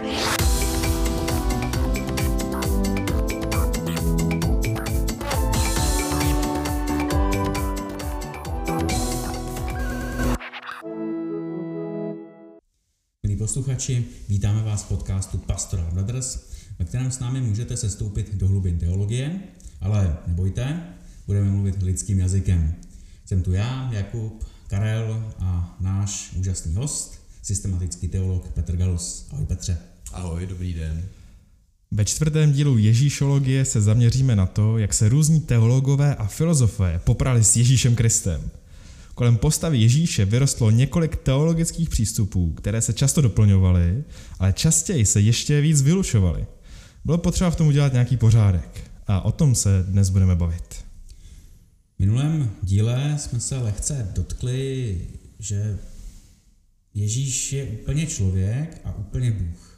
Milí 0.00 0.12
posluchači, 13.38 14.08
vítáme 14.28 14.62
vás 14.62 14.82
v 14.82 14.88
podcastu 14.88 15.38
Pastoral 15.38 15.90
Brothers, 15.92 16.38
ve 16.78 16.84
kterém 16.84 17.10
s 17.10 17.18
námi 17.18 17.40
můžete 17.40 17.76
sestoupit 17.76 18.34
do 18.34 18.48
hlubin 18.48 18.78
teologie, 18.78 19.40
ale 19.80 20.18
nebojte, 20.26 20.82
budeme 21.26 21.50
mluvit 21.50 21.82
lidským 21.82 22.18
jazykem. 22.18 22.74
Jsem 23.26 23.42
tu 23.42 23.52
já, 23.52 23.92
Jakub, 23.92 24.44
Karel 24.68 25.32
a 25.38 25.76
náš 25.80 26.32
úžasný 26.36 26.74
host, 26.74 27.20
systematický 27.42 28.08
teolog 28.08 28.48
Petr 28.48 28.76
Galus. 28.76 29.26
Ahoj 29.30 29.46
Petře. 29.46 29.89
Ahoj, 30.12 30.46
dobrý 30.46 30.74
den. 30.74 31.04
Ve 31.90 32.04
čtvrtém 32.04 32.52
dílu 32.52 32.78
Ježíšologie 32.78 33.64
se 33.64 33.80
zaměříme 33.80 34.36
na 34.36 34.46
to, 34.46 34.78
jak 34.78 34.94
se 34.94 35.08
různí 35.08 35.40
teologové 35.40 36.14
a 36.14 36.26
filozofé 36.26 37.00
poprali 37.04 37.44
s 37.44 37.56
Ježíšem 37.56 37.96
Kristem. 37.96 38.50
Kolem 39.14 39.36
postavy 39.36 39.78
Ježíše 39.78 40.24
vyrostlo 40.24 40.70
několik 40.70 41.16
teologických 41.16 41.88
přístupů, 41.88 42.52
které 42.52 42.82
se 42.82 42.92
často 42.92 43.20
doplňovaly, 43.20 44.04
ale 44.38 44.52
častěji 44.52 45.06
se 45.06 45.20
ještě 45.20 45.60
víc 45.60 45.82
vylučovaly. 45.82 46.46
Bylo 47.04 47.18
potřeba 47.18 47.50
v 47.50 47.56
tom 47.56 47.66
udělat 47.66 47.92
nějaký 47.92 48.16
pořádek 48.16 48.90
a 49.06 49.20
o 49.20 49.32
tom 49.32 49.54
se 49.54 49.84
dnes 49.88 50.10
budeme 50.10 50.36
bavit. 50.36 50.74
V 51.96 51.98
minulém 51.98 52.50
díle 52.62 53.16
jsme 53.18 53.40
se 53.40 53.58
lehce 53.58 54.08
dotkli, 54.14 55.00
že 55.38 55.78
Ježíš 56.94 57.52
je 57.52 57.64
úplně 57.64 58.06
člověk 58.06 58.80
a 58.84 58.98
úplně 58.98 59.30
Bůh. 59.30 59.69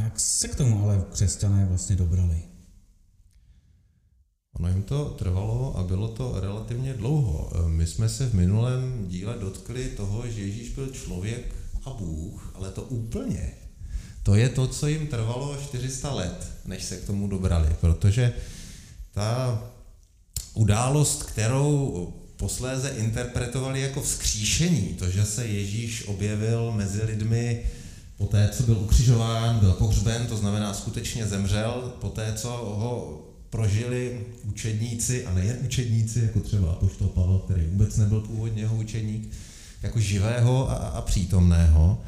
A 0.00 0.02
jak 0.02 0.20
se 0.20 0.48
k 0.48 0.54
tomu 0.54 0.82
ale 0.84 1.04
křesťané 1.12 1.64
vlastně 1.64 1.96
dobrali? 1.96 2.42
Ono 4.52 4.68
jim 4.68 4.82
to 4.82 5.04
trvalo 5.04 5.76
a 5.76 5.82
bylo 5.82 6.08
to 6.08 6.40
relativně 6.40 6.94
dlouho. 6.94 7.52
My 7.66 7.86
jsme 7.86 8.08
se 8.08 8.26
v 8.26 8.34
minulém 8.34 9.08
díle 9.08 9.38
dotkli 9.38 9.88
toho, 9.88 10.28
že 10.28 10.40
Ježíš 10.40 10.74
byl 10.74 10.90
člověk 10.90 11.54
a 11.84 11.90
Bůh, 11.90 12.52
ale 12.54 12.70
to 12.70 12.82
úplně. 12.82 13.52
To 14.22 14.34
je 14.34 14.48
to, 14.48 14.66
co 14.66 14.86
jim 14.86 15.06
trvalo 15.06 15.56
400 15.56 16.14
let, 16.14 16.52
než 16.64 16.84
se 16.84 16.96
k 16.96 17.06
tomu 17.06 17.28
dobrali, 17.28 17.76
protože 17.80 18.32
ta 19.10 19.62
událost, 20.54 21.22
kterou 21.22 22.12
posléze 22.36 22.88
interpretovali 22.88 23.80
jako 23.80 24.02
vzkříšení, 24.02 24.94
to, 24.98 25.10
že 25.10 25.24
se 25.24 25.46
Ježíš 25.46 26.08
objevil 26.08 26.72
mezi 26.72 27.02
lidmi 27.02 27.66
po 28.20 28.26
té, 28.26 28.48
co 28.52 28.62
byl 28.62 28.78
ukřižován, 28.78 29.58
byl 29.58 29.72
pohřben, 29.72 30.26
to 30.26 30.36
znamená 30.36 30.74
skutečně 30.74 31.26
zemřel, 31.26 31.92
po 32.00 32.08
té, 32.08 32.32
co 32.36 32.48
ho 32.48 33.20
prožili 33.50 34.20
učedníci, 34.48 35.26
a 35.26 35.34
nejen 35.34 35.58
učedníci, 35.64 36.20
jako 36.20 36.40
třeba 36.40 36.70
Apoštol 36.72 37.08
Pavel, 37.08 37.38
který 37.38 37.66
vůbec 37.66 37.96
nebyl 37.96 38.20
původně 38.20 38.62
jeho 38.62 38.76
učedník, 38.76 39.32
jako 39.82 40.00
živého 40.00 40.70
a, 40.70 40.74
a 40.74 41.00
přítomného, 41.00 42.00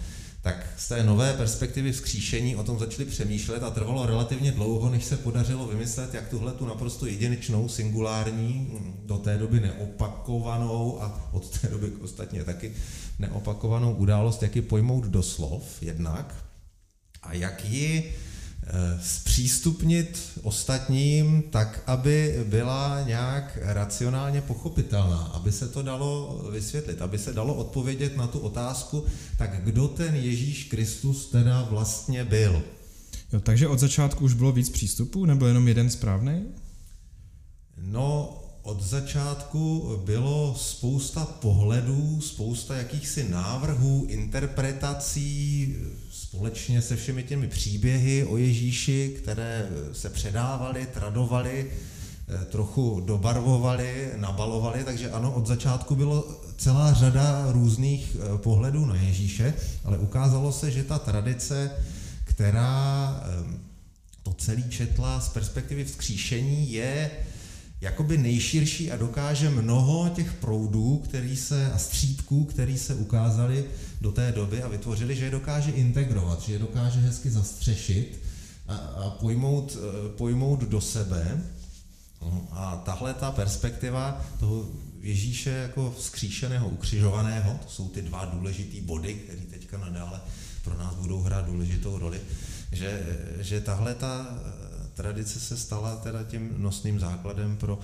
tak 0.42 0.66
z 0.76 0.88
té 0.88 1.02
nové 1.02 1.32
perspektivy 1.32 1.92
vzkříšení 1.92 2.56
o 2.56 2.64
tom 2.64 2.78
začali 2.78 3.04
přemýšlet 3.04 3.62
a 3.62 3.70
trvalo 3.70 4.06
relativně 4.06 4.52
dlouho, 4.52 4.90
než 4.90 5.04
se 5.04 5.16
podařilo 5.16 5.66
vymyslet, 5.66 6.14
jak 6.14 6.28
tuhle 6.28 6.52
tu 6.52 6.66
naprosto 6.66 7.06
jedinečnou, 7.06 7.68
singulární, 7.68 8.78
do 9.04 9.18
té 9.18 9.38
doby 9.38 9.60
neopakovanou 9.60 11.02
a 11.02 11.28
od 11.32 11.58
té 11.58 11.68
doby 11.68 11.92
ostatně 12.00 12.44
taky 12.44 12.72
neopakovanou 13.18 13.94
událost, 13.94 14.42
jak 14.42 14.56
ji 14.56 14.62
pojmout 14.62 15.04
do 15.04 15.22
slov 15.22 15.82
jednak 15.82 16.44
a 17.22 17.34
jak 17.34 17.64
ji 17.64 18.16
zpřístupnit 19.02 20.18
ostatním 20.42 21.42
tak, 21.42 21.82
aby 21.86 22.44
byla 22.48 23.02
nějak 23.06 23.58
racionálně 23.62 24.40
pochopitelná, 24.40 25.18
aby 25.18 25.52
se 25.52 25.68
to 25.68 25.82
dalo 25.82 26.40
vysvětlit, 26.52 27.02
aby 27.02 27.18
se 27.18 27.32
dalo 27.32 27.54
odpovědět 27.54 28.16
na 28.16 28.26
tu 28.26 28.38
otázku, 28.38 29.04
tak 29.38 29.64
kdo 29.64 29.88
ten 29.88 30.14
Ježíš 30.14 30.64
Kristus 30.64 31.26
teda 31.26 31.62
vlastně 31.70 32.24
byl. 32.24 32.62
Jo, 33.32 33.40
takže 33.40 33.68
od 33.68 33.78
začátku 33.78 34.24
už 34.24 34.34
bylo 34.34 34.52
víc 34.52 34.70
přístupů, 34.70 35.26
nebo 35.26 35.46
jenom 35.46 35.68
jeden 35.68 35.90
správný? 35.90 36.44
No, 37.76 38.38
od 38.62 38.82
začátku 38.82 39.92
bylo 40.04 40.54
spousta 40.58 41.24
pohledů, 41.24 42.20
spousta 42.20 42.76
jakýchsi 42.76 43.28
návrhů, 43.28 44.06
interpretací, 44.08 45.76
společně 46.36 46.82
se 46.82 46.96
všemi 46.96 47.22
těmi 47.22 47.48
příběhy 47.48 48.24
o 48.24 48.36
Ježíši, 48.36 49.14
které 49.22 49.68
se 49.92 50.10
předávaly, 50.10 50.86
tradovaly, 50.86 51.70
trochu 52.50 53.00
dobarvovaly, 53.00 54.10
nabalovaly, 54.16 54.84
takže 54.84 55.10
ano, 55.10 55.32
od 55.32 55.46
začátku 55.46 55.96
bylo 55.96 56.40
celá 56.56 56.92
řada 56.92 57.52
různých 57.52 58.16
pohledů 58.36 58.86
na 58.86 58.96
Ježíše, 58.96 59.54
ale 59.84 59.98
ukázalo 59.98 60.52
se, 60.52 60.70
že 60.70 60.84
ta 60.84 60.98
tradice, 60.98 61.70
která 62.24 63.20
to 64.22 64.32
celý 64.32 64.70
četla 64.70 65.20
z 65.20 65.28
perspektivy 65.28 65.84
vzkříšení, 65.84 66.72
je 66.72 67.10
jakoby 67.82 68.18
nejširší 68.18 68.90
a 68.90 68.96
dokáže 68.96 69.50
mnoho 69.50 70.08
těch 70.08 70.32
proudů 70.32 71.02
který 71.04 71.36
se, 71.36 71.72
a 71.72 71.78
střípků, 71.78 72.44
který 72.44 72.78
se 72.78 72.94
ukázali 72.94 73.64
do 74.00 74.12
té 74.12 74.32
doby 74.32 74.62
a 74.62 74.68
vytvořili, 74.68 75.16
že 75.16 75.24
je 75.24 75.30
dokáže 75.30 75.70
integrovat, 75.70 76.42
že 76.42 76.52
je 76.52 76.58
dokáže 76.58 77.00
hezky 77.00 77.30
zastřešit 77.30 78.22
a, 78.68 78.74
a 78.76 79.10
pojmout, 79.10 79.76
pojmout 80.16 80.60
do 80.60 80.80
sebe. 80.80 81.42
A 82.50 82.82
tahle 82.84 83.14
ta 83.14 83.30
perspektiva 83.32 84.24
toho 84.40 84.66
Ježíše 85.00 85.50
jako 85.50 85.94
vzkříšeného, 85.98 86.68
ukřižovaného, 86.68 87.58
to 87.62 87.68
jsou 87.68 87.88
ty 87.88 88.02
dva 88.02 88.24
důležitý 88.24 88.80
body, 88.80 89.14
které 89.14 89.40
teďka 89.50 89.78
nadále 89.78 90.20
pro 90.64 90.78
nás 90.78 90.94
budou 90.94 91.20
hrát 91.20 91.46
důležitou 91.46 91.98
roli, 91.98 92.20
že, 92.72 93.02
že 93.40 93.60
tahle 93.60 93.94
ta 93.94 94.38
tradice 94.94 95.40
se 95.40 95.56
stala 95.56 95.96
teda 95.96 96.22
tím 96.22 96.54
nosným 96.56 97.00
základem 97.00 97.56
pro 97.56 97.78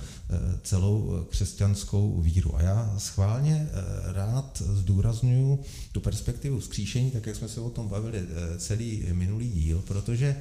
celou 0.62 1.26
křesťanskou 1.30 2.20
víru. 2.20 2.56
A 2.56 2.62
já 2.62 2.94
schválně 2.98 3.68
rád 4.04 4.62
zdůraznuju 4.66 5.60
tu 5.92 6.00
perspektivu 6.00 6.60
vzkříšení, 6.60 7.10
tak 7.10 7.26
jak 7.26 7.36
jsme 7.36 7.48
se 7.48 7.60
o 7.60 7.70
tom 7.70 7.88
bavili 7.88 8.22
celý 8.58 9.04
minulý 9.12 9.50
díl, 9.50 9.82
protože 9.86 10.36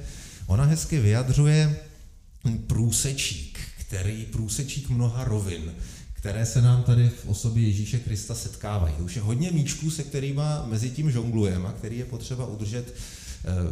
ona 0.46 0.64
hezky 0.64 0.98
vyjadřuje 1.00 1.76
průsečík, 2.66 3.58
který 3.80 4.24
průsečík 4.24 4.88
mnoha 4.88 5.24
rovin, 5.24 5.72
které 6.12 6.46
se 6.46 6.62
nám 6.62 6.82
tady 6.82 7.08
v 7.08 7.28
osobě 7.28 7.66
Ježíše 7.66 7.98
Krista 7.98 8.34
setkávají. 8.34 8.94
Už 8.94 9.16
je 9.16 9.22
hodně 9.22 9.50
míčků, 9.50 9.90
se 9.90 10.02
kterými 10.02 10.42
mezi 10.66 10.90
tím 10.90 11.10
žonglujeme 11.10 11.68
a 11.68 11.72
který 11.72 11.98
je 11.98 12.04
potřeba 12.04 12.46
udržet 12.46 12.94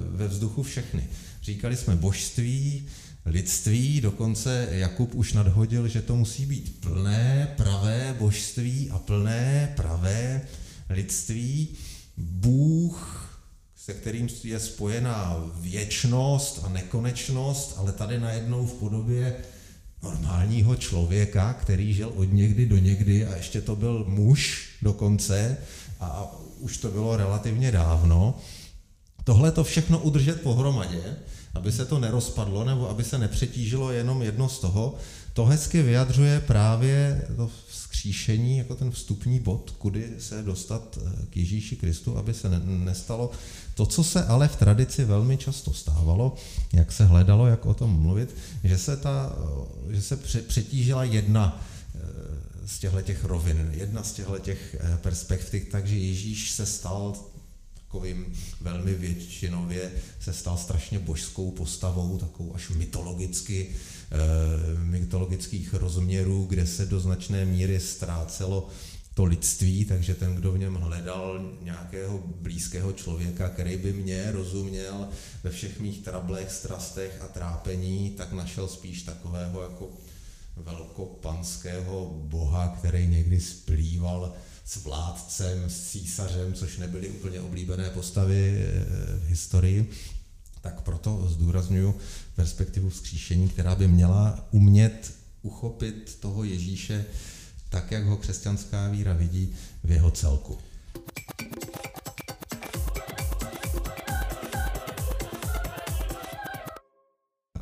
ve 0.09 0.29
vzduchu 0.29 0.63
všechny. 0.63 1.09
Říkali 1.47 1.77
jsme 1.77 1.97
božství, 1.97 2.87
lidství, 3.27 4.01
dokonce 4.01 4.69
Jakub 4.71 5.15
už 5.15 5.33
nadhodil, 5.33 5.89
že 5.89 6.03
to 6.03 6.17
musí 6.17 6.47
být 6.47 6.81
plné, 6.81 7.55
pravé 7.57 8.17
božství 8.19 8.91
a 8.91 8.99
plné, 8.99 9.73
pravé 9.77 10.43
lidství. 10.91 11.69
Bůh, 12.17 13.31
se 13.77 13.95
kterým 13.95 14.29
je 14.45 14.61
spojená 14.61 15.37
věčnost 15.55 16.61
a 16.65 16.69
nekonečnost, 16.69 17.75
ale 17.77 17.93
tady 17.93 18.21
najednou 18.21 18.67
v 18.67 18.73
podobě 18.73 19.37
normálního 20.03 20.77
člověka, 20.77 21.53
který 21.53 21.95
žil 21.95 22.13
od 22.17 22.33
někdy 22.33 22.67
do 22.67 22.79
někdy 22.79 23.27
a 23.27 23.37
ještě 23.37 23.61
to 23.61 23.77
byl 23.77 24.05
muž 24.09 24.69
dokonce 24.83 25.57
a 26.01 26.37
už 26.59 26.77
to 26.77 26.91
bylo 26.91 27.17
relativně 27.17 27.73
dávno. 27.73 28.39
Tohle 29.25 29.53
to 29.53 29.65
všechno 29.65 29.99
udržet 29.99 30.41
pohromadě, 30.41 31.17
aby 31.57 31.73
se 31.73 31.85
to 31.85 31.99
nerozpadlo 31.99 32.65
nebo 32.65 32.91
aby 32.91 33.05
se 33.05 33.19
nepřetížilo 33.19 33.91
jenom 33.91 34.23
jedno 34.23 34.49
z 34.49 34.59
toho, 34.59 34.95
to 35.33 35.45
hezky 35.45 35.83
vyjadřuje 35.83 36.41
právě 36.41 37.27
to 37.37 37.51
vzkříšení 37.69 38.59
jako 38.59 38.75
ten 38.75 38.91
vstupní 38.91 39.41
bod, 39.41 39.71
kudy 39.71 40.11
se 40.19 40.43
dostat 40.43 40.99
k 41.31 41.37
Ježíši 41.37 41.77
Kristu, 41.77 42.19
aby 42.19 42.35
se 42.35 42.49
nestalo 42.65 43.31
to, 43.75 43.87
co 43.87 44.05
se 44.05 44.25
ale 44.25 44.49
v 44.49 44.57
tradici 44.57 45.05
velmi 45.05 45.37
často 45.37 45.73
stávalo, 45.73 46.35
jak 46.73 46.93
se 46.93 47.05
hledalo, 47.05 47.47
jak 47.47 47.67
o 47.67 47.75
tom 47.75 47.91
mluvit, 47.91 48.37
že 48.65 48.79
se, 48.79 48.97
ta, 48.97 49.33
že 49.91 50.03
se 50.03 50.17
přetížila 50.47 51.05
jedna 51.05 51.63
z 52.67 52.79
těchto 52.79 53.03
těch 53.03 53.25
rovin, 53.25 53.71
jedna 53.75 54.03
z 54.03 54.13
těchto 54.13 54.39
těch 54.39 54.77
perspektiv, 54.97 55.69
takže 55.71 55.97
Ježíš 55.97 56.51
se 56.51 56.67
stal 56.67 57.15
takovým 57.87 58.35
velmi 58.61 58.95
většinově 58.95 59.93
se 60.21 60.33
stal 60.33 60.57
strašně 60.57 60.99
božskou 60.99 61.51
postavou, 61.51 62.19
takovou 62.19 62.55
až 62.55 62.69
mytologicky, 62.69 63.75
mytologických 64.79 65.75
rozměrů, 65.75 66.47
kde 66.49 66.67
se 66.67 66.87
do 66.87 67.01
značné 67.01 67.45
míry 67.45 67.81
ztrácelo 67.81 68.69
to 69.15 69.25
lidství, 69.25 69.85
takže 69.85 70.15
ten, 70.15 70.35
kdo 70.35 70.53
v 70.53 70.59
něm 70.59 70.75
hledal 70.75 71.41
nějakého 71.63 72.23
blízkého 72.27 72.93
člověka, 72.93 73.49
který 73.49 73.77
by 73.77 73.93
mě 73.93 74.33
rozuměl 74.33 75.09
ve 75.45 75.51
všech 75.51 75.81
mých 75.81 76.05
trablech, 76.05 76.51
strastech 76.51 77.21
a 77.23 77.29
trápení, 77.29 78.11
tak 78.11 78.33
našel 78.33 78.69
spíš 78.69 79.03
takového 79.03 79.63
jako 79.63 79.91
velkopanského 80.57 82.21
boha, 82.25 82.77
který 82.79 83.07
někdy 83.07 83.41
splýval 83.41 84.35
s 84.67 84.77
vládcem, 84.77 85.71
s 85.71 85.91
císařem, 85.91 86.55
což 86.55 86.79
nebyly 86.79 87.09
úplně 87.09 87.41
oblíbené 87.41 87.91
postavy 87.91 88.59
eh, 88.59 88.85
v 89.19 89.29
historii. 89.29 89.91
Tak 90.61 90.81
proto 90.81 91.29
zdůraznuju 91.29 91.95
perspektivu 92.37 92.91
vzkříšení, 92.91 93.49
která 93.49 93.75
by 93.75 93.89
měla 93.89 94.49
umět 94.51 95.15
uchopit 95.43 96.19
toho 96.21 96.45
Ježíše 96.45 97.05
tak, 97.69 97.93
jak 97.93 98.05
ho 98.05 98.17
křesťanská 98.17 98.89
víra 98.89 99.13
vidí 99.13 99.55
v 99.85 99.91
jeho 99.91 100.11
celku. 100.11 100.59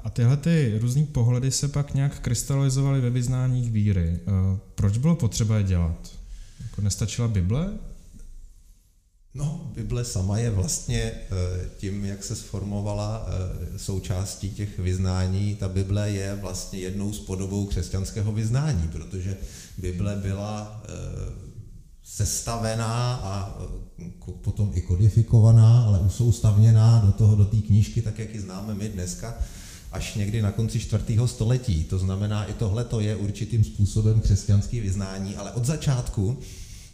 A 0.04 0.10
tyhle 0.10 0.36
ty 0.36 0.78
různý 0.78 1.06
pohledy 1.06 1.50
se 1.50 1.68
pak 1.68 1.94
nějak 1.94 2.20
krystalizovaly 2.20 3.00
ve 3.00 3.10
vyznáních 3.10 3.70
víry. 3.70 4.20
Eh, 4.20 4.58
proč 4.74 4.98
bylo 4.98 5.16
potřeba 5.16 5.56
je 5.56 5.64
dělat? 5.64 6.23
Jako 6.74 6.82
nestačila 6.82 7.28
Bible? 7.28 7.78
No, 9.34 9.70
Bible 9.74 10.04
sama 10.04 10.38
je 10.38 10.50
vlastně 10.50 11.00
eh, 11.02 11.30
tím, 11.78 12.04
jak 12.04 12.24
se 12.24 12.36
sformovala 12.36 13.26
eh, 13.26 13.78
součástí 13.78 14.50
těch 14.50 14.78
vyznání. 14.78 15.54
Ta 15.54 15.68
Bible 15.68 16.10
je 16.10 16.34
vlastně 16.34 16.78
jednou 16.78 17.12
z 17.12 17.20
podobou 17.20 17.66
křesťanského 17.66 18.32
vyznání, 18.32 18.88
protože 18.88 19.36
Bible 19.78 20.16
byla 20.16 20.82
eh, 20.84 20.90
sestavená 22.04 23.14
a 23.14 23.58
potom 24.42 24.70
i 24.74 24.80
kodifikovaná, 24.80 25.84
ale 25.84 25.98
usoustavněná 25.98 26.98
do 26.98 27.12
toho, 27.12 27.36
do 27.36 27.44
té 27.44 27.56
knížky, 27.56 28.02
tak 28.02 28.18
jak 28.18 28.34
ji 28.34 28.40
známe 28.40 28.74
my 28.74 28.88
dneska, 28.88 29.34
až 29.92 30.14
někdy 30.14 30.42
na 30.42 30.52
konci 30.52 30.80
čtvrtého 30.80 31.28
století. 31.28 31.84
To 31.84 31.98
znamená, 31.98 32.44
i 32.44 32.52
tohle 32.52 32.84
to 32.84 33.00
je 33.00 33.16
určitým 33.16 33.64
způsobem 33.64 34.20
křesťanský 34.20 34.80
vyznání, 34.80 35.36
ale 35.36 35.52
od 35.52 35.64
začátku 35.64 36.38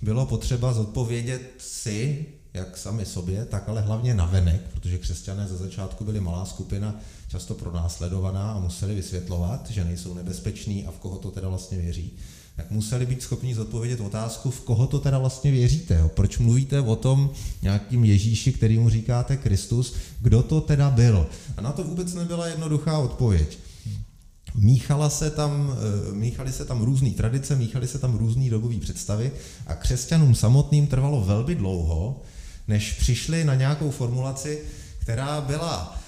bylo 0.03 0.27
potřeba 0.27 0.73
zodpovědět 0.73 1.43
si, 1.59 2.27
jak 2.55 2.77
sami 2.77 3.07
sobě, 3.07 3.45
tak 3.45 3.69
ale 3.69 3.81
hlavně 3.81 4.15
navenek, 4.15 4.61
protože 4.73 4.99
křesťané 4.99 5.49
ze 5.49 5.57
začátku 5.57 6.05
byli 6.05 6.21
malá 6.21 6.45
skupina, 6.45 7.01
často 7.29 7.55
pronásledovaná 7.55 8.53
a 8.53 8.61
museli 8.61 8.95
vysvětlovat, 8.95 9.71
že 9.71 9.85
nejsou 9.85 10.15
nebezpeční 10.15 10.87
a 10.87 10.91
v 10.91 10.99
koho 10.99 11.19
to 11.19 11.31
teda 11.31 11.49
vlastně 11.49 11.79
věří. 11.79 12.13
Tak 12.57 12.71
museli 12.71 13.07
být 13.07 13.23
schopni 13.23 13.55
zodpovědět 13.55 14.01
otázku, 14.01 14.51
v 14.51 14.61
koho 14.61 14.87
to 14.87 15.01
teda 15.01 15.19
vlastně 15.19 15.51
věříte. 15.51 15.95
Jo? 15.95 16.09
Proč 16.09 16.39
mluvíte 16.39 16.81
o 16.81 16.97
tom 16.97 17.31
nějakým 17.63 18.05
Ježíši, 18.05 18.53
který 18.53 18.79
mu 18.79 18.89
říkáte 18.89 19.37
Kristus, 19.37 19.95
kdo 20.21 20.43
to 20.43 20.61
teda 20.61 20.91
byl? 20.91 21.27
A 21.57 21.61
na 21.61 21.73
to 21.73 21.85
vůbec 21.85 22.15
nebyla 22.15 22.47
jednoduchá 22.47 22.99
odpověď. 22.99 23.59
Míchala 24.63 25.11
se 25.11 25.31
tam, 25.31 25.73
eh, 25.73 26.13
míchaly 26.13 26.53
se 26.53 26.65
tam 26.65 26.83
různé 26.83 27.11
tradice, 27.11 27.57
míchaly 27.57 27.89
se 27.89 27.99
tam 27.99 28.17
různé 28.17 28.51
dobové 28.51 28.81
představy 28.81 29.33
a 29.67 29.75
křesťanům 29.75 30.35
samotným 30.35 30.87
trvalo 30.87 31.25
velmi 31.25 31.55
dlouho, 31.55 32.23
než 32.69 32.93
přišli 32.93 33.45
na 33.45 33.55
nějakou 33.55 33.91
formulaci, 33.91 34.63
která 34.99 35.41
byla 35.41 35.99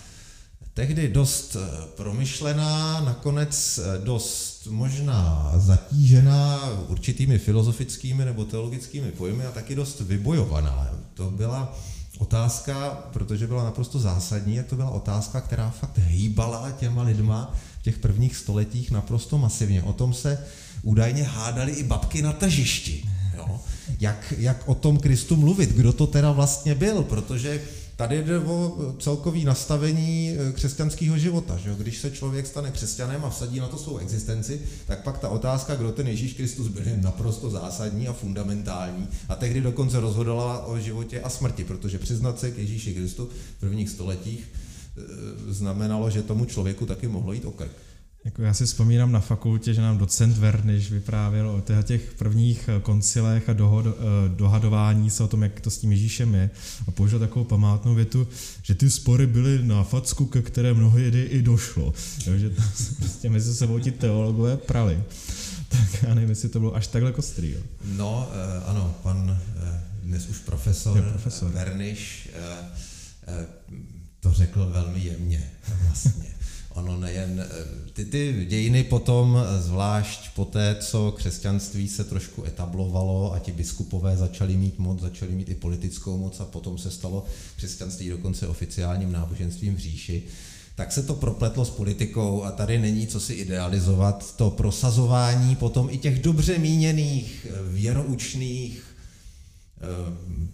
tehdy 0.74 1.08
dost 1.08 1.56
eh, 1.56 1.86
promyšlená, 1.96 3.00
nakonec 3.00 3.78
eh, 3.78 4.04
dost 4.04 4.66
možná 4.70 5.52
zatížená 5.56 6.70
určitými 6.88 7.38
filozofickými 7.38 8.24
nebo 8.24 8.44
teologickými 8.44 9.10
pojmy 9.12 9.46
a 9.46 9.50
taky 9.50 9.74
dost 9.74 10.00
vybojovaná. 10.00 10.90
To 11.14 11.30
byla 11.30 11.78
otázka, 12.18 12.90
protože 13.12 13.46
byla 13.46 13.64
naprosto 13.64 13.98
zásadní, 13.98 14.54
jak 14.54 14.66
to 14.66 14.76
byla 14.76 14.90
otázka, 14.90 15.40
která 15.40 15.70
fakt 15.70 15.98
hýbala 15.98 16.70
těma 16.70 17.02
lidma 17.02 17.54
těch 17.82 17.98
prvních 17.98 18.36
stoletích 18.36 18.90
naprosto 18.90 19.38
masivně. 19.38 19.82
O 19.82 19.92
tom 19.92 20.14
se 20.14 20.38
údajně 20.82 21.22
hádali 21.22 21.72
i 21.72 21.82
babky 21.82 22.22
na 22.22 22.32
tržišti. 22.32 23.04
Jo? 23.36 23.60
Jak, 24.00 24.34
jak 24.38 24.68
o 24.68 24.74
tom 24.74 24.98
Kristu 24.98 25.36
mluvit, 25.36 25.70
kdo 25.70 25.92
to 25.92 26.06
teda 26.06 26.32
vlastně 26.32 26.74
byl, 26.74 27.02
protože 27.02 27.62
tady 27.96 28.24
jde 28.24 28.38
o 28.38 28.76
celkový 28.98 29.44
nastavení 29.44 30.36
eh, 30.38 30.52
křesťanského 30.52 31.18
života. 31.18 31.58
Že? 31.58 31.74
Když 31.78 31.98
se 31.98 32.10
člověk 32.10 32.46
stane 32.46 32.70
křesťanem 32.70 33.24
a 33.24 33.30
vsadí 33.30 33.60
na 33.60 33.68
to 33.68 33.78
svou 33.78 33.98
existenci, 33.98 34.60
tak 34.86 35.02
pak 35.02 35.18
ta 35.18 35.28
otázka, 35.28 35.74
kdo 35.74 35.92
ten 35.92 36.08
Ježíš 36.08 36.32
Kristus 36.32 36.68
byl, 36.68 36.88
je 36.88 36.96
naprosto 36.96 37.50
zásadní 37.50 38.08
a 38.08 38.12
fundamentální. 38.12 39.08
A 39.28 39.34
tehdy 39.34 39.60
dokonce 39.60 40.00
rozhodovala 40.00 40.66
o 40.66 40.78
životě 40.78 41.20
a 41.20 41.28
smrti, 41.28 41.64
protože 41.64 41.98
přiznat 41.98 42.40
se 42.40 42.50
k 42.50 42.58
Ježíši 42.58 42.94
Kristu 42.94 43.28
v 43.56 43.60
prvních 43.60 43.90
stoletích 43.90 44.48
znamenalo, 45.48 46.10
že 46.10 46.22
tomu 46.22 46.44
člověku 46.44 46.86
taky 46.86 47.08
mohlo 47.08 47.32
jít 47.32 47.44
o 47.44 47.50
krk. 47.50 47.72
Jako 48.24 48.42
já 48.42 48.54
si 48.54 48.66
vzpomínám 48.66 49.12
na 49.12 49.20
fakultě, 49.20 49.74
že 49.74 49.80
nám 49.80 49.98
docent 49.98 50.38
Verniš 50.38 50.90
vyprávěl 50.90 51.50
o 51.50 51.82
těch 51.82 52.14
prvních 52.18 52.68
eh, 52.68 52.80
koncilech 52.80 53.48
a 53.48 53.52
dohod, 53.52 53.86
eh, 53.86 53.92
dohadování 54.28 55.10
se 55.10 55.22
o 55.22 55.28
tom, 55.28 55.42
jak 55.42 55.60
to 55.60 55.70
s 55.70 55.78
tím 55.78 55.92
Ježíšem 55.92 56.34
je. 56.34 56.50
A 56.88 56.90
použil 56.90 57.18
takovou 57.18 57.44
památnou 57.44 57.94
větu, 57.94 58.28
že 58.62 58.74
ty 58.74 58.90
spory 58.90 59.26
byly 59.26 59.62
na 59.62 59.82
facku, 59.82 60.26
ke 60.26 60.42
které 60.42 60.74
mnoho 60.74 60.98
jedy 60.98 61.22
i 61.22 61.42
došlo. 61.42 61.94
Jo, 62.26 62.36
že 62.36 62.50
tam 62.50 62.68
se 62.74 62.94
prostě 62.94 63.30
mezi 63.30 63.54
sebou 63.54 63.78
ti 63.78 63.90
teologové 63.90 64.56
prali. 64.56 65.02
Tak 65.72 66.02
já 66.02 66.14
nevím, 66.14 66.30
jestli 66.30 66.48
to 66.48 66.60
bylo 66.60 66.76
až 66.76 66.86
takhle 66.86 67.12
kostrý. 67.12 67.50
Jo. 67.50 67.60
No, 67.84 68.28
ano, 68.66 68.94
pan 69.02 69.38
dnes 70.02 70.28
už 70.28 70.38
profesor, 70.38 70.96
je 70.96 71.02
profesor. 71.02 71.50
Verniš 71.50 72.30
to 74.22 74.32
řekl 74.32 74.70
velmi 74.72 75.00
jemně 75.00 75.50
vlastně. 75.86 76.32
Ono 76.74 77.00
nejen, 77.00 77.40
eh, 77.40 77.90
ty, 77.92 78.04
ty 78.04 78.46
dějiny 78.48 78.84
potom, 78.84 79.38
eh, 79.38 79.62
zvlášť 79.62 80.34
po 80.34 80.44
té, 80.44 80.76
co 80.80 81.12
křesťanství 81.12 81.88
se 81.88 82.04
trošku 82.04 82.44
etablovalo 82.44 83.34
a 83.34 83.38
ti 83.38 83.52
biskupové 83.52 84.16
začali 84.16 84.56
mít 84.56 84.78
moc, 84.78 85.00
začali 85.00 85.32
mít 85.32 85.48
i 85.48 85.54
politickou 85.54 86.18
moc 86.18 86.40
a 86.40 86.44
potom 86.44 86.78
se 86.78 86.90
stalo 86.90 87.24
křesťanství 87.56 88.08
dokonce 88.08 88.48
oficiálním 88.48 89.12
náboženstvím 89.12 89.76
v 89.76 89.78
říši, 89.78 90.22
tak 90.74 90.92
se 90.92 91.02
to 91.02 91.14
propletlo 91.14 91.64
s 91.64 91.70
politikou 91.70 92.42
a 92.42 92.50
tady 92.50 92.78
není 92.78 93.06
co 93.06 93.20
si 93.20 93.34
idealizovat. 93.34 94.36
To 94.36 94.50
prosazování 94.50 95.56
potom 95.56 95.88
i 95.90 95.98
těch 95.98 96.22
dobře 96.22 96.58
míněných, 96.58 97.46
eh, 97.50 97.72
věroučných, 97.72 98.91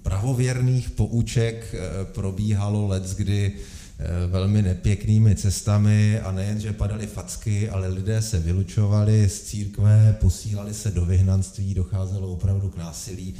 pravověrných 0.02 0.90
pouček 0.90 1.74
probíhalo 2.12 2.86
let, 2.86 3.14
kdy 3.16 3.52
Eh, 4.00 4.26
velmi 4.26 4.62
nepěknými 4.62 5.34
cestami 5.34 6.20
a 6.20 6.32
nejen, 6.32 6.60
že 6.60 6.72
padaly 6.72 7.06
facky, 7.06 7.70
ale 7.70 7.88
lidé 7.88 8.22
se 8.22 8.38
vylučovali 8.38 9.28
z 9.28 9.42
církve, 9.42 10.16
posílali 10.20 10.74
se 10.74 10.90
do 10.90 11.04
vyhnanství, 11.04 11.74
docházelo 11.74 12.28
opravdu 12.32 12.70
k 12.70 12.76
násilí. 12.76 13.34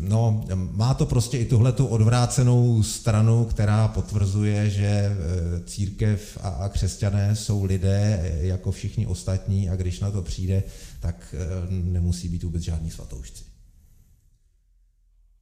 No, 0.00 0.44
má 0.72 0.94
to 0.94 1.06
prostě 1.06 1.38
i 1.38 1.44
tuhle 1.44 1.72
tu 1.72 1.86
odvrácenou 1.86 2.82
stranu, 2.82 3.44
která 3.44 3.88
potvrzuje, 3.88 4.70
že 4.70 4.86
eh, 4.86 5.14
církev 5.66 6.38
a 6.42 6.68
křesťané 6.68 7.36
jsou 7.36 7.64
lidé 7.64 8.20
eh, 8.22 8.46
jako 8.46 8.72
všichni 8.72 9.06
ostatní 9.06 9.70
a 9.70 9.76
když 9.76 10.00
na 10.00 10.10
to 10.10 10.22
přijde, 10.22 10.62
tak 11.00 11.34
nemusí 11.70 12.28
být 12.28 12.42
vůbec 12.42 12.62
žádný 12.62 12.90
svatoušci. 12.90 13.47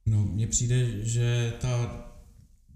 No, 0.07 0.25
mně 0.25 0.47
přijde, 0.47 1.05
že 1.05 1.53
ta 1.59 2.03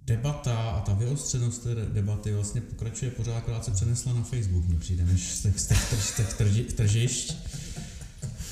debata 0.05 0.57
a 0.57 0.81
ta 0.81 0.93
vyostřenost 0.93 1.63
té 1.63 1.75
debaty 1.75 2.33
vlastně 2.33 2.61
pokračuje 2.61 3.11
pořád, 3.11 3.37
akorát 3.37 3.65
se 3.65 3.71
přenesla 3.71 4.13
na 4.13 4.23
Facebook, 4.23 4.67
mi 4.67 4.75
přijde, 4.75 5.05
než 5.05 5.35
z 5.35 5.41
těch, 5.41 5.59
z 5.59 5.67
těch, 5.67 5.77
z 6.03 6.15
těch 6.15 6.33
trži, 6.33 6.63
tržišť. 6.63 7.35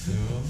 Jo. 0.08 0.44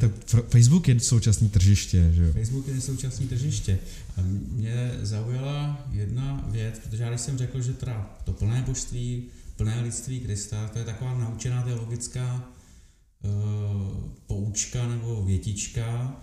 Tak 0.00 0.10
Facebook 0.48 0.88
je 0.88 1.00
současný 1.00 1.48
tržiště, 1.48 2.10
že 2.12 2.22
jo? 2.22 2.32
Facebook 2.32 2.68
je 2.68 2.80
současný 2.80 3.28
tržiště. 3.28 3.78
A 4.16 4.20
mě 4.52 4.90
zaujala 5.02 5.86
jedna 5.90 6.44
věc, 6.50 6.78
protože 6.78 7.02
já 7.02 7.08
když 7.08 7.20
jsem 7.20 7.38
řekl, 7.38 7.62
že 7.62 7.72
teda 7.72 8.16
to 8.24 8.32
plné 8.32 8.64
božství, 8.66 9.24
plné 9.56 9.80
lidství 9.80 10.20
Krista, 10.20 10.68
to 10.68 10.78
je 10.78 10.84
taková 10.84 11.18
naučená 11.18 11.62
teologická 11.62 12.44
uh, 13.22 13.30
poučka 14.26 14.88
nebo 14.88 15.24
větička, 15.24 16.16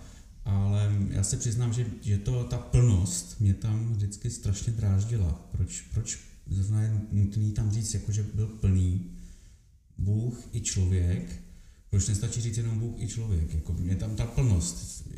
ale 0.44 0.96
já 1.10 1.22
se 1.22 1.36
přiznám, 1.36 1.72
že, 1.72 1.86
že 2.02 2.18
to, 2.18 2.44
ta 2.44 2.58
plnost 2.58 3.40
mě 3.40 3.54
tam 3.54 3.92
vždycky 3.92 4.30
strašně 4.30 4.72
dráždila. 4.72 5.48
Proč, 5.52 5.80
proč 5.80 6.18
zrovna 6.46 6.82
je 6.82 7.00
nutný 7.12 7.52
tam 7.52 7.70
říct, 7.70 7.94
jako 7.94 8.12
že 8.12 8.22
byl 8.34 8.46
plný 8.46 9.10
Bůh 9.98 10.48
i 10.52 10.60
člověk, 10.60 11.42
proč 11.90 12.08
nestačí 12.08 12.40
říct 12.40 12.56
jenom 12.56 12.78
Bůh 12.78 12.94
i 12.98 13.08
člověk? 13.08 13.54
Jako 13.54 13.72
mě 13.72 13.96
tam 13.96 14.16
ta 14.16 14.26
plnost, 14.26 15.08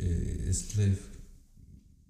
jestli 0.44 0.96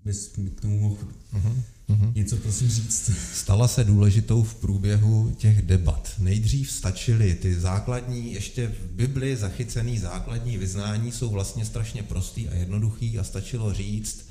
bys 0.04 0.33
k 0.57 0.61
tomu 0.61 0.81
mohl 0.81 1.09
uh-huh, 1.33 1.62
uh-huh. 1.92 2.12
něco 2.14 2.37
prosím 2.37 2.68
říct. 2.68 3.11
Stala 3.34 3.68
se 3.68 3.84
důležitou 3.84 4.42
v 4.42 4.54
průběhu 4.54 5.34
těch 5.38 5.62
debat. 5.62 6.14
Nejdřív 6.18 6.72
stačily 6.72 7.34
ty 7.34 7.61
základní, 7.61 8.32
ještě 8.32 8.68
v 8.68 8.96
Bibli 8.96 9.37
zachycený 9.37 9.99
základní 9.99 10.58
vyznání 10.58 11.12
jsou 11.12 11.30
vlastně 11.30 11.64
strašně 11.64 12.02
prostý 12.02 12.49
a 12.49 12.54
jednoduchý 12.54 13.18
a 13.18 13.25
stačilo 13.25 13.75
říct, 13.75 14.26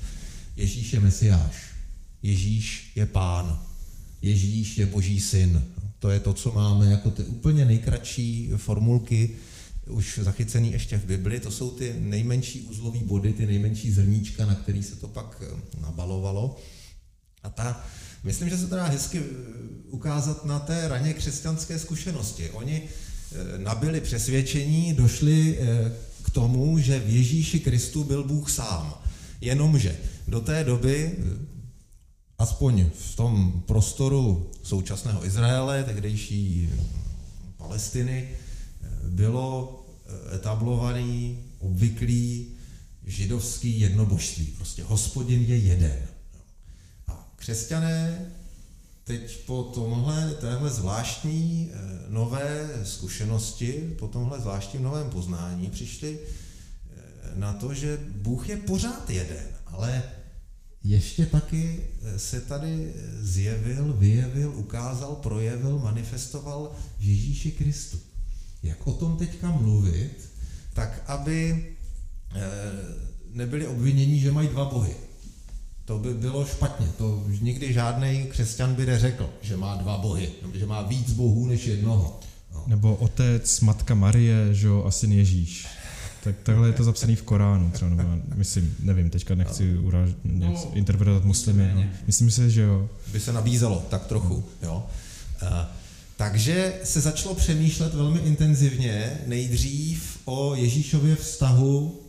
Ježíš 0.56 0.92
je 0.92 1.00
Mesiáš, 1.00 1.56
Ježíš 2.22 2.92
je 2.94 3.06
Pán, 3.06 3.62
Ježíš 4.22 4.78
je 4.78 4.86
Boží 4.86 5.20
syn. 5.20 5.64
To 5.98 6.10
je 6.10 6.20
to, 6.20 6.32
co 6.32 6.52
máme 6.52 6.90
jako 6.90 7.10
ty 7.10 7.22
úplně 7.22 7.64
nejkratší 7.64 8.50
formulky, 8.56 9.30
už 9.86 10.20
zachycený 10.22 10.72
ještě 10.72 10.98
v 10.98 11.04
Bibli, 11.04 11.40
to 11.40 11.50
jsou 11.50 11.70
ty 11.70 11.94
nejmenší 11.98 12.60
uzlový 12.60 13.00
body, 13.00 13.32
ty 13.32 13.46
nejmenší 13.46 13.90
zrníčka, 13.90 14.46
na 14.46 14.54
který 14.54 14.82
se 14.82 14.96
to 14.96 15.08
pak 15.08 15.42
nabalovalo. 15.80 16.56
A 17.42 17.50
ta, 17.50 17.84
myslím, 18.24 18.48
že 18.48 18.58
se 18.58 18.66
to 18.66 18.76
dá 18.76 18.86
hezky 18.86 19.18
eh, 19.18 19.22
ukázat 19.90 20.44
na 20.44 20.58
té 20.58 20.88
raně 20.88 21.14
křesťanské 21.14 21.78
zkušenosti. 21.78 22.50
Oni 22.50 22.82
eh, 22.82 23.58
nabili 23.58 24.00
přesvědčení, 24.00 24.92
došli 24.92 25.58
k 26.22 26.30
tomu, 26.30 26.78
že 26.78 26.98
v 26.98 27.08
Ježíši 27.08 27.60
Kristu 27.60 28.04
byl 28.04 28.24
Bůh 28.24 28.50
sám. 28.50 28.94
Jenomže 29.40 29.96
do 30.28 30.40
té 30.40 30.64
doby, 30.64 31.16
aspoň 32.38 32.90
v 33.10 33.16
tom 33.16 33.62
prostoru 33.66 34.50
současného 34.62 35.26
Izraele, 35.26 35.84
tehdejší 35.84 36.70
Palestiny, 37.56 38.28
bylo 39.08 39.84
eh, 40.06 40.36
etablovaný, 40.36 41.38
obvyklý 41.58 42.46
židovský 43.06 43.80
jednobožství. 43.80 44.46
Prostě 44.46 44.82
hospodin 44.82 45.42
je 45.42 45.56
jeden. 45.56 45.98
Křesťané 47.42 48.26
teď 49.04 49.46
po 49.46 49.62
tomhle, 49.62 50.34
téhle 50.40 50.70
zvláštní 50.70 51.70
eh, 51.72 51.78
nové 52.08 52.70
zkušenosti, 52.84 53.94
po 53.98 54.08
tomhle 54.08 54.40
zvláštním 54.40 54.82
novém 54.82 55.10
poznání 55.10 55.70
přišli 55.70 56.18
eh, 56.18 57.00
na 57.34 57.52
to, 57.52 57.74
že 57.74 57.98
Bůh 58.16 58.48
je 58.48 58.56
pořád 58.56 59.10
jeden, 59.10 59.46
ale 59.66 60.02
ještě 60.84 61.26
taky 61.26 61.86
se 62.16 62.40
tady 62.40 62.94
zjevil, 63.20 63.92
vyjevil, 63.92 64.52
ukázal, 64.56 65.14
projevil, 65.14 65.78
manifestoval 65.78 66.72
Ježíši 66.98 67.52
Kristu 67.52 67.98
jak 68.62 68.86
o 68.86 68.92
tom 68.92 69.16
teďka 69.16 69.50
mluvit, 69.50 70.30
tak 70.72 71.02
aby 71.06 71.66
eh, 72.34 72.40
nebyli 73.32 73.66
obviněni, 73.66 74.20
že 74.20 74.32
mají 74.32 74.48
dva 74.48 74.64
bohy. 74.64 74.94
To 75.84 75.98
by 75.98 76.14
bylo 76.14 76.46
špatně. 76.46 76.86
To 76.98 77.22
už 77.28 77.40
nikdy 77.40 77.72
žádný 77.72 78.26
křesťan 78.30 78.74
by 78.74 78.86
neřekl, 78.86 79.30
že 79.42 79.56
má 79.56 79.74
dva 79.74 79.98
bohy, 79.98 80.30
nebo 80.42 80.58
že 80.58 80.66
má 80.66 80.82
víc 80.82 81.12
bohů 81.12 81.46
než 81.46 81.66
jednoho. 81.66 82.20
No. 82.54 82.64
Nebo 82.66 82.96
otec, 82.96 83.60
matka 83.60 83.94
Marie, 83.94 84.54
že 84.54 84.66
jo, 84.66 84.84
a 84.86 84.90
syn 84.90 85.12
Ježíš. 85.12 85.66
Tak 86.24 86.34
takhle 86.42 86.68
je 86.68 86.72
to 86.72 86.84
zapsané 86.84 87.16
v 87.16 87.22
Koránu, 87.22 87.70
třeba, 87.70 87.90
nebo 87.90 88.10
myslím, 88.34 88.76
nevím, 88.80 89.10
teďka 89.10 89.34
nechci 89.34 89.76
uráž, 89.76 90.10
no, 90.24 90.70
interpretovat 90.72 91.24
muslimy. 91.24 91.72
No. 91.74 91.84
Myslím 92.06 92.30
si, 92.30 92.50
že 92.50 92.62
jo. 92.62 92.88
By 93.12 93.20
se 93.20 93.32
nabízelo 93.32 93.84
tak 93.90 94.06
trochu, 94.06 94.44
jo. 94.62 94.86
Uh, 95.42 95.48
takže 96.16 96.74
se 96.84 97.00
začalo 97.00 97.34
přemýšlet 97.34 97.94
velmi 97.94 98.20
intenzivně 98.20 99.18
nejdřív 99.26 100.18
o 100.24 100.54
Ježíšově 100.54 101.16
vztahu 101.16 102.01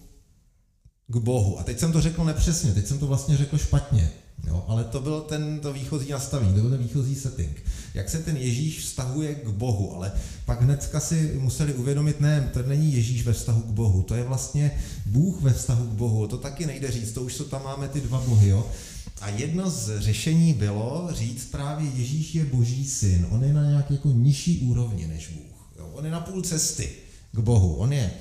k 1.07 1.17
Bohu. 1.17 1.59
A 1.59 1.63
teď 1.63 1.79
jsem 1.79 1.91
to 1.91 2.01
řekl 2.01 2.23
nepřesně, 2.23 2.73
teď 2.73 2.87
jsem 2.87 2.99
to 2.99 3.07
vlastně 3.07 3.37
řekl 3.37 3.57
špatně. 3.57 4.11
Jo, 4.47 4.65
ale 4.67 4.83
to 4.83 5.01
byl 5.01 5.21
ten 5.21 5.59
to 5.59 5.73
výchozí 5.73 6.11
nastavení, 6.11 6.53
to 6.53 6.61
byl 6.61 6.69
ten 6.69 6.83
výchozí 6.83 7.15
setting. 7.15 7.63
Jak 7.93 8.09
se 8.09 8.19
ten 8.19 8.37
Ježíš 8.37 8.79
vztahuje 8.79 9.35
k 9.35 9.47
Bohu, 9.47 9.95
ale 9.95 10.11
pak 10.45 10.61
hnedka 10.61 10.99
si 10.99 11.31
museli 11.39 11.73
uvědomit, 11.73 12.19
ne, 12.21 12.49
to 12.53 12.63
není 12.63 12.93
Ježíš 12.93 13.23
ve 13.25 13.33
vztahu 13.33 13.61
k 13.61 13.71
Bohu, 13.71 14.01
to 14.01 14.15
je 14.15 14.23
vlastně 14.23 14.71
Bůh 15.05 15.41
ve 15.41 15.53
vztahu 15.53 15.85
k 15.85 15.93
Bohu, 15.93 16.27
to 16.27 16.37
taky 16.37 16.65
nejde 16.65 16.91
říct, 16.91 17.11
to 17.11 17.21
už 17.21 17.33
jsou 17.33 17.43
tam 17.43 17.63
máme 17.63 17.87
ty 17.87 18.01
dva 18.01 18.23
bohy, 18.27 18.49
jo. 18.49 18.67
A 19.21 19.29
jedno 19.29 19.69
z 19.69 19.99
řešení 19.99 20.53
bylo 20.53 21.09
říct 21.11 21.45
právě 21.45 21.89
Ježíš 21.95 22.35
je 22.35 22.45
boží 22.45 22.87
syn. 22.87 23.27
On 23.29 23.43
je 23.43 23.53
na 23.53 23.69
nějaké 23.69 23.93
jako 23.93 24.09
nižší 24.09 24.59
úrovni 24.59 25.07
než 25.07 25.27
Bůh. 25.27 25.71
Jo? 25.79 25.89
On 25.93 26.05
je 26.05 26.11
na 26.11 26.19
půl 26.19 26.41
cesty 26.41 26.89
k 27.31 27.39
Bohu. 27.39 27.75
On 27.75 27.93
je 27.93 28.11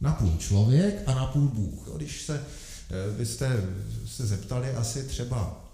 na 0.00 0.12
půl 0.12 0.36
člověk 0.38 1.02
a 1.06 1.14
na 1.14 1.26
půl 1.26 1.48
Bůh. 1.48 1.88
Když 1.96 2.22
se 2.22 2.40
eh, 2.40 3.16
byste 3.18 3.62
se 4.06 4.26
zeptali 4.26 4.70
asi 4.70 5.02
třeba 5.02 5.64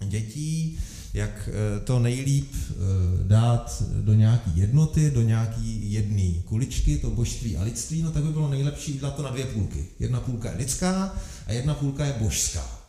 dětí, 0.00 0.78
jak 1.14 1.48
eh, 1.48 1.80
to 1.80 1.98
nejlíp 1.98 2.54
eh, 2.54 2.74
dát 3.22 3.82
do 4.00 4.14
nějaké 4.14 4.50
jednoty, 4.54 5.10
do 5.10 5.22
nějaké 5.22 5.60
jedné 5.60 6.42
kuličky, 6.44 6.98
to 6.98 7.10
božství 7.10 7.56
a 7.56 7.62
lidství, 7.62 8.02
no 8.02 8.10
tak 8.10 8.22
by 8.22 8.32
bylo 8.32 8.48
nejlepší 8.48 8.98
dát 8.98 9.16
to 9.16 9.22
na 9.22 9.30
dvě 9.30 9.44
půlky. 9.44 9.86
Jedna 9.98 10.20
půlka 10.20 10.50
je 10.50 10.56
lidská 10.56 11.16
a 11.46 11.52
jedna 11.52 11.74
půlka 11.74 12.04
je 12.04 12.12
božská. 12.12 12.82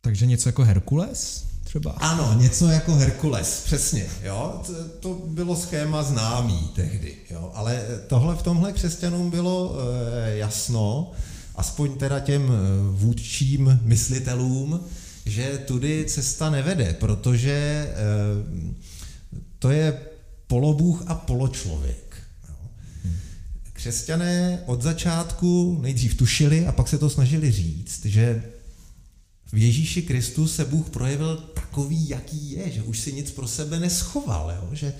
Takže 0.00 0.26
něco 0.26 0.48
jako 0.48 0.64
Herkules 0.64 1.47
třeba? 1.68 1.90
Ano, 1.90 2.34
něco 2.38 2.68
jako 2.68 2.94
Herkules, 2.94 3.62
přesně. 3.64 4.06
Jo? 4.22 4.62
To, 4.66 4.72
to 5.00 5.26
bylo 5.26 5.56
schéma 5.56 6.02
známý 6.02 6.70
tehdy. 6.74 7.14
Jo? 7.30 7.50
Ale 7.54 7.82
tohle 8.06 8.36
v 8.36 8.42
tomhle 8.42 8.72
křesťanům 8.72 9.30
bylo 9.30 9.76
e, 9.76 10.36
jasno, 10.36 11.12
aspoň 11.54 11.98
teda 11.98 12.20
těm 12.20 12.42
eh, 12.42 12.56
vůdčím 12.90 13.80
myslitelům, 13.82 14.80
že 15.26 15.58
tudy 15.66 16.04
cesta 16.08 16.50
nevede, 16.50 16.96
protože 17.00 17.52
e, 17.52 17.94
to 19.58 19.70
je 19.70 20.00
polobůh 20.46 21.02
a 21.06 21.14
poločlověk. 21.14 22.16
Křesťané 23.72 24.62
od 24.66 24.82
začátku 24.82 25.78
nejdřív 25.82 26.14
tušili 26.14 26.66
a 26.66 26.72
pak 26.72 26.88
se 26.88 26.98
to 26.98 27.10
snažili 27.10 27.52
říct, 27.52 28.06
že 28.06 28.42
v 29.52 29.58
Ježíši 29.58 30.02
Kristu 30.02 30.48
se 30.48 30.64
Bůh 30.64 30.90
projevil 30.90 31.36
takový, 31.54 32.08
jaký 32.08 32.50
je, 32.50 32.70
že 32.70 32.82
už 32.82 32.98
si 32.98 33.12
nic 33.12 33.30
pro 33.30 33.48
sebe 33.48 33.80
neschoval, 33.80 34.52
jo? 34.56 34.68
že 34.72 34.94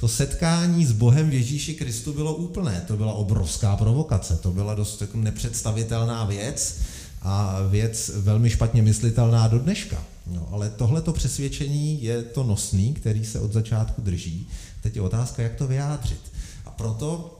to 0.00 0.08
setkání 0.08 0.86
s 0.86 0.92
Bohem 0.92 1.30
v 1.30 1.34
Ježíši 1.34 1.74
Kristu 1.74 2.12
bylo 2.12 2.34
úplné. 2.34 2.84
To 2.86 2.96
byla 2.96 3.12
obrovská 3.12 3.76
provokace, 3.76 4.36
to 4.36 4.50
byla 4.50 4.74
dost 4.74 5.00
jako 5.00 5.16
nepředstavitelná 5.16 6.24
věc 6.24 6.78
a 7.22 7.62
věc 7.70 8.10
velmi 8.14 8.50
špatně 8.50 8.82
myslitelná 8.82 9.48
do 9.48 9.58
dneška. 9.58 10.04
No, 10.26 10.48
ale 10.52 10.70
tohleto 10.70 11.12
přesvědčení 11.12 12.02
je 12.02 12.22
to 12.22 12.42
nosný, 12.42 12.94
který 12.94 13.24
se 13.24 13.40
od 13.40 13.52
začátku 13.52 14.02
drží. 14.02 14.48
Teď 14.80 14.96
je 14.96 15.02
otázka, 15.02 15.42
jak 15.42 15.54
to 15.54 15.66
vyjádřit. 15.66 16.20
A 16.66 16.70
proto 16.70 17.38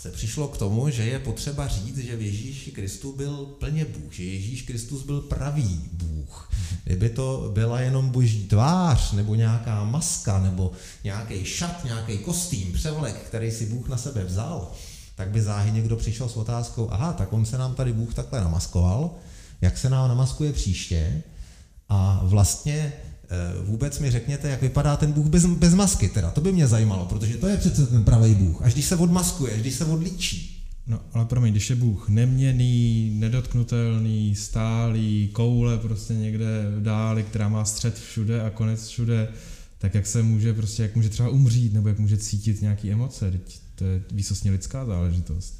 se 0.00 0.10
přišlo 0.10 0.48
k 0.48 0.58
tomu, 0.58 0.90
že 0.90 1.04
je 1.04 1.18
potřeba 1.18 1.68
říct, 1.68 1.98
že 1.98 2.16
v 2.16 2.22
Ježíši 2.22 2.70
Kristu 2.70 3.12
byl 3.12 3.46
plně 3.46 3.84
Bůh, 3.84 4.12
že 4.12 4.24
Ježíš 4.24 4.62
Kristus 4.62 5.02
byl 5.02 5.20
pravý 5.20 5.80
Bůh. 5.92 6.50
Kdyby 6.84 7.08
to 7.08 7.50
byla 7.54 7.80
jenom 7.80 8.10
boží 8.10 8.44
tvář, 8.44 9.12
nebo 9.12 9.34
nějaká 9.34 9.84
maska, 9.84 10.38
nebo 10.38 10.72
nějaký 11.04 11.44
šat, 11.44 11.84
nějaký 11.84 12.18
kostým, 12.18 12.72
převlek, 12.72 13.16
který 13.16 13.50
si 13.50 13.66
Bůh 13.66 13.88
na 13.88 13.96
sebe 13.96 14.24
vzal, 14.24 14.72
tak 15.14 15.28
by 15.28 15.42
záhy 15.42 15.72
někdo 15.72 15.96
přišel 15.96 16.28
s 16.28 16.36
otázkou, 16.36 16.88
aha, 16.90 17.12
tak 17.12 17.32
on 17.32 17.46
se 17.46 17.58
nám 17.58 17.74
tady 17.74 17.92
Bůh 17.92 18.14
takhle 18.14 18.40
namaskoval, 18.40 19.10
jak 19.60 19.78
se 19.78 19.90
nám 19.90 20.08
namaskuje 20.08 20.52
příště 20.52 21.22
a 21.88 22.20
vlastně 22.22 22.92
vůbec 23.64 23.98
mi 23.98 24.10
řekněte, 24.10 24.48
jak 24.48 24.62
vypadá 24.62 24.96
ten 24.96 25.12
Bůh 25.12 25.26
bez, 25.26 25.46
bez 25.46 25.74
masky, 25.74 26.08
teda. 26.08 26.30
To 26.30 26.40
by 26.40 26.52
mě 26.52 26.66
zajímalo, 26.66 27.04
protože 27.04 27.36
to 27.36 27.46
je 27.46 27.56
přece 27.56 27.86
ten 27.86 28.04
pravý 28.04 28.34
Bůh. 28.34 28.62
Až 28.62 28.72
když 28.72 28.84
se 28.84 28.96
odmaskuje, 28.96 29.54
až 29.54 29.60
když 29.60 29.74
se 29.74 29.84
odličí. 29.84 30.56
No, 30.86 31.00
ale 31.12 31.24
promiň, 31.24 31.52
když 31.52 31.70
je 31.70 31.76
Bůh 31.76 32.08
neměný, 32.08 33.12
nedotknutelný, 33.14 34.34
stálý, 34.34 35.28
koule 35.32 35.78
prostě 35.78 36.14
někde 36.14 36.46
v 36.76 36.82
dáli, 36.82 37.22
která 37.22 37.48
má 37.48 37.64
střed 37.64 37.98
všude 37.98 38.42
a 38.42 38.50
konec 38.50 38.86
všude, 38.86 39.28
tak 39.78 39.94
jak 39.94 40.06
se 40.06 40.22
může 40.22 40.54
prostě, 40.54 40.82
jak 40.82 40.96
může 40.96 41.08
třeba 41.08 41.28
umřít, 41.28 41.72
nebo 41.72 41.88
jak 41.88 41.98
může 41.98 42.16
cítit 42.16 42.62
nějaký 42.62 42.90
emoce, 42.90 43.32
to 43.74 43.84
je 43.84 44.02
výsostně 44.10 44.50
lidská 44.50 44.84
záležitost 44.84 45.59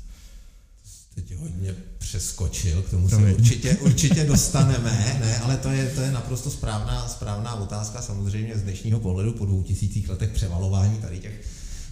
teď 1.14 1.36
hodně 1.36 1.74
přeskočil, 1.98 2.82
k 2.82 2.90
tomu 2.90 3.08
se 3.08 3.16
určitě, 3.16 3.76
určitě 3.76 4.24
dostaneme, 4.24 5.16
ne, 5.20 5.38
ale 5.38 5.56
to 5.56 5.70
je, 5.70 5.86
to 5.86 6.00
je 6.00 6.12
naprosto 6.12 6.50
správná, 6.50 7.08
správná 7.08 7.54
otázka, 7.54 8.02
samozřejmě 8.02 8.58
z 8.58 8.62
dnešního 8.62 9.00
pohledu 9.00 9.32
po 9.32 9.46
dvou 9.46 9.62
tisících 9.62 10.08
letech 10.08 10.30
převalování 10.30 10.98
tady 10.98 11.18
těch, 11.18 11.46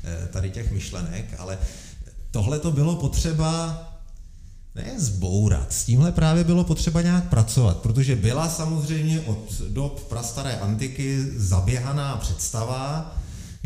eh, 0.05 0.29
tady 0.33 0.51
těch 0.51 0.73
myšlenek, 0.73 1.35
ale 1.39 1.59
tohle 2.31 2.59
to 2.59 2.71
bylo 2.71 2.97
potřeba 2.97 3.85
ne 4.75 5.01
zbourat, 5.01 5.73
s 5.73 5.85
tímhle 5.85 6.13
právě 6.13 6.45
bylo 6.45 6.65
potřeba 6.65 7.03
nějak 7.03 7.29
pracovat, 7.29 7.77
protože 7.77 8.17
byla 8.17 8.49
samozřejmě 8.49 9.21
od 9.21 9.61
dob 9.69 10.05
prastaré 10.09 10.57
antiky 10.57 11.25
zaběhaná 11.37 12.17
představa, 12.17 13.17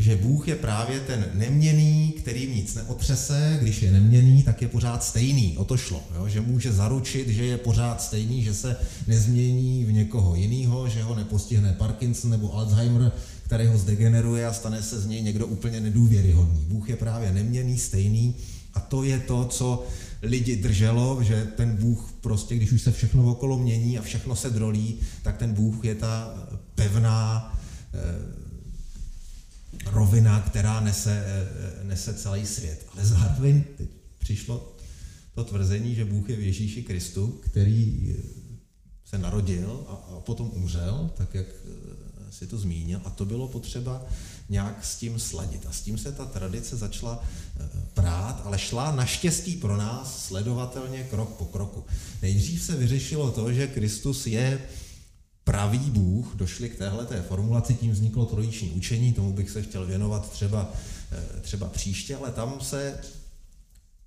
že 0.02 0.16
Bůh 0.16 0.48
je 0.48 0.56
právě 0.56 1.00
ten 1.00 1.26
neměný, 1.34 2.14
který 2.18 2.54
nic 2.54 2.74
neotřese, 2.74 3.58
když 3.60 3.82
je 3.82 3.90
neměný, 3.92 4.42
tak 4.42 4.62
je 4.62 4.68
pořád 4.68 5.04
stejný, 5.04 5.56
o 5.56 5.64
to 5.64 5.76
šlo, 5.76 6.02
jo? 6.14 6.28
že 6.28 6.40
může 6.40 6.72
zaručit, 6.72 7.28
že 7.28 7.44
je 7.44 7.58
pořád 7.58 8.02
stejný, 8.02 8.42
že 8.42 8.54
se 8.54 8.76
nezmění 9.06 9.84
v 9.84 9.92
někoho 9.92 10.34
jiného, 10.34 10.88
že 10.88 11.02
ho 11.02 11.14
nepostihne 11.14 11.72
Parkinson 11.72 12.30
nebo 12.30 12.54
Alzheimer, 12.56 13.12
který 13.44 13.66
ho 13.66 13.78
zdegeneruje 13.78 14.46
a 14.46 14.52
stane 14.52 14.82
se 14.82 15.00
z 15.00 15.06
něj 15.06 15.22
někdo 15.22 15.46
úplně 15.46 15.80
nedůvěryhodný. 15.80 16.64
Bůh 16.68 16.88
je 16.88 16.96
právě 16.96 17.32
neměný, 17.32 17.78
stejný 17.78 18.34
a 18.74 18.80
to 18.80 19.02
je 19.04 19.18
to, 19.18 19.44
co 19.44 19.86
lidi 20.22 20.56
drželo, 20.56 21.22
že 21.22 21.44
ten 21.56 21.76
Bůh 21.76 22.14
prostě, 22.20 22.56
když 22.56 22.72
už 22.72 22.82
se 22.82 22.92
všechno 22.92 23.30
okolo 23.30 23.58
mění 23.58 23.98
a 23.98 24.02
všechno 24.02 24.36
se 24.36 24.50
drolí, 24.50 24.98
tak 25.22 25.36
ten 25.36 25.54
Bůh 25.54 25.84
je 25.84 25.94
ta 25.94 26.34
pevná 26.74 27.52
eh, 27.94 28.41
rovina, 29.86 30.40
která 30.40 30.80
nese, 30.80 31.24
eh, 31.26 31.84
nese 31.84 32.14
celý 32.14 32.46
svět. 32.46 32.86
Ale 32.92 33.06
zároveň 33.06 33.64
teď 33.76 33.88
přišlo 34.18 34.76
to 35.34 35.44
tvrzení, 35.44 35.94
že 35.94 36.04
Bůh 36.04 36.30
je 36.30 36.36
v 36.36 36.46
Ježíši 36.46 36.82
Kristu, 36.82 37.40
který 37.44 38.14
eh, 38.18 38.22
se 39.04 39.18
narodil 39.18 39.86
a, 39.88 39.92
a 39.92 40.20
potom 40.20 40.50
umřel, 40.54 41.10
tak 41.16 41.34
jak 41.34 41.46
si 42.32 42.46
to 42.46 42.58
zmínil, 42.58 43.00
a 43.04 43.10
to 43.10 43.24
bylo 43.24 43.48
potřeba 43.48 44.06
nějak 44.48 44.84
s 44.84 44.96
tím 44.96 45.18
sladit. 45.18 45.66
A 45.66 45.72
s 45.72 45.80
tím 45.80 45.98
se 45.98 46.12
ta 46.12 46.24
tradice 46.24 46.76
začala 46.76 47.24
eh, 47.24 47.68
prát, 47.94 48.42
ale 48.44 48.58
šla 48.58 48.96
naštěstí 48.96 49.56
pro 49.56 49.76
nás 49.76 50.26
sledovatelně 50.26 51.04
krok 51.04 51.28
po 51.28 51.44
kroku. 51.44 51.84
Nejdřív 52.22 52.62
se 52.62 52.76
vyřešilo 52.76 53.30
to, 53.30 53.52
že 53.52 53.66
Kristus 53.66 54.26
je 54.26 54.60
pravý 55.44 55.78
Bůh, 55.78 56.34
došli 56.34 56.68
k 56.68 56.78
téhle 56.78 57.06
té 57.06 57.22
formulaci, 57.22 57.74
tím 57.74 57.92
vzniklo 57.92 58.26
trojiční 58.26 58.70
učení, 58.70 59.12
tomu 59.12 59.32
bych 59.32 59.50
se 59.50 59.62
chtěl 59.62 59.86
věnovat 59.86 60.30
třeba, 60.30 60.72
eh, 61.12 61.40
třeba 61.40 61.68
příště, 61.68 62.16
ale 62.16 62.30
tam 62.32 62.60
se 62.60 62.98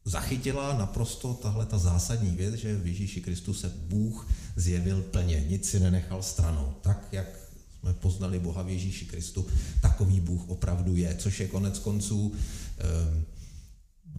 zachytila 0.06 0.78
naprosto 0.78 1.34
tahle 1.34 1.66
ta 1.66 1.78
zásadní 1.78 2.30
věc, 2.30 2.56
že 2.56 2.76
v 2.76 2.88
Ježíši 2.88 3.22
Kristu 3.22 3.54
se 3.54 3.72
Bůh 3.88 4.28
zjevil 4.56 5.02
plně, 5.02 5.46
nic 5.50 5.70
si 5.70 5.80
nenechal 5.80 6.24
stranou, 6.24 6.74
tak 6.82 7.08
jak 7.12 7.28
jsme 7.80 7.94
poznali 7.94 8.40
Boha 8.40 8.62
v 8.64 8.70
Ježíši 8.70 9.06
Kristu, 9.06 9.48
takový 9.82 10.20
Bůh 10.20 10.50
opravdu 10.50 10.96
je, 10.96 11.16
což 11.16 11.40
je 11.40 11.48
konec 11.48 11.80
konců 11.80 12.34
eh, 12.34 12.84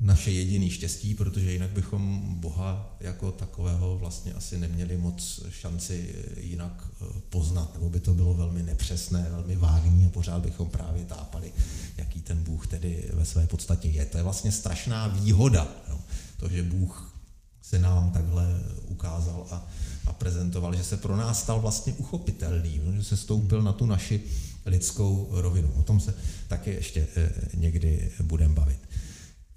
naše 0.00 0.30
jediné 0.30 0.70
štěstí, 0.70 1.14
protože 1.14 1.52
jinak 1.52 1.70
bychom 1.70 2.22
Boha 2.40 2.96
jako 3.00 3.32
takového 3.32 3.98
vlastně 3.98 4.32
asi 4.32 4.58
neměli 4.58 4.96
moc 4.96 5.40
šanci 5.50 6.14
jinak 6.40 6.88
eh, 6.88 7.04
poznat, 7.30 7.74
nebo 7.74 7.90
by 7.90 8.00
to 8.00 8.14
bylo 8.14 8.34
velmi 8.34 8.62
nepřesné, 8.62 9.26
velmi 9.30 9.56
vágní 9.56 10.06
a 10.06 10.08
pořád 10.08 10.42
bychom 10.42 10.70
právě 10.70 11.04
tápali, 11.04 11.52
jaký 11.96 12.20
ten 12.20 12.42
Bůh 12.42 12.66
tedy 12.66 13.10
ve 13.12 13.24
své 13.24 13.46
podstatě 13.46 13.88
je. 13.88 14.04
To 14.04 14.16
je 14.16 14.22
vlastně 14.22 14.52
strašná 14.52 15.08
výhoda, 15.08 15.68
jo. 15.88 15.98
to, 16.36 16.48
že 16.48 16.62
Bůh 16.62 17.14
se 17.62 17.78
nám 17.78 18.10
takhle 18.10 18.60
ukázal 18.88 19.46
a 19.50 19.68
a 20.06 20.12
prezentoval, 20.12 20.74
že 20.74 20.84
se 20.84 20.96
pro 20.96 21.16
nás 21.16 21.42
stal 21.42 21.60
vlastně 21.60 21.92
uchopitelný, 21.92 22.80
že 22.96 23.04
se 23.04 23.16
stoupil 23.16 23.62
na 23.62 23.72
tu 23.72 23.86
naši 23.86 24.22
lidskou 24.66 25.28
rovinu. 25.30 25.72
O 25.76 25.82
tom 25.82 26.00
se 26.00 26.14
taky 26.48 26.70
ještě 26.70 27.06
eh, 27.16 27.30
někdy 27.54 28.10
budeme 28.22 28.54
bavit. 28.54 28.78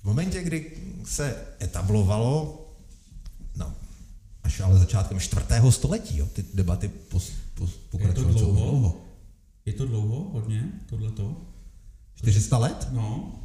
V 0.02 0.06
momentě, 0.06 0.44
kdy 0.44 0.72
se 1.06 1.36
etablovalo, 1.62 2.66
no, 3.56 3.74
až 4.44 4.60
ale 4.60 4.80
začátkem 4.80 5.20
čtvrtého 5.20 5.72
století, 5.72 6.18
jo, 6.18 6.26
ty 6.34 6.46
debaty 6.54 6.88
pos, 6.88 7.32
pos, 7.54 7.70
pokračovaly 7.90 8.34
Je 8.34 8.40
to 8.40 8.46
dlouho? 8.46 8.70
dlouho? 8.72 9.06
Je 9.66 9.74
to 9.74 9.86
dlouho, 9.86 10.30
hodně, 10.34 10.64
tohleto? 10.90 11.38
400 12.16 12.58
let? 12.58 12.88
No. 12.92 13.36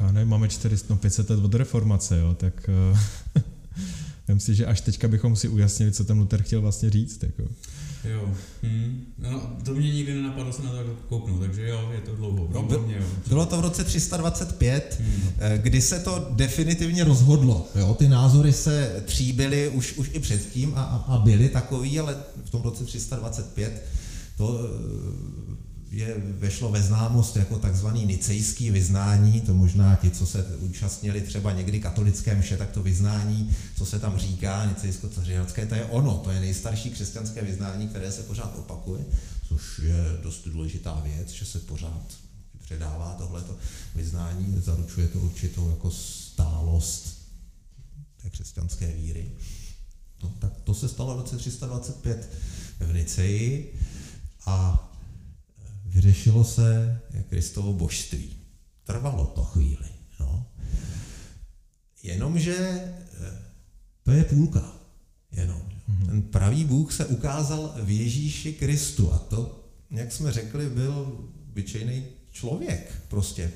Já 0.00 0.12
nevím, 0.12 0.28
máme 0.28 0.48
400, 0.48 0.94
no 0.94 0.98
500 0.98 1.30
let 1.30 1.44
od 1.44 1.54
reformace, 1.54 2.18
jo, 2.18 2.34
tak 2.34 2.70
Vem 4.28 4.40
si, 4.40 4.54
že 4.54 4.66
až 4.66 4.80
teďka 4.80 5.08
bychom 5.08 5.36
si 5.36 5.48
ujasnili, 5.48 5.92
co 5.92 6.04
ten 6.04 6.18
Luther 6.18 6.42
chtěl 6.42 6.60
vlastně 6.60 6.90
říct. 6.90 7.22
Jako. 7.22 7.42
Jo. 8.04 8.34
Hmm. 8.62 9.04
No, 9.18 9.56
to 9.64 9.74
mě 9.74 9.92
nikdy 9.92 10.14
nenapadlo 10.14 10.52
se 10.52 10.62
na 10.62 10.70
to 10.70 10.96
kouknout, 11.08 11.40
takže 11.40 11.68
jo, 11.68 11.90
je 11.94 12.00
to 12.00 12.16
dlouho. 12.16 12.48
No, 12.54 12.62
byl, 12.62 12.82
mě, 12.82 12.96
jo. 12.96 13.04
Bylo 13.26 13.46
to 13.46 13.56
v 13.56 13.60
roce 13.60 13.84
325, 13.84 14.96
hmm. 15.00 15.30
Eh, 15.38 15.58
kdy 15.62 15.80
se 15.80 16.00
to 16.00 16.28
definitivně 16.30 17.04
rozhodlo. 17.04 17.68
Jo? 17.74 17.94
Ty 17.94 18.08
názory 18.08 18.52
se 18.52 19.02
tříbily 19.04 19.68
už, 19.68 19.96
už 19.96 20.10
i 20.12 20.18
předtím 20.18 20.72
a, 20.76 20.82
a, 20.82 20.96
a 20.96 21.18
byly 21.18 21.48
takový, 21.48 22.00
ale 22.00 22.16
v 22.44 22.50
tom 22.50 22.62
roce 22.62 22.84
325 22.84 23.84
to 24.36 24.60
eh, 24.60 25.43
je 25.96 26.14
vešlo 26.18 26.70
ve 26.70 26.82
známost 26.82 27.36
jako 27.36 27.58
takzvaný 27.58 28.06
nicejský 28.06 28.70
vyznání, 28.70 29.40
to 29.40 29.54
možná 29.54 29.96
ti, 29.96 30.10
co 30.10 30.26
se 30.26 30.56
účastnili 30.58 31.20
třeba 31.20 31.52
někdy 31.52 31.80
katolické 31.80 32.34
mše, 32.34 32.56
tak 32.56 32.70
to 32.70 32.82
vyznání, 32.82 33.56
co 33.76 33.86
se 33.86 33.98
tam 33.98 34.18
říká, 34.18 34.64
nicejsko 34.64 35.08
carihatské 35.08 35.66
to 35.66 35.74
je 35.74 35.84
ono, 35.84 36.14
to 36.14 36.30
je 36.30 36.40
nejstarší 36.40 36.90
křesťanské 36.90 37.42
vyznání, 37.42 37.88
které 37.88 38.12
se 38.12 38.22
pořád 38.22 38.58
opakuje, 38.58 39.04
což 39.48 39.78
je 39.78 40.18
dost 40.22 40.48
důležitá 40.48 41.00
věc, 41.04 41.30
že 41.30 41.44
se 41.44 41.58
pořád 41.58 42.14
předává 42.64 43.14
tohleto 43.18 43.56
vyznání, 43.94 44.54
zaručuje 44.64 45.08
to 45.08 45.18
určitou 45.18 45.70
jako 45.70 45.90
stálost 45.90 47.18
té 48.22 48.30
křesťanské 48.30 48.92
víry. 48.92 49.30
No, 50.22 50.32
tak 50.38 50.52
to 50.64 50.74
se 50.74 50.88
stalo 50.88 51.14
v 51.14 51.18
roce 51.18 51.36
325 51.36 52.30
v 52.80 52.94
Niceji 52.94 53.74
a 54.46 54.90
vyřešilo 55.94 56.44
se 56.44 57.00
Kristovo 57.28 57.72
božství. 57.72 58.36
Trvalo 58.84 59.26
to 59.26 59.44
chvíli. 59.44 59.88
No. 60.20 60.46
Jenomže 62.02 62.56
eh, 62.58 63.38
to 64.02 64.10
je 64.10 64.24
půlka. 64.24 64.72
Jenom. 65.32 65.62
Mm-hmm. 65.88 66.06
Ten 66.06 66.22
pravý 66.22 66.64
Bůh 66.64 66.92
se 66.92 67.06
ukázal 67.06 67.74
v 67.82 67.90
Ježíši 67.90 68.52
Kristu 68.52 69.12
a 69.12 69.18
to, 69.18 69.64
jak 69.90 70.12
jsme 70.12 70.32
řekli, 70.32 70.70
byl 70.70 71.18
obyčejný 71.50 72.04
člověk 72.30 73.02
prostě 73.08 73.50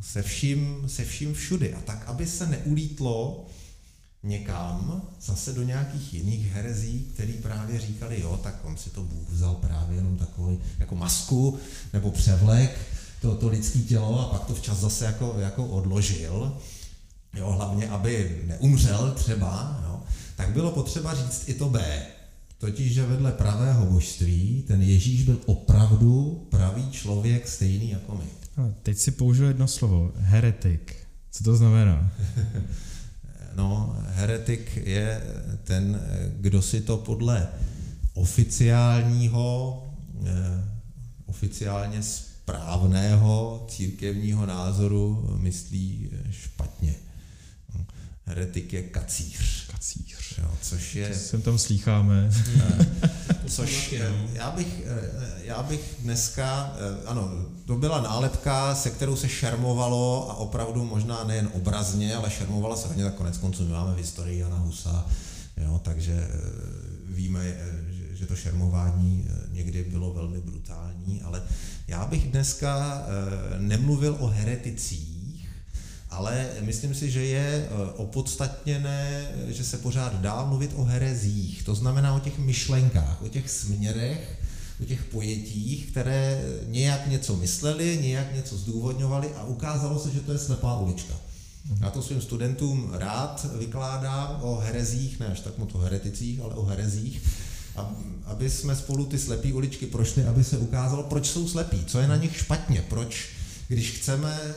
se 0.00 0.22
vším, 0.22 0.84
se 0.86 1.04
vším 1.04 1.34
všudy. 1.34 1.74
A 1.74 1.80
tak, 1.80 2.04
aby 2.06 2.26
se 2.26 2.46
neulítlo 2.46 3.46
někam, 4.22 5.02
zase 5.20 5.52
do 5.52 5.62
nějakých 5.62 6.14
jiných 6.14 6.52
herezí, 6.52 7.06
který 7.14 7.32
právě 7.32 7.80
říkali, 7.80 8.20
jo, 8.20 8.40
tak 8.42 8.54
on 8.64 8.76
si 8.76 8.90
to 8.90 9.02
Bůh 9.02 9.28
vzal 9.30 9.54
právě 9.54 9.96
jenom 9.96 10.16
takový 10.16 10.58
jako 10.78 10.94
masku 10.94 11.58
nebo 11.92 12.10
převlek, 12.10 12.78
to, 13.20 13.34
to 13.34 13.48
lidské 13.48 13.78
tělo 13.78 14.20
a 14.20 14.38
pak 14.38 14.46
to 14.46 14.54
včas 14.54 14.78
zase 14.78 15.04
jako, 15.04 15.34
jako 15.38 15.66
odložil, 15.66 16.56
jo, 17.34 17.50
hlavně 17.50 17.88
aby 17.88 18.42
neumřel 18.46 19.12
třeba, 19.16 19.82
jo, 19.86 20.02
tak 20.36 20.52
bylo 20.52 20.70
potřeba 20.70 21.14
říct 21.14 21.48
i 21.48 21.54
to 21.54 21.68
B. 21.68 22.06
Totiž, 22.58 22.92
že 22.92 23.06
vedle 23.06 23.32
pravého 23.32 23.86
božství 23.86 24.64
ten 24.66 24.82
Ježíš 24.82 25.22
byl 25.22 25.40
opravdu 25.46 26.46
pravý 26.50 26.90
člověk 26.90 27.48
stejný 27.48 27.90
jako 27.90 28.14
my. 28.14 28.24
Ale 28.56 28.74
teď 28.82 28.98
si 28.98 29.10
použil 29.10 29.46
jedno 29.46 29.68
slovo, 29.68 30.12
heretik. 30.16 30.96
Co 31.30 31.44
to 31.44 31.56
znamená? 31.56 32.12
No, 33.56 33.96
heretik 34.08 34.76
je 34.76 35.22
ten, 35.64 36.00
kdo 36.36 36.62
si 36.62 36.80
to 36.80 36.96
podle 36.96 37.48
oficiálního, 38.14 39.82
eh, 40.26 40.64
oficiálně 41.26 42.02
správného 42.02 43.66
církevního 43.68 44.46
názoru 44.46 45.36
myslí 45.40 46.10
špatně. 46.30 46.94
Heretik 48.24 48.72
je 48.72 48.82
kacíř. 48.82 49.66
Kacíř. 49.66 50.38
Jo, 50.38 50.50
což 50.62 50.94
je... 50.94 51.08
To 51.08 51.14
sem 51.14 51.42
tam 51.42 51.58
slýcháme. 51.58 52.30
což 53.46 53.94
já 54.32 54.50
bych, 54.50 54.82
já 55.42 55.62
bych 55.62 55.96
dneska, 56.00 56.76
ano, 57.06 57.46
to 57.72 57.78
byla 57.78 58.00
nálepka, 58.00 58.74
se 58.74 58.90
kterou 58.90 59.16
se 59.16 59.28
šermovalo 59.28 60.30
a 60.30 60.34
opravdu 60.34 60.84
možná 60.84 61.24
nejen 61.24 61.48
obrazně, 61.52 62.14
ale 62.14 62.30
šermovala 62.30 62.76
se 62.76 62.88
hodně, 62.88 63.04
tak 63.04 63.14
konec 63.14 63.38
konců 63.38 63.64
my 63.64 63.72
máme 63.72 63.94
v 63.94 63.98
historii 63.98 64.38
Jana 64.38 64.56
Husa, 64.56 65.06
jo, 65.56 65.80
takže 65.84 66.28
víme, 67.08 67.56
že 68.12 68.26
to 68.26 68.36
šermování 68.36 69.28
někdy 69.52 69.84
bylo 69.84 70.12
velmi 70.12 70.40
brutální, 70.40 71.22
ale 71.22 71.42
já 71.88 72.06
bych 72.06 72.30
dneska 72.30 73.02
nemluvil 73.58 74.16
o 74.20 74.26
hereticích, 74.26 75.48
ale 76.10 76.48
myslím 76.60 76.94
si, 76.94 77.10
že 77.10 77.24
je 77.24 77.68
eh, 77.68 77.92
opodstatněné, 77.96 79.32
že 79.48 79.64
se 79.64 79.78
pořád 79.78 80.20
dá 80.20 80.44
mluvit 80.44 80.70
o 80.76 80.84
herezích, 80.84 81.62
to 81.62 81.74
znamená 81.74 82.14
o 82.14 82.20
těch 82.20 82.38
myšlenkách, 82.38 83.22
o 83.22 83.28
těch 83.28 83.50
směrech, 83.50 84.42
o 84.82 84.84
těch 84.84 85.04
pojetích, 85.04 85.86
které 85.90 86.44
nějak 86.66 87.06
něco 87.06 87.36
mysleli, 87.36 87.98
nějak 88.02 88.34
něco 88.34 88.56
zdůvodňovali 88.56 89.28
a 89.34 89.44
ukázalo 89.44 89.98
se, 89.98 90.10
že 90.10 90.20
to 90.20 90.32
je 90.32 90.38
slepá 90.38 90.78
ulička. 90.78 91.14
Já 91.80 91.90
to 91.90 92.02
svým 92.02 92.20
studentům 92.20 92.90
rád 92.92 93.46
vykládám 93.58 94.38
o 94.42 94.56
herezích, 94.56 95.20
ne 95.20 95.26
až 95.26 95.40
tak 95.40 95.58
moc 95.58 95.74
o 95.74 95.78
hereticích, 95.78 96.40
ale 96.40 96.54
o 96.54 96.64
herezích, 96.64 97.22
aby 98.24 98.50
jsme 98.50 98.76
spolu 98.76 99.06
ty 99.06 99.18
slepý 99.18 99.52
uličky 99.52 99.86
prošli, 99.86 100.24
aby 100.24 100.44
se 100.44 100.58
ukázalo, 100.58 101.02
proč 101.02 101.26
jsou 101.26 101.48
slepí, 101.48 101.84
co 101.84 101.98
je 101.98 102.08
na 102.08 102.16
nich 102.16 102.36
špatně, 102.36 102.84
proč, 102.88 103.28
když 103.68 103.90
chceme 103.90 104.40
eh, 104.42 104.54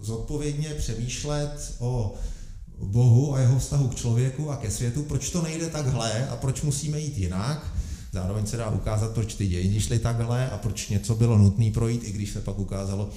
zodpovědně 0.00 0.68
přemýšlet 0.68 1.74
o 1.78 2.14
Bohu 2.78 3.34
a 3.34 3.40
jeho 3.40 3.58
vztahu 3.58 3.88
k 3.88 3.94
člověku 3.94 4.50
a 4.50 4.56
ke 4.56 4.70
světu, 4.70 5.02
proč 5.02 5.30
to 5.30 5.42
nejde 5.42 5.66
takhle 5.66 6.28
a 6.28 6.36
proč 6.36 6.62
musíme 6.62 7.00
jít 7.00 7.18
jinak. 7.18 7.76
Zároveň 8.16 8.46
se 8.46 8.56
dá 8.56 8.70
ukázat, 8.70 9.12
proč 9.12 9.34
ty 9.34 9.46
dějiny 9.46 9.80
šly 9.80 9.98
takhle 9.98 10.50
a 10.50 10.58
proč 10.58 10.88
něco 10.88 11.14
bylo 11.14 11.38
nutné 11.38 11.70
projít, 11.70 12.02
i 12.04 12.12
když 12.12 12.30
se 12.30 12.40
pak 12.40 12.58
ukázalo, 12.58 13.10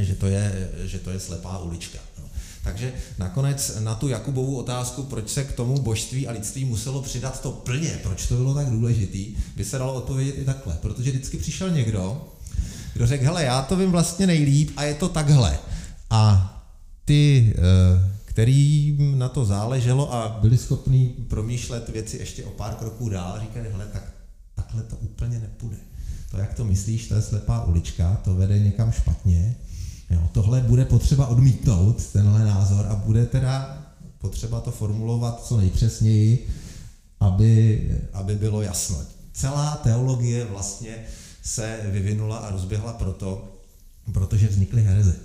že 0.00 0.14
to 0.14 0.26
je, 0.26 0.70
že 0.84 0.98
to 0.98 1.10
je 1.10 1.20
slepá 1.20 1.58
ulička. 1.58 1.98
No. 2.18 2.24
Takže 2.64 2.92
nakonec 3.18 3.76
na 3.80 3.94
tu 3.94 4.08
Jakubovu 4.08 4.58
otázku, 4.58 5.02
proč 5.02 5.30
se 5.30 5.44
k 5.44 5.52
tomu 5.52 5.80
božství 5.80 6.28
a 6.28 6.32
lidství 6.32 6.64
muselo 6.64 7.02
přidat 7.02 7.40
to 7.40 7.52
plně, 7.52 8.00
proč 8.02 8.26
to 8.26 8.34
bylo 8.34 8.54
tak 8.54 8.70
důležitý, 8.70 9.36
by 9.56 9.64
se 9.64 9.78
dalo 9.78 9.94
odpovědět 9.94 10.38
i 10.38 10.44
takhle. 10.44 10.78
Protože 10.82 11.10
vždycky 11.10 11.36
přišel 11.36 11.70
někdo, 11.70 12.28
kdo 12.94 13.06
řekl, 13.06 13.24
hele, 13.24 13.44
já 13.44 13.62
to 13.62 13.76
vím 13.76 13.90
vlastně 13.90 14.26
nejlíp 14.26 14.70
a 14.76 14.84
je 14.84 14.94
to 14.94 15.08
takhle. 15.08 15.58
A 16.10 16.50
ty, 17.04 17.54
eh, 17.56 18.12
kterým 18.24 19.18
na 19.18 19.28
to 19.28 19.44
záleželo 19.44 20.14
a 20.14 20.38
byli 20.40 20.58
schopní 20.58 21.08
promýšlet 21.08 21.88
věci 21.88 22.16
ještě 22.16 22.44
o 22.44 22.50
pár 22.50 22.74
kroků 22.74 23.08
dál, 23.08 23.40
říkali, 23.40 23.68
hele, 23.72 23.86
tak 23.92 24.13
takhle 24.74 24.82
to 24.82 24.96
úplně 24.96 25.38
nepůjde. 25.38 25.76
To, 26.30 26.38
jak 26.38 26.54
to 26.54 26.64
myslíš, 26.64 27.08
to 27.08 27.14
je 27.14 27.22
slepá 27.22 27.64
ulička, 27.64 28.20
to 28.24 28.34
vede 28.34 28.58
někam 28.58 28.92
špatně. 28.92 29.56
Jo, 30.10 30.28
tohle 30.32 30.60
bude 30.60 30.84
potřeba 30.84 31.26
odmítnout, 31.26 32.06
tenhle 32.12 32.44
názor, 32.44 32.86
a 32.86 32.94
bude 32.94 33.26
teda 33.26 33.82
potřeba 34.18 34.60
to 34.60 34.70
formulovat 34.70 35.44
co 35.44 35.56
nejpřesněji, 35.56 36.48
aby, 37.20 37.80
aby 38.12 38.34
bylo 38.34 38.62
jasno. 38.62 38.96
Celá 39.32 39.76
teologie 39.76 40.44
vlastně 40.44 40.96
se 41.42 41.80
vyvinula 41.84 42.36
a 42.36 42.50
rozběhla 42.50 42.92
proto, 42.92 43.58
protože 44.12 44.48
vznikly 44.48 44.82
hereze. 44.82 45.16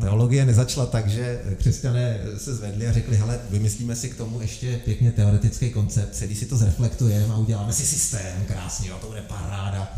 Teologie 0.00 0.44
nezačala 0.44 0.86
tak, 0.86 1.08
že 1.08 1.42
křesťané 1.58 2.20
se 2.38 2.54
zvedli 2.54 2.86
a 2.86 2.92
řekli, 2.92 3.16
hele, 3.16 3.40
vymyslíme 3.50 3.96
si 3.96 4.08
k 4.08 4.16
tomu 4.16 4.40
ještě 4.40 4.80
pěkně 4.84 5.12
teoretický 5.12 5.70
koncept, 5.70 6.14
celý 6.14 6.34
si 6.34 6.46
to 6.46 6.56
zreflektujeme 6.56 7.34
a 7.34 7.36
uděláme 7.36 7.72
si 7.72 7.86
systém 7.86 8.44
krásně, 8.46 8.90
a 8.90 8.98
to 8.98 9.06
bude 9.06 9.22
paráda. 9.22 9.92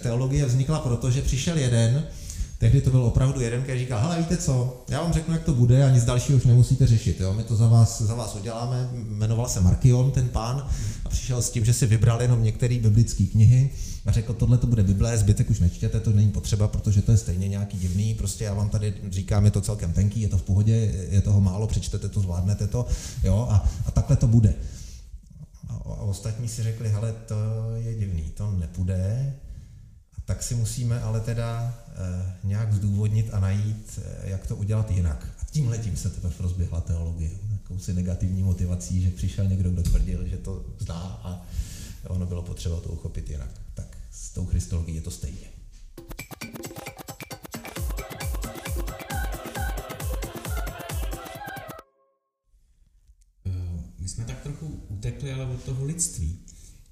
Teologie 0.00 0.46
vznikla 0.46 0.78
proto, 0.78 1.10
že 1.10 1.22
přišel 1.22 1.58
jeden, 1.58 2.06
tehdy 2.64 2.80
to 2.80 2.90
byl 2.90 3.02
opravdu 3.02 3.40
jeden, 3.40 3.62
který 3.62 3.80
říkal, 3.80 4.00
hele, 4.00 4.18
víte 4.18 4.36
co, 4.36 4.84
já 4.88 5.02
vám 5.02 5.12
řeknu, 5.12 5.34
jak 5.34 5.44
to 5.44 5.54
bude 5.54 5.84
a 5.84 5.90
nic 5.90 6.04
dalšího 6.04 6.38
už 6.38 6.44
nemusíte 6.44 6.86
řešit, 6.86 7.20
jo? 7.20 7.34
my 7.34 7.42
to 7.42 7.56
za 7.56 7.68
vás, 7.68 8.02
za 8.02 8.14
vás 8.14 8.34
uděláme, 8.34 8.88
jmenoval 8.92 9.48
se 9.48 9.60
Markion, 9.60 10.10
ten 10.10 10.28
pán, 10.28 10.68
a 11.04 11.08
přišel 11.08 11.42
s 11.42 11.50
tím, 11.50 11.64
že 11.64 11.72
si 11.72 11.86
vybral 11.86 12.22
jenom 12.22 12.42
některé 12.42 12.78
biblické 12.78 13.24
knihy, 13.24 13.70
a 14.06 14.12
řekl, 14.12 14.34
tohle 14.34 14.58
to 14.58 14.66
bude 14.66 14.82
Bible, 14.82 15.18
zbytek 15.18 15.50
už 15.50 15.60
nečtěte, 15.60 16.00
to 16.00 16.10
není 16.10 16.30
potřeba, 16.30 16.68
protože 16.68 17.02
to 17.02 17.12
je 17.12 17.18
stejně 17.18 17.48
nějaký 17.48 17.78
divný, 17.78 18.14
prostě 18.14 18.44
já 18.44 18.54
vám 18.54 18.68
tady 18.68 18.94
říkám, 19.10 19.44
je 19.44 19.50
to 19.50 19.60
celkem 19.60 19.92
tenký, 19.92 20.20
je 20.20 20.28
to 20.28 20.38
v 20.38 20.42
pohodě, 20.42 20.72
je 21.10 21.20
toho 21.20 21.40
málo, 21.40 21.66
přečtete 21.66 22.08
to, 22.08 22.20
zvládnete 22.20 22.66
to, 22.66 22.86
jo, 23.22 23.46
a, 23.50 23.68
a 23.86 23.90
takhle 23.90 24.16
to 24.16 24.26
bude. 24.26 24.54
A, 25.68 25.72
a 25.72 26.02
ostatní 26.02 26.48
si 26.48 26.62
řekli, 26.62 26.88
hele, 26.88 27.14
to 27.28 27.34
je 27.76 27.94
divný, 27.94 28.22
to 28.22 28.52
nepůjde, 28.52 29.34
tak 30.24 30.42
si 30.42 30.54
musíme 30.54 31.00
ale 31.00 31.20
teda 31.20 31.74
eh, 31.88 32.36
nějak 32.44 32.72
zdůvodnit 32.72 33.34
a 33.34 33.40
najít, 33.40 33.98
eh, 34.02 34.30
jak 34.30 34.46
to 34.46 34.56
udělat 34.56 34.90
jinak. 34.90 35.26
A 35.40 35.44
tímhle 35.50 35.78
tím 35.78 35.96
se 35.96 36.10
teprve 36.10 36.34
rozběhla 36.38 36.80
teologie. 36.80 37.30
Jakousi 37.52 37.94
negativní 37.94 38.42
motivací, 38.42 39.02
že 39.02 39.10
přišel 39.10 39.48
někdo, 39.48 39.70
kdo 39.70 39.82
tvrdil, 39.82 40.28
že 40.28 40.36
to 40.36 40.64
zná 40.78 41.00
a 41.24 41.46
ono 42.08 42.26
bylo 42.26 42.42
potřeba 42.42 42.80
to 42.80 42.88
uchopit 42.88 43.30
jinak. 43.30 43.60
Tak 43.74 43.98
s 44.10 44.30
tou 44.30 44.46
christologií 44.46 44.96
je 44.96 45.02
to 45.02 45.10
stejně. 45.10 45.46
Eh, 53.46 53.82
my 53.98 54.08
jsme 54.08 54.24
tak 54.24 54.42
trochu 54.42 54.80
utekli 54.88 55.32
ale 55.32 55.46
od 55.46 55.62
toho 55.62 55.84
lidství. 55.84 56.38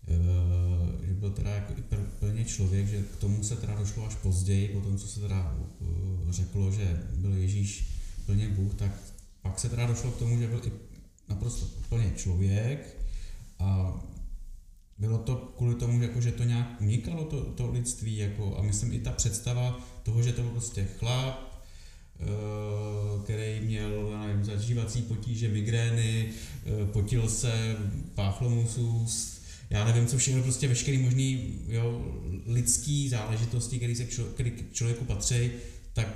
Eh, 0.09 1.07
že 1.07 1.13
byl 1.13 1.31
teda 1.31 1.51
jako 1.51 1.73
i 1.73 1.83
plně 2.19 2.45
člověk, 2.45 2.87
že 2.87 3.03
k 3.03 3.17
tomu 3.17 3.45
se 3.45 3.57
teda 3.57 3.75
došlo 3.75 4.07
až 4.07 4.15
později, 4.15 4.69
po 4.69 4.81
tom, 4.81 4.99
co 4.99 5.09
se 5.09 5.21
teda 5.21 5.57
eh, 5.81 5.87
řeklo, 6.33 6.71
že 6.71 7.03
byl 7.15 7.35
Ježíš 7.35 7.89
plně 8.27 8.49
Bůh, 8.49 8.75
tak 8.75 8.91
pak 9.43 9.59
se 9.59 9.69
teda 9.69 9.87
došlo 9.87 10.11
k 10.11 10.19
tomu, 10.19 10.39
že 10.39 10.47
byl 10.47 10.61
i 10.65 10.73
naprosto 11.29 11.67
plně 11.89 12.13
člověk 12.17 12.97
a 13.59 14.01
bylo 14.99 15.19
to 15.19 15.37
kvůli 15.57 15.75
tomu, 15.75 16.03
jako, 16.03 16.21
že 16.21 16.33
to 16.33 16.45
nějak 16.45 16.81
unikalo, 16.81 17.25
to, 17.25 17.45
to 17.45 17.71
lidství, 17.71 18.17
jako, 18.17 18.59
a 18.59 18.63
myslím 18.63 18.93
i 18.93 18.99
ta 18.99 19.13
představa 19.13 19.81
toho, 20.03 20.23
že 20.23 20.33
to 20.33 20.43
byl 20.43 20.51
prostě 20.51 20.89
chlap, 20.99 21.65
eh, 22.21 22.25
který 23.25 23.61
měl 23.61 24.19
nevím, 24.27 24.45
zažívací 24.45 25.03
potíže, 25.03 25.49
migrény, 25.49 26.31
potil 26.93 27.29
se, 27.29 27.77
páchlo 28.15 28.51
mu 28.51 28.67
já 29.73 29.85
nevím, 29.85 30.07
co 30.07 30.19
všechno, 30.19 30.43
prostě 30.43 30.69
veškerý 30.69 30.99
možný 30.99 31.55
jo, 31.69 32.15
lidský 32.47 33.09
záležitosti, 33.09 33.77
které 33.77 33.95
se 33.95 34.07
člo, 34.07 34.25
který 34.25 34.51
k 34.51 34.73
člověku 34.73 35.05
patří, 35.05 35.51
tak 35.93 36.07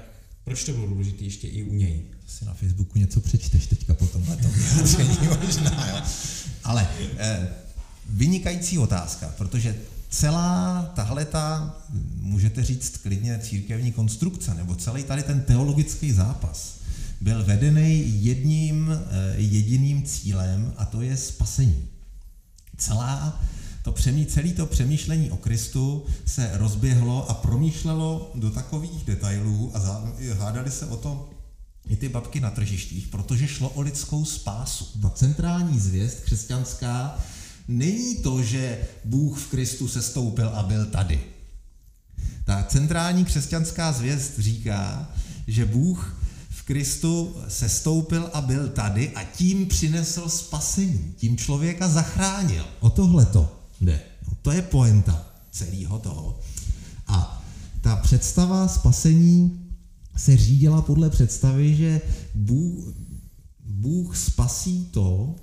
proč 0.45 0.65
to 0.65 0.73
bylo 0.73 0.87
důležité 0.87 1.25
ještě 1.25 1.49
i 1.49 1.63
u 1.63 1.75
něj? 1.75 2.03
Si 2.27 2.45
na 2.45 2.55
Facebooku 2.55 2.99
něco 2.99 3.21
přečteš 3.21 3.67
teďka 3.67 3.95
po 3.95 4.07
tomhle 4.07 4.37
možná, 5.45 5.89
jo. 5.89 6.03
Ale 6.65 6.89
eh, 7.19 7.49
vynikající 8.09 8.79
otázka, 8.79 9.35
protože 9.39 9.77
celá 10.11 10.83
tahle 10.97 11.25
ta, 11.25 11.77
můžete 12.21 12.65
říct 12.65 12.97
klidně 12.97 13.39
církevní 13.43 13.93
konstrukce, 13.93 14.55
nebo 14.55 14.75
celý 14.75 15.05
tady 15.05 15.23
ten 15.23 15.41
teologický 15.41 16.13
zápas, 16.13 16.79
byl 17.21 17.45
vedený 17.45 18.25
jedním 18.25 18.91
eh, 18.93 19.35
jediným 19.37 20.03
cílem 20.03 20.73
a 20.77 20.85
to 20.85 21.03
je 21.03 21.17
spasení. 21.17 21.96
Celá 22.79 23.43
to 23.83 23.93
přemý, 23.93 24.27
celé 24.27 24.49
to 24.49 24.67
přemýšlení 24.67 25.31
o 25.31 25.37
Kristu 25.37 26.07
se 26.27 26.51
rozběhlo 26.55 27.31
a 27.31 27.35
promýšlelo 27.35 28.31
do 28.35 28.51
takových 28.51 29.05
detailů 29.05 29.73
a 29.75 30.03
hádali 30.39 30.71
se 30.71 30.87
o 30.87 30.97
to 30.97 31.31
i 31.89 31.97
ty 31.97 32.09
babky 32.09 32.41
na 32.41 32.51
tržištích, 32.51 33.07
protože 33.07 33.49
šlo 33.49 33.69
o 33.69 33.81
lidskou 33.81 34.25
spásu. 34.25 35.01
Ta 35.03 35.11
centrální 35.11 35.81
zvěst 35.81 36.21
křesťanská 36.21 37.19
není 37.69 38.17
to, 38.17 38.43
že 38.43 38.79
Bůh 39.05 39.39
v 39.39 39.47
Kristu 39.47 39.89
se 39.89 40.03
stoupil 40.03 40.49
a 40.49 40.63
byl 40.63 40.87
tady. 40.87 41.21
Ta 42.45 42.63
centrální 42.63 43.25
křesťanská 43.25 43.93
zvěst 43.93 44.39
říká, 44.39 45.11
že 45.47 45.65
Bůh 45.65 46.17
Kristu 46.67 47.37
se 47.49 47.69
stoupil 47.69 48.31
a 48.33 48.41
byl 48.41 48.69
tady 48.69 49.11
a 49.11 49.25
tím 49.25 49.67
přinesl 49.67 50.29
spasení, 50.29 51.15
tím 51.17 51.37
člověka 51.37 51.89
zachránil. 51.89 52.65
O 52.81 52.91
tohle 52.91 53.27
to 53.27 53.53
jde. 53.81 54.01
No, 54.29 54.37
to 54.43 54.53
je 54.53 54.63
poenta 54.63 55.27
celého 55.51 55.99
toho. 55.99 56.41
A 57.07 57.43
ta 57.81 57.97
představa 57.97 58.69
spasení 58.69 59.61
se 60.17 60.37
řídila 60.37 60.83
podle 60.83 61.11
představy, 61.11 61.77
že 61.77 62.01
Bůh, 62.35 62.95
Bůh 63.65 64.17
spasí 64.17 64.85
to, 64.91 65.35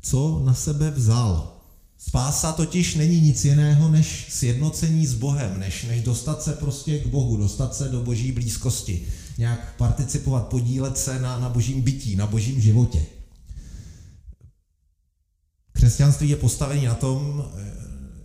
co 0.00 0.42
na 0.44 0.54
sebe 0.54 0.90
vzal. 0.90 1.56
Spása 1.98 2.52
totiž 2.52 2.94
není 2.94 3.20
nic 3.20 3.44
jiného 3.44 3.90
než 3.90 4.26
sjednocení 4.30 5.06
s 5.06 5.14
Bohem, 5.14 5.60
než, 5.60 5.84
než 5.84 6.02
dostat 6.02 6.42
se 6.42 6.52
prostě 6.52 6.98
k 6.98 7.06
Bohu, 7.06 7.36
dostat 7.36 7.74
se 7.74 7.88
do 7.88 8.02
boží 8.02 8.32
blízkosti, 8.32 9.06
nějak 9.38 9.74
participovat, 9.76 10.46
podílet 10.46 10.98
se 10.98 11.18
na, 11.18 11.38
na 11.38 11.48
božím 11.48 11.82
bytí, 11.82 12.16
na 12.16 12.26
božím 12.26 12.60
životě. 12.60 13.02
Křesťanství 15.72 16.28
je 16.28 16.36
postavené 16.36 16.88
na 16.88 16.94
tom, 16.94 17.44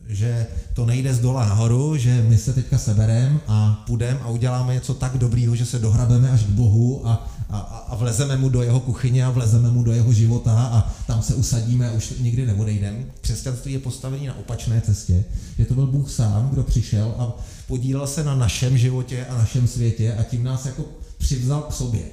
že 0.07 0.47
to 0.73 0.85
nejde 0.85 1.13
z 1.13 1.19
dola 1.19 1.45
nahoru, 1.45 1.97
že 1.97 2.25
my 2.27 2.37
se 2.37 2.53
teďka 2.53 2.77
sebereme 2.77 3.39
a 3.47 3.83
půjdeme 3.87 4.19
a 4.19 4.29
uděláme 4.29 4.73
něco 4.73 4.93
tak 4.93 5.17
dobrýho, 5.17 5.55
že 5.55 5.65
se 5.65 5.79
dohrabeme 5.79 6.31
až 6.31 6.43
k 6.43 6.49
Bohu 6.49 7.07
a, 7.07 7.27
a, 7.49 7.59
a 7.59 7.95
vlezeme 7.95 8.37
mu 8.37 8.49
do 8.49 8.61
jeho 8.61 8.79
kuchyně 8.79 9.25
a 9.25 9.29
vlezeme 9.29 9.71
mu 9.71 9.83
do 9.83 9.91
jeho 9.91 10.13
života 10.13 10.51
a 10.51 10.93
tam 11.07 11.21
se 11.21 11.35
usadíme 11.35 11.89
a 11.89 11.93
už 11.93 12.13
nikdy 12.19 12.45
neodejdeme. 12.45 13.05
Křesťanství 13.21 13.73
je 13.73 13.79
postavené 13.79 14.27
na 14.27 14.37
opačné 14.37 14.81
cestě, 14.81 15.25
že 15.57 15.65
to 15.65 15.73
byl 15.73 15.87
Bůh 15.87 16.11
sám, 16.11 16.49
kdo 16.49 16.63
přišel 16.63 17.15
a 17.17 17.33
podílel 17.67 18.07
se 18.07 18.23
na 18.23 18.35
našem 18.35 18.77
životě 18.77 19.25
a 19.25 19.37
našem 19.37 19.67
světě 19.67 20.13
a 20.13 20.23
tím 20.23 20.43
nás 20.43 20.65
jako 20.65 20.85
přivzal 21.17 21.61
k 21.61 21.73
sobě. 21.73 22.03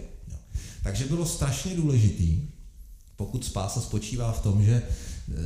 Takže 0.82 1.04
bylo 1.04 1.26
strašně 1.26 1.76
důležitý, 1.76 2.40
pokud 3.16 3.44
spása 3.44 3.80
spočívá 3.80 4.32
v 4.32 4.42
tom, 4.42 4.64
že 4.64 4.82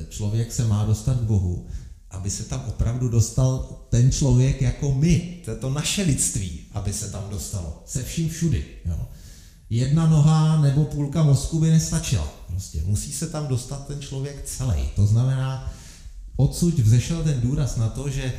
člověk 0.08 0.52
se 0.52 0.64
má 0.64 0.84
dostat 0.84 1.18
k 1.18 1.22
Bohu, 1.22 1.66
aby 2.10 2.30
se 2.30 2.44
tam 2.44 2.64
opravdu 2.68 3.08
dostal 3.08 3.78
ten 3.90 4.12
člověk 4.12 4.62
jako 4.62 4.94
my, 4.94 5.42
to 5.44 5.50
je 5.50 5.56
to 5.56 5.70
naše 5.70 6.02
lidství, 6.02 6.60
aby 6.72 6.92
se 6.92 7.10
tam 7.10 7.24
dostalo, 7.30 7.82
se 7.86 8.02
vším 8.02 8.28
všudy. 8.28 8.64
Jo. 8.84 9.08
Jedna 9.70 10.06
noha 10.06 10.62
nebo 10.62 10.84
půlka 10.84 11.22
mozku 11.22 11.58
by 11.58 11.70
nestačila. 11.70 12.32
Prostě 12.46 12.82
musí 12.86 13.12
se 13.12 13.26
tam 13.26 13.46
dostat 13.46 13.86
ten 13.86 14.00
člověk 14.00 14.44
celý. 14.44 14.88
To 14.96 15.06
znamená, 15.06 15.72
odsud 16.36 16.78
vzešel 16.78 17.22
ten 17.22 17.40
důraz 17.40 17.76
na 17.76 17.88
to, 17.88 18.10
že 18.10 18.32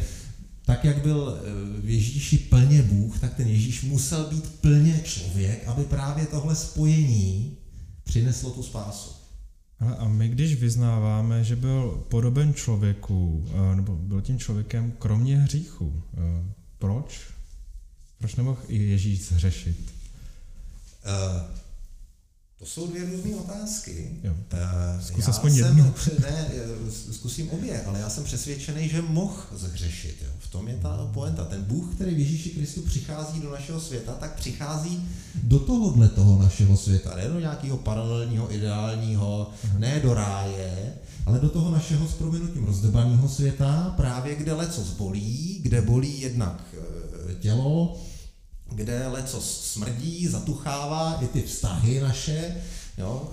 tak, 0.65 0.85
jak 0.85 1.01
byl 1.01 1.37
eh, 1.37 1.81
v 1.81 1.89
Ježíši 1.89 2.37
plně 2.37 2.81
Bůh, 2.81 3.19
tak 3.19 3.33
ten 3.33 3.47
Ježíš 3.47 3.83
musel 3.83 4.29
být 4.29 4.49
plně 4.61 5.01
člověk, 5.03 5.67
aby 5.67 5.83
právě 5.83 6.25
tohle 6.25 6.55
spojení 6.55 7.57
přineslo 8.03 8.51
tu 8.51 8.63
spásu. 8.63 9.09
Ale 9.79 9.95
a 9.95 10.07
my, 10.07 10.29
když 10.29 10.55
vyznáváme, 10.55 11.43
že 11.43 11.55
byl 11.55 12.05
podoben 12.09 12.53
člověku, 12.53 13.45
eh, 13.49 13.75
nebo 13.75 13.95
byl 13.95 14.21
tím 14.21 14.39
člověkem 14.39 14.91
kromě 14.99 15.37
hříchu, 15.37 16.03
eh, 16.13 16.53
proč? 16.79 17.19
Proč 18.17 18.35
nemohl 18.35 18.59
i 18.67 18.77
Ježíš 18.77 19.25
zřešit? 19.25 19.93
Uh, 21.05 21.57
to 22.59 22.65
jsou 22.65 22.87
dvě 22.87 23.05
různé 23.05 23.35
otázky. 23.35 24.09
Jo, 24.23 24.33
zkus 25.01 25.23
já 25.23 25.29
aspoň 25.29 25.51
jsem, 25.53 25.65
jednu. 25.65 25.93
Ne, 26.19 26.49
zkusím 27.11 27.49
obě, 27.49 27.83
ale 27.83 27.99
já 27.99 28.09
jsem 28.09 28.23
přesvědčený, 28.23 28.89
že 28.89 29.01
mohl 29.01 29.43
zhřešit. 29.51 30.15
Jo. 30.21 30.29
V 30.39 30.51
tom 30.51 30.67
je 30.67 30.77
ta 30.81 31.09
poenta. 31.13 31.45
Ten 31.45 31.63
Bůh, 31.63 31.95
který 31.95 32.15
v 32.15 32.19
Ježíši 32.19 32.49
Kristu 32.49 32.81
přichází 32.81 33.39
do 33.39 33.51
našeho 33.51 33.79
světa, 33.79 34.13
tak 34.13 34.35
přichází 34.35 35.09
do 35.43 35.59
tohohle 35.59 36.09
toho 36.09 36.43
našeho 36.43 36.77
světa. 36.77 37.15
Ne 37.15 37.27
do 37.27 37.39
nějakého 37.39 37.77
paralelního, 37.77 38.53
ideálního, 38.53 39.49
ne 39.77 39.99
do 39.99 40.13
ráje, 40.13 40.93
ale 41.25 41.39
do 41.39 41.49
toho 41.49 41.71
našeho 41.71 42.07
s 42.07 42.13
prominutím 42.13 42.65
rozdebaného 42.65 43.29
světa, 43.29 43.93
právě 43.97 44.35
kde 44.35 44.53
leco 44.53 44.83
zbolí, 44.83 45.59
kde 45.63 45.81
bolí 45.81 46.21
jednak 46.21 46.63
eh, 46.73 47.35
tělo, 47.35 48.01
kde 48.71 49.07
leco 49.07 49.41
smrdí, 49.41 50.27
zatuchává 50.27 51.21
i 51.21 51.27
ty 51.27 51.41
vztahy 51.41 51.99
naše. 51.99 52.61
Jo. 52.97 53.31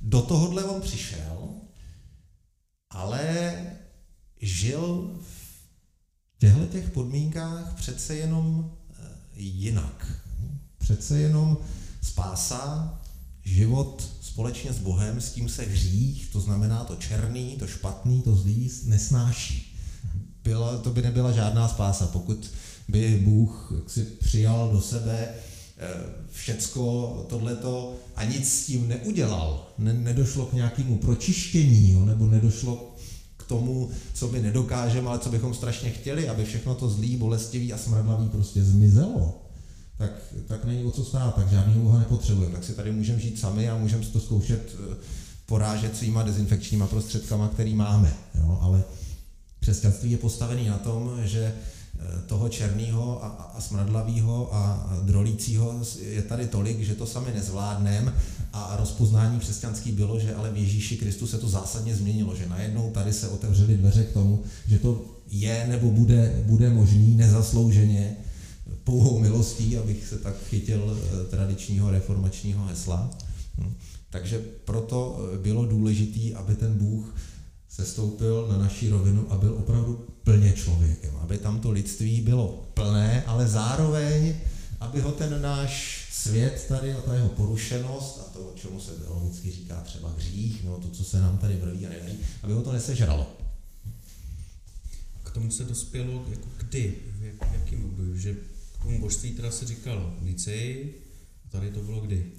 Do 0.00 0.22
tohohle 0.22 0.64
on 0.64 0.80
přišel, 0.80 1.48
ale 2.90 3.54
žil 4.40 5.10
v 5.20 6.38
těchto 6.38 6.66
těch 6.66 6.90
podmínkách 6.90 7.74
přece 7.74 8.16
jenom 8.16 8.72
eh, 8.90 9.08
jinak. 9.36 10.06
Přece 10.78 11.18
jenom 11.18 11.58
spása, 12.02 12.98
život 13.44 14.08
společně 14.20 14.72
s 14.72 14.78
Bohem, 14.78 15.20
s 15.20 15.32
tím 15.32 15.48
se 15.48 15.62
hřích, 15.62 16.28
to 16.32 16.40
znamená 16.40 16.84
to 16.84 16.96
černý, 16.96 17.56
to 17.56 17.66
špatný, 17.66 18.22
to 18.22 18.36
zlý, 18.36 18.70
nesnáší. 18.84 19.76
Byla, 20.44 20.78
to 20.78 20.90
by 20.90 21.02
nebyla 21.02 21.32
žádná 21.32 21.68
spása, 21.68 22.06
pokud 22.06 22.50
by 22.88 23.20
Bůh 23.24 23.72
si 23.86 24.04
přijal 24.04 24.70
do 24.72 24.80
sebe 24.80 25.28
eh, 25.28 25.88
všecko 26.30 27.26
tohleto 27.28 27.94
a 28.16 28.24
nic 28.24 28.52
s 28.52 28.66
tím 28.66 28.88
neudělal. 28.88 29.72
Ne, 29.78 29.92
nedošlo 29.92 30.46
k 30.46 30.52
nějakému 30.52 30.98
pročištění, 30.98 31.92
jo, 31.92 32.04
nebo 32.04 32.26
nedošlo 32.26 32.94
k 33.36 33.44
tomu, 33.44 33.90
co 34.14 34.28
by 34.28 34.42
nedokážeme, 34.42 35.08
ale 35.08 35.18
co 35.18 35.30
bychom 35.30 35.54
strašně 35.54 35.90
chtěli, 35.90 36.28
aby 36.28 36.44
všechno 36.44 36.74
to 36.74 36.90
zlý, 36.90 37.16
bolestivý 37.16 37.72
a 37.72 37.78
smradlavý 37.78 38.28
prostě 38.28 38.62
zmizelo. 38.62 39.42
Tak, 39.98 40.10
tak 40.46 40.64
není 40.64 40.84
o 40.84 40.90
co 40.90 41.04
stát, 41.04 41.34
tak 41.34 41.50
žádný 41.50 41.74
Boha 41.74 41.98
nepotřebujeme. 41.98 42.54
Tak 42.54 42.64
si 42.64 42.74
tady 42.74 42.92
můžeme 42.92 43.20
žít 43.20 43.38
sami 43.38 43.70
a 43.70 43.78
můžeme 43.78 44.04
to 44.04 44.20
zkoušet 44.20 44.76
eh, 44.92 44.96
porážet 45.46 45.96
svýma 45.96 46.22
dezinfekčníma 46.22 46.86
prostředkama, 46.86 47.48
který 47.48 47.74
máme. 47.74 48.16
Jo? 48.34 48.58
Ale 48.60 48.84
křesťanství 49.60 50.10
je 50.10 50.18
postavený 50.18 50.68
na 50.68 50.78
tom, 50.78 51.20
že 51.24 51.54
toho 52.26 52.48
černého 52.48 53.24
a, 53.24 53.28
a 53.28 53.60
smradlavého 53.60 54.54
a 54.54 54.92
drolícího 55.02 55.80
je 56.00 56.22
tady 56.22 56.46
tolik, 56.46 56.80
že 56.80 56.94
to 56.94 57.06
sami 57.06 57.32
nezvládneme 57.34 58.14
a 58.52 58.76
rozpoznání 58.76 59.38
křesťanský 59.38 59.92
bylo, 59.92 60.20
že 60.20 60.34
ale 60.34 60.50
v 60.50 60.56
Ježíši 60.56 60.96
Kristu 60.96 61.26
se 61.26 61.38
to 61.38 61.48
zásadně 61.48 61.96
změnilo, 61.96 62.36
že 62.36 62.48
najednou 62.48 62.90
tady 62.90 63.12
se 63.12 63.28
otevřely 63.28 63.76
dveře 63.76 64.04
k 64.04 64.12
tomu, 64.12 64.42
že 64.68 64.78
to 64.78 65.04
je 65.30 65.66
nebo 65.68 65.90
bude, 65.90 66.42
bude 66.46 66.70
možný 66.70 67.16
nezaslouženě 67.16 68.16
pouhou 68.84 69.18
milostí, 69.18 69.78
abych 69.78 70.06
se 70.06 70.18
tak 70.18 70.34
chytil 70.48 70.96
eh, 70.96 71.24
tradičního 71.30 71.90
reformačního 71.90 72.66
hesla. 72.66 73.10
Hm. 73.58 73.72
Takže 74.10 74.38
proto 74.64 75.18
eh, 75.34 75.38
bylo 75.38 75.66
důležité, 75.66 76.36
aby 76.36 76.54
ten 76.54 76.74
Bůh 76.74 77.14
se 77.68 77.84
stoupil 77.84 78.48
na 78.50 78.58
naší 78.58 78.88
rovinu 78.88 79.26
a 79.30 79.36
byl 79.36 79.54
opravdu 79.54 80.06
plně 80.24 80.52
člověkem, 80.52 81.16
aby 81.16 81.38
tam 81.38 81.60
to 81.60 81.70
lidství 81.70 82.20
bylo 82.20 82.70
plné, 82.74 83.24
ale 83.26 83.48
zároveň, 83.48 84.34
aby 84.80 85.00
ho 85.00 85.12
ten 85.12 85.42
náš 85.42 86.02
svět 86.12 86.64
tady 86.68 86.92
a 86.92 87.00
ta 87.00 87.14
jeho 87.14 87.28
porušenost 87.28 88.20
a 88.20 88.32
to, 88.32 88.52
čemu 88.54 88.80
se 88.80 88.92
teologicky 88.92 89.50
říká 89.50 89.80
třeba 89.80 90.10
hřích, 90.10 90.64
no 90.64 90.78
to, 90.78 90.88
co 90.88 91.04
se 91.04 91.20
nám 91.20 91.38
tady 91.38 91.56
vrví 91.56 91.86
a 91.86 91.88
nedají, 91.88 92.18
aby 92.42 92.52
ho 92.52 92.62
to 92.62 92.72
nesežralo. 92.72 93.36
K 95.24 95.30
tomu 95.30 95.50
se 95.50 95.64
dospělo 95.64 96.24
jako 96.30 96.48
kdy, 96.56 96.94
v, 97.18 97.22
jak, 97.22 97.50
v 97.50 97.54
jakým 97.54 97.84
období, 97.84 98.20
že 98.20 98.34
k 98.78 98.82
tomu 98.82 99.00
božství 99.00 99.30
teda 99.30 99.50
se 99.50 99.66
říkalo 99.66 100.12
Nicei, 100.20 100.94
a 101.46 101.48
tady 101.48 101.70
to 101.70 101.80
bylo 101.80 102.00
kdy? 102.00 102.32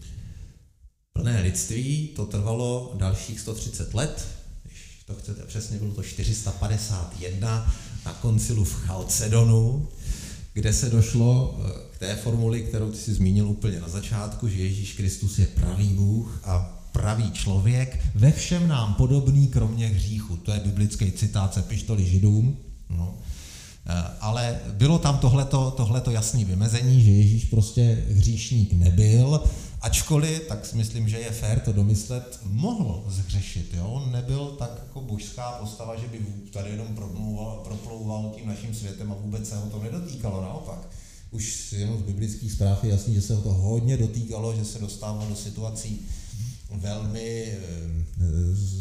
Plné 1.14 1.42
lidství, 1.42 2.08
to 2.08 2.26
trvalo 2.26 2.94
dalších 2.98 3.40
130 3.40 3.94
let, 3.94 4.28
to 5.14 5.20
chcete 5.20 5.44
přesně, 5.44 5.78
bylo 5.78 5.94
to 5.94 6.04
451 6.04 7.74
na 8.06 8.14
koncilu 8.14 8.64
v 8.64 8.74
Chalcedonu, 8.74 9.88
kde 10.54 10.74
se 10.74 10.90
došlo 10.90 11.60
eh, 11.60 11.72
k 11.96 12.00
té 12.00 12.16
formuli, 12.16 12.62
kterou 12.62 12.92
ty 12.92 12.98
si 12.98 13.14
zmínil 13.14 13.48
úplně 13.48 13.80
na 13.80 13.90
začátku, 13.90 14.48
že 14.48 14.58
Ježíš 14.58 14.94
Kristus 14.94 15.40
je 15.40 15.48
pravý 15.48 15.88
Bůh 15.88 16.42
a 16.44 16.80
pravý 16.92 17.32
člověk, 17.32 18.00
ve 18.16 18.32
všem 18.32 18.68
nám 18.68 18.94
podobný, 18.94 19.48
kromě 19.48 19.88
hříchu. 19.88 20.38
To 20.38 20.52
je 20.52 20.60
biblický 20.60 21.12
citát 21.12 21.54
ze 21.56 21.62
pištoli 21.62 22.06
židům. 22.06 22.58
No. 22.90 23.18
Eh, 23.86 24.04
ale 24.20 24.60
bylo 24.72 25.00
tam 25.00 25.18
tohleto, 25.18 25.72
tohleto 25.72 26.12
jasné 26.12 26.46
vymezení, 26.46 27.04
že 27.04 27.12
Ježíš 27.12 27.46
prostě 27.46 28.04
hříšník 28.10 28.74
nebyl, 28.74 29.44
ačkoliv, 29.82 30.48
tak 30.48 30.66
si 30.66 30.76
myslím, 30.76 31.10
že 31.10 31.20
je 31.20 31.32
fér 31.32 31.60
to 31.60 31.74
domyslet, 31.74 32.40
mohl 32.44 33.04
zhřešit. 33.08 33.74
Jo? 33.74 33.88
On 33.88 34.12
nebyl 34.12 34.56
tak 34.60 34.72
jako 34.80 35.02
božská 35.02 35.52
postava, 35.52 35.96
že 35.96 36.08
by 36.08 36.20
tady 36.52 36.70
jenom 36.70 36.88
proplouval 37.64 38.32
tím 38.36 38.48
naším 38.48 38.76
světem 38.76 39.12
a 39.12 39.16
vůbec 39.16 39.50
se 39.50 39.56
ho 39.56 39.70
to 39.70 39.84
nedotýkalo, 39.84 40.42
naopak. 40.42 40.90
Už 41.32 41.74
jenom 41.74 41.98
z 41.98 42.02
biblických 42.02 42.52
zpráv 42.52 42.84
je 42.84 42.90
jasný, 42.90 43.14
že 43.14 43.22
se 43.22 43.36
ho 43.36 43.42
to 43.42 43.54
hodně 43.54 43.98
dotýkalo, 43.98 44.56
že 44.56 44.66
se 44.66 44.80
dostával 44.80 45.28
do 45.28 45.36
situací 45.36 46.08
velmi 46.74 47.48
e, 47.48 47.60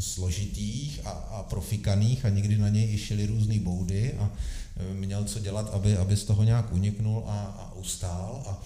složitých 0.01 1.01
a, 1.05 1.11
a 1.11 1.43
profikaných 1.43 2.25
a 2.25 2.29
někdy 2.29 2.59
na 2.59 2.69
něj 2.69 3.01
i 3.11 3.27
různé 3.27 3.59
boudy 3.59 4.13
a 4.13 4.31
e, 4.77 4.95
měl 4.95 5.25
co 5.25 5.39
dělat, 5.39 5.71
aby, 5.73 5.97
aby 5.97 6.17
z 6.17 6.25
toho 6.25 6.45
nějak 6.45 6.73
uniknul 6.73 7.25
a, 7.27 7.41
a 7.43 7.73
ustál. 7.75 8.45
A, 8.49 8.63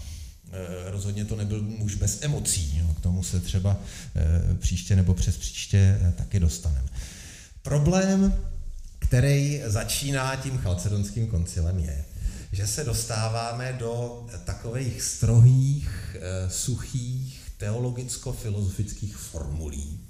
Eh, 0.52 0.90
rozhodně 0.90 1.24
to 1.24 1.36
nebyl 1.36 1.62
muž 1.62 1.94
bez 1.94 2.18
emocí. 2.22 2.78
Jo. 2.78 2.94
K 2.94 3.00
tomu 3.00 3.22
se 3.22 3.40
třeba 3.40 3.76
eh, 4.16 4.54
příště 4.54 4.96
nebo 4.96 5.14
přes 5.14 5.36
příště 5.36 5.98
eh, 6.02 6.12
taky 6.12 6.40
dostaneme. 6.40 6.88
Problém, 7.62 8.34
který 8.98 9.62
začíná 9.66 10.36
tím 10.36 10.58
chalcedonským 10.58 11.26
koncilem, 11.26 11.78
je, 11.78 12.04
že 12.52 12.66
se 12.66 12.84
dostáváme 12.84 13.76
do 13.78 14.26
takových 14.44 15.02
strohých, 15.02 16.16
suchých, 16.48 17.45
teologicko-filozofických 17.58 19.16
formulí, 19.16 20.00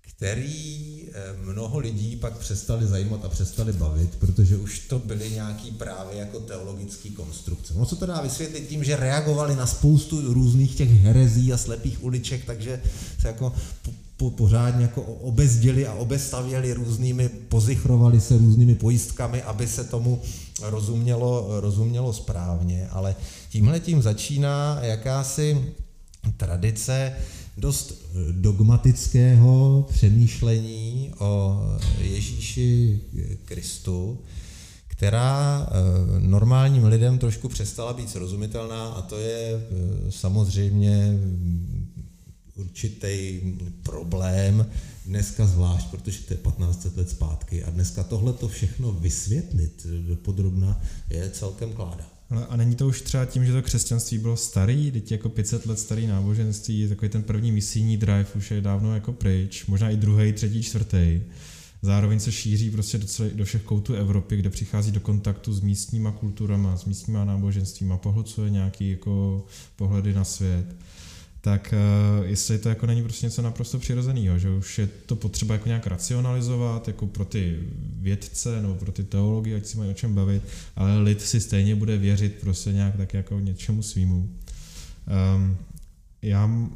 který 0.00 1.02
eh, 1.08 1.36
mnoho 1.44 1.78
lidí 1.78 2.16
pak 2.16 2.38
přestali 2.38 2.86
zajímat 2.86 3.24
a 3.24 3.28
přestali 3.28 3.72
bavit, 3.72 4.16
protože 4.16 4.56
už 4.56 4.78
to 4.78 4.98
byly 4.98 5.30
nějaký 5.30 5.70
právě 5.70 6.18
jako 6.18 6.40
teologické 6.40 7.10
konstrukce. 7.10 7.74
No 7.74 7.86
se 7.86 7.96
to 7.96 8.06
dá 8.06 8.20
vysvětlit 8.20 8.68
tím, 8.68 8.84
že 8.84 8.96
reagovali 8.96 9.56
na 9.56 9.66
spoustu 9.66 10.34
různých 10.34 10.74
těch 10.76 10.90
herezí 10.90 11.52
a 11.52 11.56
slepých 11.56 12.04
uliček, 12.04 12.44
takže 12.44 12.82
se 13.20 13.28
jako 13.28 13.52
po, 14.16 14.30
pořádně 14.30 14.82
jako 14.82 15.02
obezděli 15.02 15.86
a 15.86 15.94
obestavěli 15.94 16.72
různými, 16.72 17.28
pozichrovali 17.28 18.20
se 18.20 18.38
různými 18.38 18.74
pojistkami, 18.74 19.42
aby 19.42 19.66
se 19.66 19.84
tomu 19.84 20.22
rozumělo, 20.62 21.60
rozumělo 21.60 22.12
správně, 22.12 22.88
ale 22.88 23.16
tímhle 23.50 23.80
tím 23.80 24.02
začíná 24.02 24.78
jakási 24.82 25.74
tradice, 26.36 27.12
dost 27.56 27.92
eh, 27.92 28.32
dogmatického 28.32 29.86
přemýšlení 29.92 31.12
o 31.18 31.60
Ježíši 32.00 33.00
Kristu, 33.44 34.18
která 34.86 35.66
eh, 35.70 36.20
normálním 36.20 36.84
lidem 36.84 37.18
trošku 37.18 37.48
přestala 37.48 37.92
být 37.92 38.10
srozumitelná 38.10 38.88
a 38.88 39.02
to 39.02 39.18
je 39.18 39.50
eh, 39.52 40.12
samozřejmě 40.12 41.18
určitý 42.56 43.40
problém 43.82 44.66
dneska 45.06 45.46
zvlášť, 45.46 45.86
protože 45.90 46.18
to 46.22 46.34
je 46.34 46.38
15 46.38 46.96
let 46.96 47.10
zpátky 47.10 47.64
a 47.64 47.70
dneska 47.70 48.02
tohle 48.04 48.32
to 48.32 48.48
všechno 48.48 48.92
vysvětlit 48.92 49.86
podrobna 50.22 50.80
je 51.10 51.30
celkem 51.30 51.72
kláda. 51.72 52.17
Ale 52.30 52.46
a 52.46 52.56
není 52.56 52.74
to 52.74 52.86
už 52.86 53.02
třeba 53.02 53.24
tím, 53.24 53.44
že 53.44 53.52
to 53.52 53.62
křesťanství 53.62 54.18
bylo 54.18 54.36
starý, 54.36 54.90
teď 54.90 55.12
jako 55.12 55.28
500 55.28 55.66
let 55.66 55.78
starý 55.78 56.06
náboženství, 56.06 56.88
takový 56.88 57.08
ten 57.08 57.22
první 57.22 57.52
misijní 57.52 57.96
drive 57.96 58.26
už 58.36 58.50
je 58.50 58.60
dávno 58.60 58.94
jako 58.94 59.12
pryč, 59.12 59.66
možná 59.66 59.90
i 59.90 59.96
druhý, 59.96 60.32
třetí, 60.32 60.62
čtvrtý. 60.62 61.20
Zároveň 61.82 62.20
se 62.20 62.32
šíří 62.32 62.70
prostě 62.70 62.98
do, 62.98 63.06
celé, 63.06 63.30
do 63.30 63.44
všech 63.44 63.62
koutů 63.62 63.94
Evropy, 63.94 64.36
kde 64.36 64.50
přichází 64.50 64.92
do 64.92 65.00
kontaktu 65.00 65.52
s 65.52 65.60
místníma 65.60 66.12
kulturama, 66.12 66.76
s 66.76 66.84
místníma 66.84 67.24
náboženstvíma, 67.24 67.96
pohlcuje 67.96 68.50
nějaký 68.50 68.90
jako 68.90 69.44
pohledy 69.76 70.14
na 70.14 70.24
svět 70.24 70.76
tak 71.40 71.74
uh, 72.20 72.26
jestli 72.26 72.58
to 72.58 72.68
jako 72.68 72.86
není 72.86 73.02
prostě 73.02 73.26
něco 73.26 73.42
naprosto 73.42 73.78
přirozeného, 73.78 74.38
že 74.38 74.50
už 74.50 74.78
je 74.78 74.88
to 75.06 75.16
potřeba 75.16 75.54
jako 75.54 75.68
nějak 75.68 75.86
racionalizovat, 75.86 76.88
jako 76.88 77.06
pro 77.06 77.24
ty 77.24 77.58
vědce 78.00 78.62
nebo 78.62 78.74
pro 78.74 78.92
ty 78.92 79.04
teology, 79.04 79.54
ať 79.54 79.66
si 79.66 79.78
mají 79.78 79.90
o 79.90 79.94
čem 79.94 80.14
bavit, 80.14 80.42
ale 80.76 81.02
lid 81.02 81.22
si 81.22 81.40
stejně 81.40 81.74
bude 81.74 81.98
věřit 81.98 82.34
prostě 82.40 82.72
nějak 82.72 82.96
tak 82.96 83.14
jako 83.14 83.40
něčemu 83.40 83.82
svýmu. 83.82 84.28
Um, 85.36 85.56
já 86.22 86.46
uh, 86.46 86.68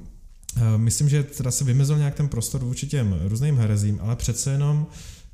myslím, 0.77 1.09
že 1.09 1.23
teda 1.23 1.51
se 1.51 1.65
vymezil 1.65 1.99
nějak 1.99 2.15
ten 2.15 2.29
prostor 2.29 2.65
vůči 2.65 2.87
těm 2.87 3.21
různým 3.25 3.57
herezím, 3.57 3.99
ale 4.03 4.17
přece 4.17 4.53
jenom 4.53 4.87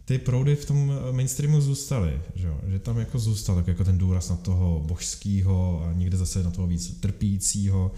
ty 0.04 0.18
proudy 0.18 0.56
v 0.56 0.64
tom 0.64 0.92
mainstreamu 1.12 1.60
zůstaly, 1.60 2.20
že, 2.34 2.48
že 2.66 2.78
tam 2.78 2.98
jako 2.98 3.18
zůstal 3.18 3.56
tak 3.56 3.66
jako 3.66 3.84
ten 3.84 3.98
důraz 3.98 4.28
na 4.28 4.36
toho 4.36 4.84
božského 4.86 5.84
a 5.84 5.92
někde 5.92 6.16
zase 6.16 6.42
na 6.42 6.50
toho 6.50 6.66
víc 6.66 7.00
trpícího. 7.00 7.92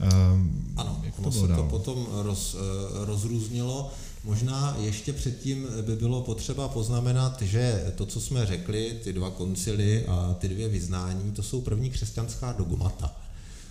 Um, 0.00 0.72
ano, 0.76 1.00
jak 1.04 1.14
to, 1.14 1.32
se 1.32 1.48
to 1.48 1.62
potom 1.62 2.06
roz, 2.12 2.54
eh, 2.54 3.04
rozrůznilo. 3.04 3.90
Možná 4.24 4.76
ještě 4.80 5.12
předtím 5.12 5.66
by 5.82 5.96
bylo 5.96 6.22
potřeba 6.22 6.68
poznamenat, 6.68 7.42
že 7.42 7.92
to, 7.96 8.06
co 8.06 8.20
jsme 8.20 8.46
řekli, 8.46 9.00
ty 9.04 9.12
dva 9.12 9.30
koncily 9.30 10.06
a 10.06 10.34
ty 10.38 10.48
dvě 10.48 10.68
vyznání, 10.68 11.32
to 11.32 11.42
jsou 11.42 11.60
první 11.60 11.90
křesťanská 11.90 12.52
dogmata. 12.52 13.16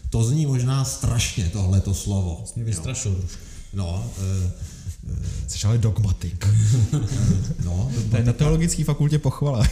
To 0.09 0.23
zní 0.23 0.45
možná 0.45 0.85
strašně, 0.85 1.49
tohleto 1.49 1.93
slovo. 1.93 2.35
Vlastně 2.37 2.63
vystrašil. 2.63 3.25
No, 3.73 4.11
e, 4.17 4.51
Jsi 5.47 5.67
ale 5.67 5.77
dogmatik. 5.77 6.47
no, 7.65 7.91
dogmatika, 7.95 8.09
to 8.11 8.17
je 8.17 8.23
na 8.23 8.33
teologické 8.33 8.83
fakultě 8.83 9.19
pochvala. 9.19 9.67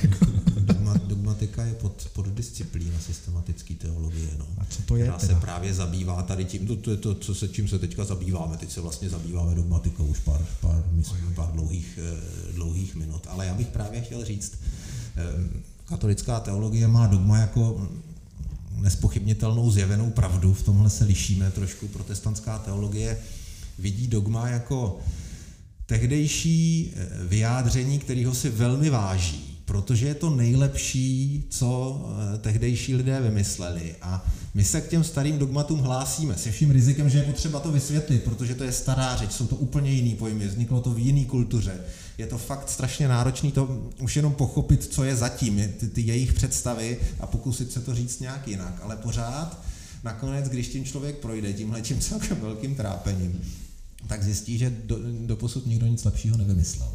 dogma, 0.59 0.93
dogmatika 1.07 1.63
je 1.63 1.73
pod, 1.73 2.07
pod 2.13 2.27
disciplína 2.27 2.99
systematické 2.99 3.73
teologie. 3.73 4.29
No, 4.39 4.45
A 4.57 4.65
co 4.65 4.81
to 4.81 4.95
je 4.95 5.03
která 5.03 5.17
teda? 5.17 5.33
se 5.33 5.39
právě 5.39 5.73
zabývá 5.73 6.23
tady 6.23 6.45
tím, 6.45 6.67
to, 6.67 6.75
to 6.75 6.91
je 6.91 6.97
to, 6.97 7.15
co 7.15 7.35
se, 7.35 7.47
čím 7.47 7.67
se 7.67 7.79
teďka 7.79 8.03
zabýváme. 8.05 8.57
Teď 8.57 8.71
se 8.71 8.81
vlastně 8.81 9.09
zabýváme 9.09 9.55
dogmatikou 9.55 10.05
už 10.05 10.19
pár, 10.19 10.45
pár, 10.61 10.83
myslím, 10.91 11.33
pár 11.35 11.51
dlouhých, 11.51 11.99
eh, 12.01 12.53
dlouhých 12.53 12.95
minut. 12.95 13.27
Ale 13.29 13.45
já 13.45 13.53
bych 13.53 13.67
právě 13.67 14.01
chtěl 14.01 14.25
říct, 14.25 14.53
eh, 15.15 15.21
katolická 15.85 16.39
teologie 16.39 16.87
má 16.87 17.07
dogma 17.07 17.37
jako 17.37 17.87
nespochybnitelnou 18.77 19.71
zjevenou 19.71 20.09
pravdu, 20.11 20.53
v 20.53 20.63
tomhle 20.63 20.89
se 20.89 21.03
lišíme 21.03 21.51
trošku. 21.51 21.87
Protestantská 21.87 22.59
teologie 22.59 23.17
vidí 23.79 24.07
dogma 24.07 24.47
jako 24.49 24.99
tehdejší 25.85 26.93
eh, 26.95 27.07
vyjádření, 27.27 27.99
kterého 27.99 28.35
si 28.35 28.49
velmi 28.49 28.89
váží, 28.89 29.59
protože 29.65 30.07
je 30.07 30.15
to 30.15 30.29
nejlepší, 30.29 31.43
co 31.49 32.01
eh, 32.35 32.37
tehdejší 32.37 32.95
lidé 32.95 33.21
vymysleli. 33.21 33.95
A 34.01 34.25
my 34.53 34.63
se 34.63 34.81
k 34.81 34.89
těm 34.89 35.03
starým 35.03 35.37
dogmatům 35.37 35.79
hlásíme 35.79 36.37
se 36.37 36.51
vším 36.51 36.71
rizikem, 36.71 37.09
že 37.09 37.17
je 37.17 37.23
potřeba 37.23 37.59
to 37.59 37.71
vysvětlit, 37.71 38.23
protože 38.23 38.55
to 38.55 38.63
je 38.63 38.71
stará 38.71 39.15
řeč, 39.15 39.31
jsou 39.31 39.47
to 39.47 39.55
úplně 39.55 39.91
jiný 39.91 40.15
pojmy, 40.15 40.47
vzniklo 40.47 40.81
to 40.81 40.93
v 40.93 40.99
jiný 40.99 41.25
kultuře. 41.25 41.73
Je 42.17 42.27
to 42.27 42.37
fakt 42.37 42.69
strašně 42.69 43.07
náročný 43.07 43.51
to 43.51 43.89
už 44.01 44.15
jenom 44.15 44.33
pochopit, 44.33 44.83
co 44.83 45.03
je 45.03 45.15
zatím, 45.15 45.61
ty, 45.79 45.87
ty 45.87 46.01
jejich 46.01 46.33
představy 46.33 46.97
a 47.19 47.27
pokusit 47.27 47.71
se 47.71 47.79
to 47.79 47.95
říct 47.95 48.19
nějak 48.19 48.47
jinak. 48.47 48.79
Ale 48.81 48.95
pořád 48.95 49.63
nakonec, 50.03 50.49
když 50.49 50.67
tím 50.67 50.85
člověk 50.85 51.17
projde 51.17 51.53
tímhle 51.53 51.81
tím 51.81 51.99
celkem 51.99 52.37
velkým 52.41 52.75
trápením, 52.75 53.41
tak 54.07 54.23
zjistí, 54.23 54.57
že 54.57 54.69
do, 54.85 54.97
do 55.25 55.35
posud 55.35 55.65
nikdo 55.65 55.87
nic 55.87 56.03
lepšího 56.03 56.37
nevymyslel. 56.37 56.91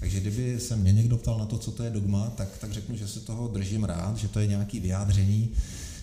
Takže 0.00 0.20
kdyby 0.20 0.60
se 0.60 0.76
mě 0.76 0.92
někdo 0.92 1.16
ptal 1.16 1.38
na 1.38 1.46
to, 1.46 1.58
co 1.58 1.70
to 1.70 1.82
je 1.82 1.90
dogma, 1.90 2.30
tak, 2.30 2.48
tak 2.60 2.72
řeknu, 2.72 2.96
že 2.96 3.08
se 3.08 3.20
toho 3.20 3.48
držím 3.48 3.84
rád, 3.84 4.16
že 4.16 4.28
to 4.28 4.40
je 4.40 4.46
nějaký 4.46 4.80
vyjádření, 4.80 5.50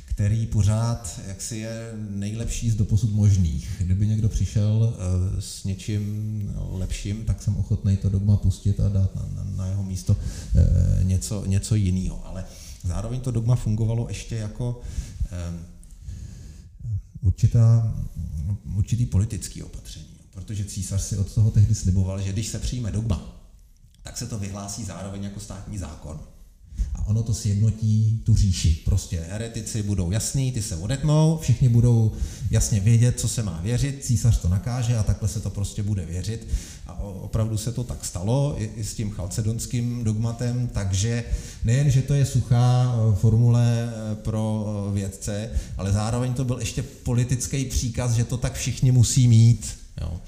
který 0.05 0.47
pořád 0.47 1.19
jaksi 1.27 1.57
je 1.57 1.93
nejlepší 2.09 2.69
z 2.69 2.75
doposud 2.75 3.13
možných. 3.13 3.69
Kdyby 3.79 4.07
někdo 4.07 4.29
přišel 4.29 4.93
uh, 4.93 5.39
s 5.39 5.63
něčím 5.63 6.53
lepším, 6.69 7.25
tak 7.25 7.43
jsem 7.43 7.57
ochotný 7.57 7.97
to 7.97 8.09
dogma 8.09 8.37
pustit 8.37 8.79
a 8.79 8.89
dát 8.89 9.15
na, 9.15 9.29
na, 9.35 9.43
na 9.43 9.67
jeho 9.67 9.83
místo 9.83 10.13
uh, 10.13 11.03
něco, 11.03 11.45
něco 11.45 11.75
jiného. 11.75 12.27
Ale 12.27 12.45
zároveň 12.83 13.19
to 13.19 13.31
dogma 13.31 13.55
fungovalo 13.55 14.07
ještě 14.07 14.35
jako 14.35 14.81
uh, 15.31 15.59
určitá, 17.21 17.95
určitý 18.75 19.05
politický 19.05 19.63
opatření 19.63 20.10
protože 20.41 20.65
císař 20.65 21.01
si 21.01 21.17
od 21.17 21.33
toho 21.33 21.51
tehdy 21.51 21.75
sliboval, 21.75 22.21
že 22.21 22.33
když 22.33 22.47
se 22.47 22.59
přijme 22.59 22.91
dogma, 22.91 23.41
tak 24.03 24.17
se 24.17 24.27
to 24.27 24.39
vyhlásí 24.39 24.83
zároveň 24.83 25.23
jako 25.23 25.39
státní 25.39 25.77
zákon. 25.77 26.19
A 26.95 27.07
ono 27.07 27.23
to 27.23 27.33
sjednotí 27.33 28.21
tu 28.25 28.35
říši. 28.35 28.81
Prostě 28.85 29.25
heretici 29.29 29.83
budou 29.83 30.11
jasný, 30.11 30.51
ty 30.51 30.61
se 30.61 30.75
odetnou, 30.75 31.39
všichni 31.41 31.69
budou 31.69 32.11
jasně 32.51 32.79
vědět, 32.79 33.19
co 33.19 33.27
se 33.27 33.43
má 33.43 33.59
věřit, 33.63 34.05
císař 34.05 34.41
to 34.41 34.49
nakáže 34.49 34.97
a 34.97 35.03
takhle 35.03 35.29
se 35.29 35.39
to 35.39 35.49
prostě 35.49 35.83
bude 35.83 36.05
věřit. 36.05 36.47
A 36.87 36.99
opravdu 36.99 37.57
se 37.57 37.71
to 37.71 37.83
tak 37.83 38.05
stalo 38.05 38.55
i, 38.57 38.71
i 38.75 38.83
s 38.83 38.93
tím 38.93 39.11
chalcedonským 39.11 40.03
dogmatem, 40.03 40.67
takže 40.73 41.23
nejen, 41.63 41.91
že 41.91 42.01
to 42.01 42.13
je 42.13 42.25
suchá 42.25 42.95
eh, 42.95 43.15
formule 43.15 43.89
eh, 43.89 44.15
pro 44.15 44.65
eh, 44.89 44.93
vědce, 44.93 45.49
ale 45.77 45.91
zároveň 45.91 46.33
to 46.33 46.45
byl 46.45 46.59
ještě 46.59 46.83
politický 46.83 47.65
příkaz, 47.65 48.11
že 48.11 48.23
to 48.23 48.37
tak 48.37 48.53
všichni 48.53 48.91
musí 48.91 49.27
mít. 49.27 49.80
Jo. 50.01 50.21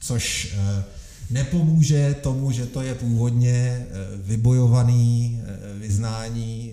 Což 0.00 0.54
eh, 0.58 0.84
nepomůže 1.30 2.16
tomu, 2.22 2.50
že 2.52 2.66
to 2.66 2.82
je 2.82 2.94
původně 2.94 3.52
eh, 3.52 3.86
vybojovaný 4.16 5.40
eh, 5.42 5.78
vyznání, 5.78 6.72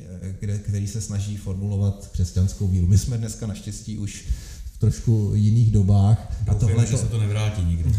který 0.64 0.88
se 0.88 1.02
snaží 1.02 1.38
formulovat 1.38 2.10
křesťanskou 2.12 2.68
víru. 2.68 2.88
My 2.88 2.98
jsme 2.98 3.18
dneska 3.18 3.48
naštěstí 3.48 3.98
už 3.98 4.26
v 4.74 4.78
trošku 4.78 5.32
jiných 5.36 5.72
dobách. 5.72 6.34
A 6.48 6.54
tohle 6.54 6.86
že 6.86 6.98
se 6.98 7.06
to 7.06 7.20
nevrátí 7.20 7.66
nikdy. 7.66 7.96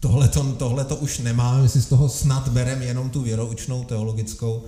Tohle 0.00 0.28
to, 0.28 0.52
tohle 0.52 0.84
to 0.84 0.96
už 0.96 1.18
nemáme, 1.18 1.62
my 1.62 1.68
si 1.68 1.82
z 1.82 1.86
toho 1.86 2.08
snad 2.08 2.48
bereme 2.48 2.84
jenom 2.84 3.10
tu 3.10 3.22
věroučnou 3.22 3.84
teologickou 3.84 4.64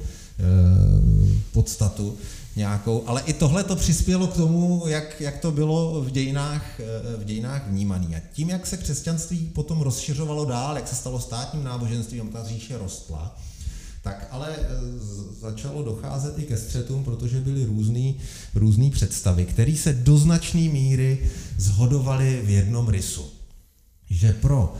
podstatu 1.53 2.17
nějakou, 2.57 3.03
ale 3.07 3.23
i 3.23 3.33
tohle 3.33 3.65
to 3.65 3.77
přispělo 3.77 4.27
k 4.27 4.37
tomu, 4.37 4.83
jak, 4.87 5.21
jak 5.21 5.39
to 5.39 5.53
bylo 5.53 6.03
v 6.03 6.11
dějinách, 6.11 6.81
eh, 6.81 7.17
v 7.17 7.25
dějinách 7.25 7.69
vnímané. 7.69 8.17
A 8.17 8.21
tím, 8.33 8.51
jak 8.51 8.67
se 8.67 8.77
křesťanství 8.77 9.51
potom 9.55 9.81
rozšiřovalo 9.81 10.45
dál, 10.45 10.77
jak 10.77 10.89
se 10.89 10.95
stalo 10.95 11.21
státním 11.21 11.65
náboženstvím, 11.65 12.29
ta 12.29 12.45
říše 12.45 12.79
rostla, 12.79 13.37
tak 14.03 14.29
ale 14.31 14.49
eh, 14.51 14.67
začalo 15.41 15.83
docházet 15.83 16.39
i 16.39 16.43
ke 16.43 16.57
střetům, 16.57 17.05
protože 17.05 17.41
byly 17.41 17.67
různý 18.55 18.91
představy, 18.91 19.47
které 19.47 19.77
se 19.77 19.93
do 19.93 20.19
značné 20.19 20.61
míry 20.61 21.31
zhodovaly 21.59 22.43
v 22.45 22.51
jednom 22.51 22.89
rysu. 22.89 23.25
Že 24.11 24.33
pro 24.33 24.75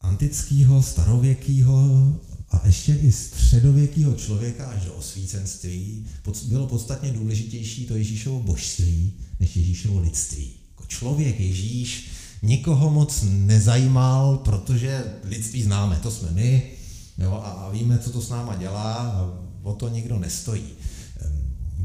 antického, 0.00 0.82
starověkého 0.82 2.12
a 2.50 2.66
ještě 2.66 2.94
i 2.94 3.12
středověkého 3.12 4.14
člověka 4.14 4.66
až 4.66 4.84
do 4.84 4.94
osvícenství 4.94 6.06
bylo 6.48 6.66
podstatně 6.66 7.12
důležitější 7.12 7.86
to 7.86 7.96
Ježíšovo 7.96 8.40
božství 8.40 9.12
než 9.40 9.56
Ježíšovo 9.56 10.00
lidství. 10.00 10.50
Jako 10.70 10.84
člověk 10.86 11.40
Ježíš 11.40 12.06
nikoho 12.42 12.90
moc 12.90 13.24
nezajímal, 13.28 14.36
protože 14.36 15.04
lidství 15.24 15.62
známe, 15.62 16.00
to 16.02 16.10
jsme 16.10 16.30
my, 16.30 16.70
jo, 17.18 17.32
a 17.44 17.70
víme, 17.72 17.98
co 17.98 18.10
to 18.10 18.22
s 18.22 18.28
náma 18.28 18.56
dělá, 18.56 18.94
a 18.94 19.30
o 19.62 19.72
to 19.72 19.88
nikdo 19.88 20.18
nestojí. 20.18 20.64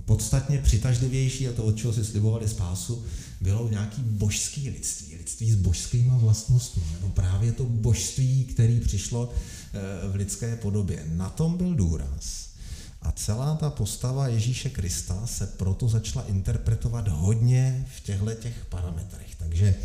Podstatně 0.06 0.58
přitažlivější, 0.58 1.48
a 1.48 1.52
to, 1.52 1.64
od 1.64 1.78
čeho 1.78 1.94
si 1.94 2.06
slibovali 2.06 2.50
spásu, 2.50 3.04
bylo 3.42 3.70
nějaký 3.70 4.02
božský 4.02 4.70
lidství, 4.70 5.16
lidství 5.16 5.52
s 5.52 5.56
božskýma 5.56 6.18
vlastnostmi, 6.18 6.84
nebo 6.94 7.10
právě 7.10 7.52
to 7.52 7.64
božství, 7.64 8.46
který 8.46 8.80
přišlo 8.80 9.34
eh, 9.34 10.08
v 10.08 10.16
lidské 10.16 10.56
podobě. 10.56 11.06
Na 11.14 11.30
tom 11.30 11.58
byl 11.58 11.76
důraz. 11.76 12.52
A 13.02 13.12
celá 13.12 13.56
ta 13.56 13.70
postava 13.70 14.28
Ježíše 14.28 14.70
Krista 14.70 15.28
se 15.28 15.48
proto 15.48 15.88
začala 15.88 16.26
interpretovat 16.26 17.08
hodně 17.08 17.86
v 17.98 18.02
těchto 18.02 18.34
těch 18.34 18.66
parametrech. 18.66 19.36
Takže 19.38 19.76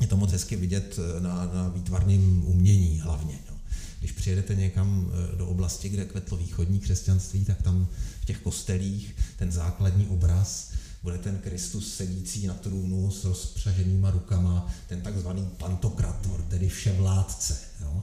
je 0.00 0.06
to 0.06 0.16
moc 0.16 0.32
hezky 0.32 0.56
vidět 0.56 0.98
eh, 0.98 1.20
na, 1.20 1.44
na 1.54 1.68
výtvarném 1.68 2.44
umění 2.46 3.00
hlavně. 3.00 3.38
No. 3.50 3.56
Když 3.98 4.12
přijedete 4.12 4.54
někam 4.54 5.12
eh, 5.12 5.36
do 5.36 5.46
oblasti, 5.46 5.88
kde 5.88 6.04
kvetlo 6.04 6.36
východní 6.36 6.80
křesťanství, 6.80 7.44
tak 7.44 7.62
tam 7.62 7.88
v 8.20 8.24
těch 8.24 8.38
kostelích 8.38 9.16
ten 9.36 9.52
základní 9.52 10.06
obraz 10.06 10.70
bude 11.06 11.18
ten 11.18 11.38
Kristus 11.38 11.94
sedící 11.94 12.46
na 12.46 12.54
trůnu 12.54 13.10
s 13.10 13.24
rozpřaženýma 13.24 14.10
rukama, 14.10 14.74
ten 14.88 15.02
takzvaný 15.02 15.48
pantokrator, 15.56 16.42
tedy 16.42 16.68
vševládce. 16.68 17.58
Jo. 17.80 18.02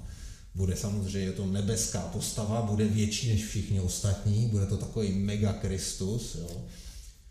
Bude 0.56 0.76
samozřejmě 0.76 1.32
to 1.32 1.46
nebeská 1.46 2.00
postava, 2.00 2.62
bude 2.62 2.88
větší 2.88 3.30
než 3.30 3.46
všichni 3.46 3.82
ostatní, 3.82 4.48
bude 4.48 4.66
to 4.66 4.78
takový 4.78 5.12
mega 5.12 5.54
Kristus. 5.54 6.36
Jo. 6.36 6.62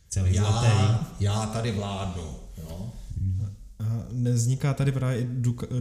Celý 0.09 0.35
já, 0.35 1.15
já 1.21 1.47
tady 1.47 1.73
vládnu. 1.73 2.37
Jo. 2.59 2.93
A 3.93 4.05
nezniká 4.13 4.75
tady 4.75 4.93
právě 4.93 5.21
i 5.21 5.29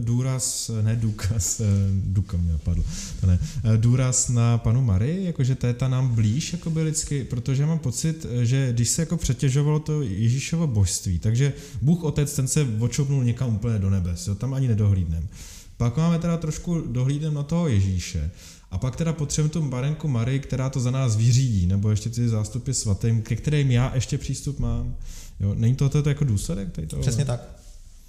důraz, 0.00 0.70
ne 0.82 0.96
důkaz, 0.96 1.60
eh, 1.60 1.64
důka 1.92 2.36
mě 2.36 2.52
napadl, 2.52 2.84
to 3.20 3.26
ne, 3.26 3.38
eh, 3.64 3.76
důraz 3.76 4.28
na 4.28 4.58
panu 4.58 4.82
Marii, 4.82 5.24
jakože 5.24 5.54
to 5.54 5.66
je 5.66 5.74
ta 5.74 5.88
nám 5.88 6.08
blíž 6.08 6.52
jakoby 6.52 6.82
lidsky, 6.82 7.24
protože 7.24 7.66
mám 7.66 7.78
pocit, 7.78 8.26
že 8.42 8.72
když 8.72 8.88
se 8.88 9.02
jako 9.02 9.16
přetěžovalo 9.16 9.78
to 9.78 10.02
Ježíšovo 10.02 10.66
božství, 10.66 11.18
takže 11.18 11.52
Bůh 11.82 12.04
Otec, 12.04 12.36
ten 12.36 12.48
se 12.48 12.66
očopnul 12.78 13.24
někam 13.24 13.54
úplně 13.54 13.78
do 13.78 13.90
nebes, 13.90 14.26
jo, 14.26 14.34
tam 14.34 14.54
ani 14.54 14.68
nedohlídnem. 14.68 15.28
Pak 15.76 15.96
máme 15.96 16.18
teda 16.18 16.36
trošku 16.36 16.80
dohlídem 16.80 17.34
na 17.34 17.42
toho 17.42 17.68
Ježíše. 17.68 18.30
A 18.70 18.78
pak 18.78 18.96
teda 18.96 19.12
potřebujeme 19.12 19.52
tu 19.52 19.68
Barenku 19.68 20.08
Marii, 20.08 20.40
která 20.40 20.70
to 20.70 20.80
za 20.80 20.90
nás 20.90 21.16
vyřídí, 21.16 21.66
nebo 21.66 21.90
ještě 21.90 22.10
ty 22.10 22.28
zástupy 22.28 22.72
svatým, 22.72 23.22
ke 23.22 23.36
kterým 23.36 23.70
já 23.70 23.94
ještě 23.94 24.18
přístup 24.18 24.58
mám. 24.58 24.96
Jo, 25.40 25.54
není 25.54 25.76
to, 25.76 25.88
to 25.88 26.08
jako 26.08 26.24
důsledek 26.24 26.72
tady 26.72 26.86
toho? 26.86 27.02
Přesně 27.02 27.24
tak. 27.24 27.61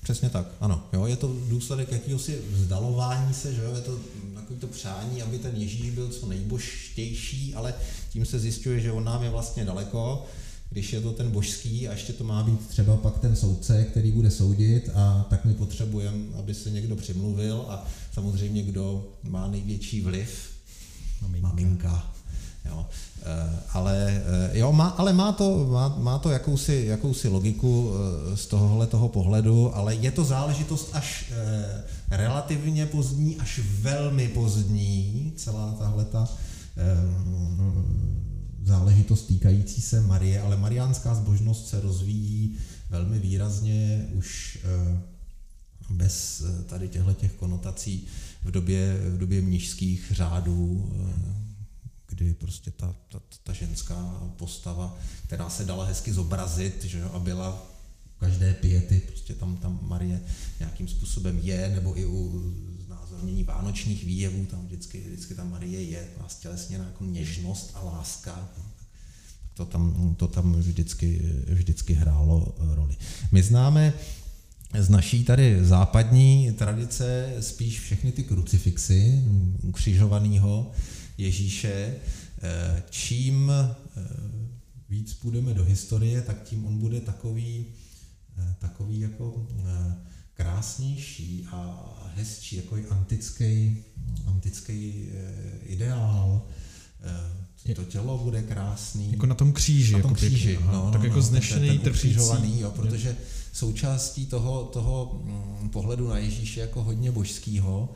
Přesně 0.03 0.29
tak, 0.29 0.47
ano. 0.59 0.83
Jo, 0.93 1.05
je 1.05 1.15
to 1.15 1.35
důsledek 1.47 1.91
jakéhosi 1.91 2.41
vzdalování 2.51 3.33
se, 3.33 3.53
že 3.53 3.61
jo, 3.63 3.75
je 3.75 3.81
to 3.81 3.99
takový 4.35 4.59
to 4.59 4.67
přání, 4.67 5.21
aby 5.21 5.39
ten 5.39 5.55
Ježíš 5.55 5.89
byl 5.89 6.09
co 6.09 6.25
nejbožtější, 6.27 7.55
ale 7.55 7.73
tím 8.09 8.25
se 8.25 8.39
zjišťuje, 8.39 8.79
že 8.79 8.91
on 8.91 9.03
nám 9.03 9.23
je 9.23 9.29
vlastně 9.29 9.65
daleko, 9.65 10.25
když 10.69 10.93
je 10.93 11.01
to 11.01 11.11
ten 11.11 11.31
božský 11.31 11.87
a 11.87 11.91
ještě 11.91 12.13
to 12.13 12.23
má 12.23 12.43
být 12.43 12.67
třeba 12.67 12.97
pak 12.97 13.19
ten 13.19 13.35
soudce, 13.35 13.83
který 13.83 14.11
bude 14.11 14.31
soudit 14.31 14.89
a 14.95 15.25
tak 15.29 15.45
my 15.45 15.53
potřebujeme, 15.53 16.25
aby 16.39 16.53
se 16.53 16.71
někdo 16.71 16.95
přimluvil 16.95 17.65
a 17.69 17.87
samozřejmě 18.13 18.63
kdo 18.63 19.07
má 19.23 19.47
největší 19.47 20.01
vliv, 20.01 20.51
maminka. 21.21 21.47
maminka 21.47 22.12
jo. 22.65 22.85
Eh, 23.25 23.59
ale, 23.73 24.23
eh, 24.25 24.59
jo, 24.59 24.71
má, 24.71 24.87
ale 24.87 25.13
má 25.13 25.31
to, 25.31 25.67
má, 25.71 25.95
má 25.97 26.19
to 26.19 26.29
jakousi, 26.29 26.83
jakousi 26.87 27.27
logiku 27.27 27.91
eh, 27.93 28.37
z 28.37 28.45
tohohle 28.45 28.87
toho 28.87 29.09
pohledu, 29.09 29.75
ale 29.75 29.95
je 29.95 30.11
to 30.11 30.23
záležitost 30.23 30.89
až 30.93 31.31
relativně 32.11 32.85
pozdní, 32.85 33.37
až 33.37 33.59
velmi 33.81 34.27
pozdní, 34.27 35.33
celá 35.35 35.71
tahle 35.71 36.05
ta 36.05 36.29
záležitost 38.63 39.21
týkající 39.21 39.81
se 39.81 40.01
Marie, 40.01 40.41
ale 40.41 40.57
mariánská 40.57 41.15
zbožnost 41.15 41.67
se 41.67 41.81
rozvíjí 41.81 42.57
velmi 42.89 43.19
výrazně 43.19 44.07
už 44.13 44.57
bez 45.89 46.43
tady 46.65 46.87
těchto 46.87 47.13
těch 47.13 47.33
konotací 47.33 48.07
v 48.43 48.51
době, 48.51 48.97
v 49.09 49.17
době 49.17 49.41
mnižských 49.41 50.11
řádů, 50.11 50.91
kdy 52.15 52.33
prostě 52.33 52.71
ta, 52.71 52.95
ta, 53.09 53.19
ta 53.43 53.53
ženská 53.53 54.21
postava, 54.37 54.97
která 55.25 55.49
se 55.49 55.65
dala 55.65 55.85
hezky 55.85 56.13
zobrazit, 56.13 56.83
že 56.83 56.99
jo, 56.99 57.09
a 57.13 57.19
byla 57.19 57.65
každé 58.19 58.53
pěty, 58.53 59.01
prostě 59.07 59.33
tam, 59.33 59.57
tam 59.57 59.79
Marie 59.81 60.21
nějakým 60.59 60.87
způsobem 60.87 61.39
je, 61.43 61.69
nebo 61.75 61.99
i 61.99 62.05
u 62.05 62.53
znázornění 62.85 63.43
vánočních 63.43 64.03
výjevů, 64.03 64.45
tam 64.45 64.65
vždycky, 64.65 64.99
vždycky 64.99 65.35
ta 65.35 65.43
Marie 65.43 65.83
je, 65.83 66.07
má 66.21 66.29
stělesněná 66.29 66.85
jako 66.85 67.05
něžnost 67.05 67.71
a 67.73 67.83
láska. 67.83 68.49
To 69.53 69.65
tam, 69.65 70.15
to 70.17 70.27
tam 70.27 70.53
vždycky, 70.53 71.21
vždycky 71.47 71.93
hrálo 71.93 72.55
roli. 72.59 72.95
My 73.31 73.43
známe 73.43 73.93
z 74.79 74.89
naší 74.89 75.23
tady 75.23 75.65
západní 75.65 76.51
tradice 76.51 77.33
spíš 77.39 77.79
všechny 77.79 78.11
ty 78.11 78.23
krucifixy 78.23 79.23
ukřižovaného, 79.61 80.71
Ježíše, 81.17 81.95
eh, 82.41 82.83
čím 82.89 83.51
eh, 83.51 83.75
víc 84.89 85.13
půjdeme 85.13 85.53
do 85.53 85.63
historie, 85.63 86.21
tak 86.21 86.43
tím 86.43 86.65
on 86.65 86.79
bude 86.79 87.01
takový, 87.01 87.65
eh, 88.37 88.55
takový 88.59 88.99
jako 88.99 89.47
krásnější 90.33 91.47
a 91.51 91.89
hezčí, 92.15 92.55
jako 92.55 92.77
antický, 92.89 93.77
antický 94.25 95.09
ideál. 95.61 96.41
To 97.75 97.83
tělo 97.83 98.17
bude 98.17 98.41
krásný. 98.41 99.11
Jako 99.11 99.25
na 99.25 99.35
tom 99.35 99.53
kříži. 99.53 99.93
Na 99.93 100.01
tom 100.01 100.11
jako 100.11 100.15
kříži, 100.15 100.47
pěkně, 100.47 100.65
no, 100.65 100.91
tak 100.91 101.01
no, 101.01 101.05
jako 101.05 101.15
no, 101.15 101.21
znešený, 101.21 101.79
ten, 101.79 101.93
ten 101.93 102.59
jo, 102.59 102.71
protože 102.71 103.17
součástí 103.53 104.25
toho, 104.25 104.63
toho 104.63 105.21
mm, 105.23 105.69
pohledu 105.69 106.07
na 106.07 106.17
Ježíše 106.17 106.59
jako 106.59 106.83
hodně 106.83 107.11
božského 107.11 107.89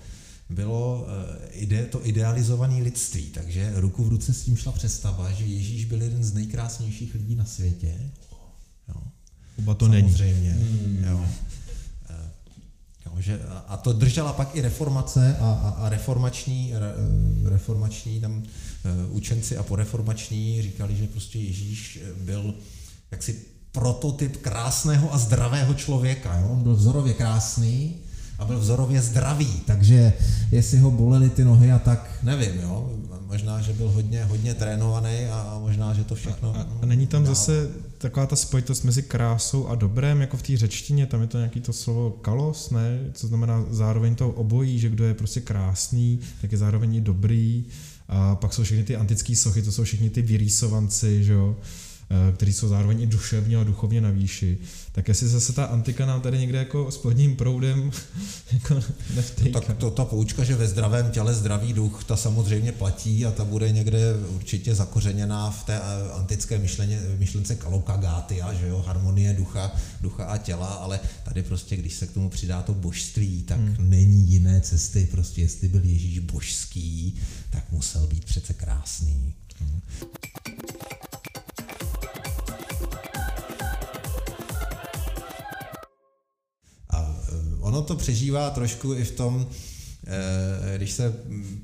bylo 0.50 1.08
eh, 1.08 1.48
ide, 1.52 1.86
to 1.86 2.08
idealizované 2.08 2.84
lidství, 2.84 3.24
takže 3.24 3.72
ruku 3.76 4.04
v 4.04 4.08
ruce 4.08 4.34
s 4.34 4.44
tím 4.44 4.58
šla 4.58 4.72
představa, 4.72 5.32
že 5.32 5.46
Ježíš 5.46 5.86
byl 5.86 6.02
jeden 6.02 6.24
z 6.24 6.34
nejkrásnějších 6.34 7.14
lidí 7.14 7.36
na 7.36 7.46
světě. 7.46 7.96
Jo. 8.88 9.02
Oba 9.60 9.74
to 9.74 9.86
Samozřejmě. 9.86 10.54
není. 10.54 10.98
Hmm. 10.98 11.04
Jo. 11.04 11.26
Eh, 12.10 12.30
jo, 13.06 13.12
že, 13.20 13.40
a 13.68 13.78
to 13.78 13.94
držela 13.94 14.34
pak 14.34 14.56
i 14.56 14.62
reformace 14.62 15.38
a, 15.40 15.52
a, 15.52 15.70
a 15.70 15.90
reformační, 15.90 16.74
re, 16.74 16.94
eh, 17.46 17.50
reformační 17.50 18.22
tam 18.22 18.44
učenci 19.10 19.58
a 19.58 19.64
poreformační 19.64 20.62
říkali, 20.62 20.96
že 20.96 21.08
prostě 21.08 21.40
Ježíš 21.40 22.00
byl 22.18 22.54
jaksi 23.12 23.46
prototyp 23.72 24.38
krásného 24.38 25.14
a 25.14 25.18
zdravého 25.18 25.74
člověka. 25.74 26.40
Jo? 26.40 26.48
On 26.50 26.64
byl 26.64 26.76
vzorově 26.76 27.14
krásný, 27.14 27.96
a 28.40 28.46
byl 28.46 28.60
vzorově 28.60 29.02
zdravý, 29.02 29.62
takže 29.66 30.14
jestli 30.52 30.78
ho 30.78 30.92
bolely 30.92 31.30
ty 31.30 31.44
nohy 31.44 31.72
a 31.72 31.80
tak, 31.80 32.20
nevím, 32.24 32.62
jo, 32.62 32.92
možná, 33.28 33.62
že 33.62 33.74
byl 33.74 33.90
hodně, 33.90 34.24
hodně 34.24 34.54
trénovaný 34.54 35.26
a 35.32 35.58
možná, 35.62 35.94
že 35.94 36.04
to 36.04 36.16
všechno... 36.16 36.56
A, 36.56 36.68
a 36.82 36.86
není 36.86 37.08
tam 37.08 37.24
dál. 37.24 37.36
zase 37.36 37.70
taková 37.98 38.26
ta 38.26 38.36
spojitost 38.36 38.84
mezi 38.84 39.04
krásou 39.04 39.68
a 39.68 39.76
dobrem, 39.76 40.22
jako 40.22 40.38
v 40.38 40.42
té 40.42 40.58
řečtině, 40.58 41.06
tam 41.06 41.22
je 41.22 41.28
to 41.28 41.38
nějaký 41.38 41.62
to 41.62 41.74
slovo 41.74 42.10
kalos, 42.10 42.70
ne? 42.70 43.00
Co 43.14 43.28
znamená 43.28 43.66
zároveň 43.70 44.16
to 44.16 44.30
obojí, 44.30 44.80
že 44.80 44.90
kdo 44.90 45.06
je 45.06 45.14
prostě 45.14 45.42
krásný, 45.42 46.20
tak 46.42 46.52
je 46.52 46.58
zároveň 46.58 46.96
i 46.96 47.02
dobrý. 47.02 47.66
A 48.10 48.36
pak 48.36 48.54
jsou 48.54 48.64
všechny 48.64 48.84
ty 48.84 48.96
antické 48.96 49.36
sochy, 49.36 49.62
to 49.62 49.72
jsou 49.72 49.84
všichni 49.84 50.10
ty 50.10 50.22
vyrýsovanci, 50.22 51.24
že 51.24 51.34
jo? 51.34 51.56
Eh, 52.10 52.32
který 52.32 52.54
jsou 52.54 52.68
zároveň 52.68 53.02
i 53.02 53.06
duševně 53.06 53.58
a 53.58 53.64
duchovně 53.64 54.02
na 54.02 54.10
výši, 54.10 54.58
tak 54.92 55.08
jestli 55.08 55.28
zase 55.28 55.54
ta 55.54 55.66
antika 55.66 56.06
nám 56.06 56.22
tady 56.22 56.38
někde 56.38 56.58
jako 56.58 56.92
spodním 56.92 57.36
proudem 57.36 57.92
jako 58.54 58.80
nevtejká. 59.16 59.60
Tak 59.60 59.78
to, 59.78 59.92
ta 59.92 60.06
poučka, 60.06 60.44
že 60.44 60.56
ve 60.56 60.68
zdravém 60.68 61.12
těle 61.12 61.34
zdravý 61.34 61.74
duch, 61.74 62.04
ta 62.04 62.18
samozřejmě 62.18 62.72
platí 62.72 63.26
a 63.26 63.32
ta 63.32 63.46
bude 63.46 63.72
někde 63.72 64.00
určitě 64.30 64.76
zakořeněná 64.76 65.52
v 65.52 65.64
té 65.64 65.76
eh, 65.76 66.12
antické 66.12 66.58
myšleně, 66.58 67.02
myšlence 67.18 67.56
kalokagátia, 67.56 68.54
že 68.54 68.68
jo, 68.68 68.84
harmonie 68.88 69.34
ducha, 69.34 69.72
ducha 70.02 70.26
a 70.26 70.38
těla, 70.38 70.68
ale 70.68 71.00
tady 71.24 71.44
prostě, 71.44 71.76
když 71.76 71.94
se 71.94 72.08
k 72.08 72.12
tomu 72.12 72.30
přidá 72.30 72.62
to 72.62 72.74
božství, 72.74 73.44
tak 73.44 73.60
hmm. 73.60 73.76
není 73.80 74.32
jiné 74.32 74.62
cesty, 74.62 75.08
prostě 75.12 75.42
jestli 75.42 75.68
byl 75.68 75.82
Ježíš 75.84 76.20
božský, 76.20 77.16
tak 77.50 77.72
musel 77.72 78.08
být 78.08 78.26
přece 78.26 78.54
krásný. 78.54 79.34
Hmm. 79.60 79.82
Ono 87.78 87.86
to 87.86 87.96
přežívá 87.96 88.50
trošku 88.50 88.94
i 88.94 89.04
v 89.04 89.12
tom, 89.12 89.48
eh, 90.08 90.78
když 90.78 90.92
se 90.92 91.14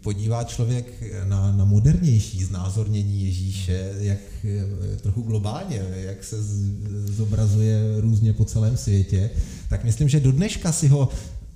podívá 0.01 0.43
člověk 0.43 1.03
na, 1.23 1.51
na 1.51 1.65
modernější 1.65 2.43
znázornění 2.43 3.25
Ježíše, 3.25 3.93
jak 3.99 4.19
eh, 4.43 4.97
trochu 4.97 5.21
globálně, 5.21 5.81
jak 5.95 6.23
se 6.23 6.37
zobrazuje 7.05 7.79
různě 7.97 8.33
po 8.33 8.45
celém 8.45 8.77
světě, 8.77 9.29
tak 9.69 9.83
myslím, 9.83 10.09
že 10.09 10.19
do 10.19 10.31
dneška 10.31 10.71
si 10.71 10.87
ho, 10.87 11.09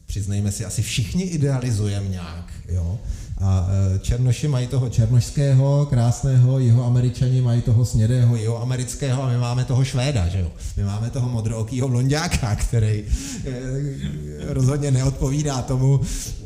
přiznejme 0.06 0.52
si, 0.52 0.66
asi 0.66 0.82
všichni 0.82 1.24
idealizujeme 1.24 2.08
nějak. 2.08 2.54
Jo? 2.70 3.00
A 3.42 3.70
e, 3.96 4.00
Černoši 4.00 4.48
mají 4.48 4.68
toho 4.68 4.90
černošského, 4.90 5.86
krásného, 5.90 6.60
jeho 6.60 6.86
američani 6.86 7.42
mají 7.42 7.62
toho 7.62 7.86
snědého, 7.86 8.36
jeho 8.36 8.62
amerického 8.62 9.24
a 9.24 9.30
my 9.30 9.38
máme 9.38 9.66
toho 9.66 9.84
Švéda, 9.86 10.28
že 10.28 10.40
jo? 10.40 10.52
My 10.78 10.84
máme 10.84 11.10
toho 11.10 11.30
modrookýho 11.30 11.88
blondiáka, 11.88 12.56
který 12.56 13.04
e, 13.46 13.54
rozhodně 14.54 14.92
neodpovídá 14.92 15.62
tomu, 15.62 16.02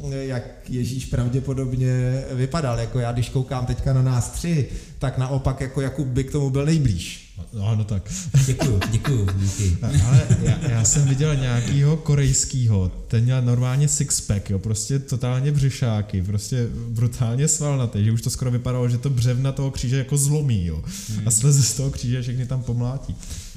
jak 0.10 0.44
Ježíš 0.70 1.06
pravděpodobně 1.06 2.24
vypadal. 2.32 2.80
Jako 2.80 3.00
já, 3.00 3.12
když 3.12 3.30
koukám 3.30 3.66
teďka 3.66 3.94
na 3.94 4.02
nás 4.02 4.30
tři, 4.30 4.68
tak 5.00 5.18
naopak 5.18 5.62
jako 5.62 5.82
Jakub 5.82 6.08
by 6.08 6.24
k 6.24 6.32
tomu 6.32 6.50
byl 6.50 6.66
nejblíž. 6.66 7.31
No, 7.54 7.76
no 7.76 7.84
tak. 7.84 8.12
Děkuju, 8.46 8.80
děkuju, 8.92 9.28
díky. 9.36 9.78
Ale 10.08 10.28
já, 10.42 10.70
já 10.70 10.84
jsem 10.84 11.08
viděl 11.08 11.36
nějakýho 11.36 11.98
korejskýho, 11.98 12.92
ten 13.08 13.24
měl 13.24 13.42
normálně 13.42 13.88
sixpack, 13.88 14.50
jo, 14.50 14.60
prostě 14.60 15.00
totálně 15.00 15.52
břišáky, 15.52 16.22
prostě 16.22 16.68
brutálně 16.88 17.48
svalnatý, 17.48 18.06
že 18.06 18.12
už 18.12 18.22
to 18.22 18.30
skoro 18.30 18.52
vypadalo, 18.52 18.90
že 18.90 18.98
to 18.98 19.10
břevna 19.10 19.52
toho 19.52 19.72
kříže 19.72 19.98
jako 19.98 20.18
zlomí, 20.18 20.66
jo, 20.66 20.84
hmm. 21.10 21.28
a 21.28 21.32
sleze 21.32 21.64
z 21.64 21.74
toho 21.74 21.92
kříže 21.92 22.22
všechny 22.22 22.46
tam 22.46 22.64
pomlátí. 22.64 23.16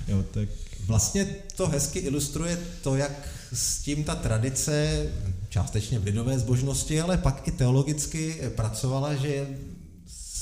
Jo, 0.09 0.25
tak... 0.31 0.49
Vlastně 0.87 1.27
to 1.57 1.69
hezky 1.69 1.99
ilustruje 1.99 2.59
to, 2.83 2.97
jak 2.97 3.29
s 3.53 3.79
tím 3.79 4.05
ta 4.05 4.15
tradice, 4.15 5.07
částečně 5.49 5.99
v 5.99 6.05
lidové 6.05 6.39
zbožnosti, 6.39 7.01
ale 7.01 7.19
pak 7.19 7.49
i 7.49 7.51
teologicky 7.51 8.41
pracovala, 8.57 9.15
že 9.15 9.47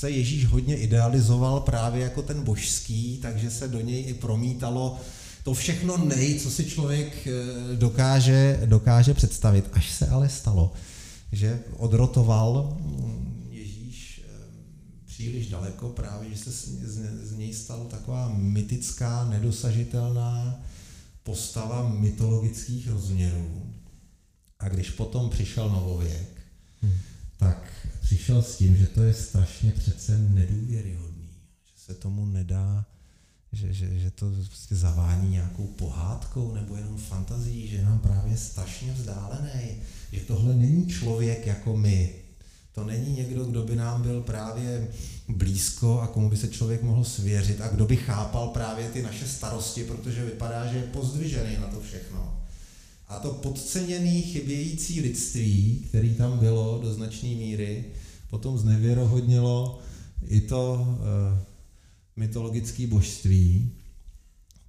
se 0.03 0.11
Ježíš 0.11 0.45
hodně 0.45 0.77
idealizoval 0.77 1.59
právě 1.59 2.03
jako 2.03 2.21
ten 2.21 2.43
božský, 2.43 3.19
takže 3.21 3.51
se 3.51 3.67
do 3.67 3.81
něj 3.81 4.09
i 4.09 4.13
promítalo 4.13 4.99
to 5.43 5.53
všechno 5.53 5.97
nej, 5.97 6.39
co 6.39 6.51
si 6.51 6.65
člověk 6.65 7.27
eh, 7.27 7.75
dokáže, 7.75 8.61
dokáže 8.65 9.13
představit. 9.13 9.69
Až 9.73 9.91
se 9.91 10.07
ale 10.07 10.29
stalo, 10.29 10.73
že 11.31 11.59
odrotoval 11.77 12.77
mm, 12.81 13.47
Ježíš 13.51 14.21
eh, 14.25 14.31
příliš 15.05 15.49
daleko, 15.49 15.89
právě, 15.89 16.29
že 16.29 16.37
se 16.37 16.51
z 17.25 17.37
něj 17.37 17.53
stal 17.53 17.85
taková 17.85 18.33
mytická, 18.35 19.25
nedosažitelná 19.29 20.61
postava 21.23 21.89
mytologických 21.89 22.89
rozměrů. 22.89 23.63
A 24.59 24.69
když 24.69 24.89
potom 24.89 25.29
přišel 25.29 25.69
novověk, 25.69 26.29
hmm. 26.81 26.93
tak 27.37 27.82
přišel 28.03 28.41
s 28.41 28.57
tím, 28.57 28.77
že 28.77 28.87
to 28.87 29.03
je 29.03 29.13
strašně 29.13 29.71
přece 29.71 30.17
nedůvěryhodný, 30.17 31.29
že 31.65 31.73
se 31.85 31.93
tomu 31.93 32.25
nedá 32.25 32.85
že, 33.53 33.73
že, 33.73 33.99
že 33.99 34.11
to 34.11 34.31
prostě 34.47 34.75
zavání 34.75 35.31
nějakou 35.31 35.67
pohádkou 35.67 36.53
nebo 36.53 36.75
jenom 36.75 36.97
fantazí, 36.97 37.67
že 37.67 37.75
je 37.75 37.85
nám 37.85 37.99
právě 37.99 38.37
strašně 38.37 38.93
vzdálený, 38.93 39.81
že 40.11 40.19
tohle 40.19 40.55
není 40.55 40.87
člověk 40.87 41.47
jako 41.47 41.77
my. 41.77 42.15
To 42.71 42.83
není 42.83 43.15
někdo, 43.15 43.45
kdo 43.45 43.63
by 43.63 43.75
nám 43.75 44.01
byl 44.01 44.21
právě 44.21 44.87
blízko 45.27 46.01
a 46.01 46.07
komu 46.07 46.29
by 46.29 46.37
se 46.37 46.47
člověk 46.47 46.83
mohl 46.83 47.03
svěřit 47.03 47.61
a 47.61 47.67
kdo 47.67 47.85
by 47.85 47.95
chápal 47.95 48.47
právě 48.47 48.89
ty 48.89 49.01
naše 49.01 49.27
starosti, 49.27 49.83
protože 49.83 50.25
vypadá, 50.25 50.67
že 50.67 50.77
je 50.77 50.83
pozdvižený 50.83 51.57
na 51.57 51.67
to 51.67 51.81
všechno. 51.81 52.42
A 53.13 53.19
to 53.19 53.31
podceněný, 53.31 54.21
chybějící 54.21 55.01
lidství, 55.01 55.85
který 55.89 56.15
tam 56.15 56.39
bylo 56.39 56.79
do 56.81 56.93
značné 56.93 57.29
míry, 57.29 57.85
potom 58.29 58.57
znevěrohodnilo 58.57 59.79
i 60.27 60.41
to 60.41 60.87
uh, 60.87 61.37
mytologické 62.15 62.87
božství, 62.87 63.71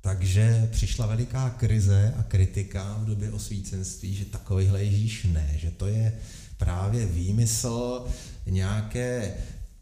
takže 0.00 0.68
přišla 0.72 1.06
veliká 1.06 1.50
krize 1.50 2.14
a 2.18 2.22
kritika 2.22 2.98
v 3.02 3.06
době 3.06 3.32
osvícenství, 3.32 4.14
že 4.14 4.24
takovýhle 4.24 4.84
Ježíš 4.84 5.26
ne, 5.32 5.54
že 5.56 5.70
to 5.70 5.86
je 5.86 6.18
právě 6.56 7.06
výmysl 7.06 8.06
nějaké 8.46 9.34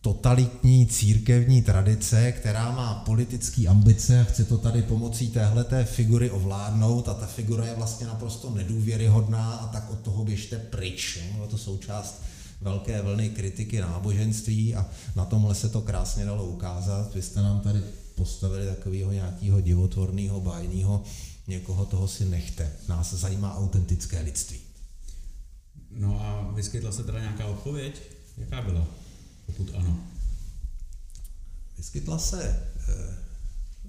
totalitní 0.02 0.86
církevní 0.86 1.62
tradice, 1.62 2.32
která 2.32 2.72
má 2.72 2.94
politické 2.94 3.66
ambice 3.66 4.20
a 4.20 4.24
chce 4.24 4.44
to 4.44 4.58
tady 4.58 4.82
pomocí 4.82 5.28
téhleté 5.28 5.84
figury 5.84 6.30
ovládnout 6.30 7.08
a 7.08 7.14
ta 7.14 7.26
figura 7.26 7.66
je 7.66 7.74
vlastně 7.74 8.06
naprosto 8.06 8.50
nedůvěryhodná 8.50 9.52
a 9.52 9.66
tak 9.66 9.90
od 9.90 9.98
toho 9.98 10.24
běžte 10.24 10.58
pryč. 10.58 11.18
No, 11.38 11.46
to 11.46 11.58
součást 11.58 12.22
velké 12.60 13.02
vlny 13.02 13.30
kritiky 13.30 13.80
náboženství 13.80 14.74
a 14.74 14.86
na 15.16 15.24
tomhle 15.24 15.54
se 15.54 15.68
to 15.68 15.80
krásně 15.80 16.24
dalo 16.24 16.44
ukázat. 16.44 17.14
Vy 17.14 17.22
jste 17.22 17.42
nám 17.42 17.60
tady 17.60 17.80
postavili 18.14 18.66
takového 18.66 19.12
nějakého 19.12 19.60
divotvorného, 19.60 20.40
bájného, 20.40 21.02
někoho 21.46 21.84
toho 21.84 22.08
si 22.08 22.24
nechte. 22.24 22.72
Nás 22.88 23.14
zajímá 23.14 23.56
autentické 23.56 24.20
lidství. 24.20 24.58
No 25.90 26.20
a 26.20 26.50
vyskytla 26.54 26.92
se 26.92 27.04
teda 27.04 27.20
nějaká 27.20 27.46
odpověď? 27.46 28.00
Jaká 28.38 28.62
byla, 28.62 28.86
pokud 29.46 29.70
ano? 29.74 30.00
Vyskytla 31.76 32.18
se, 32.18 32.62
eh, 32.88 33.14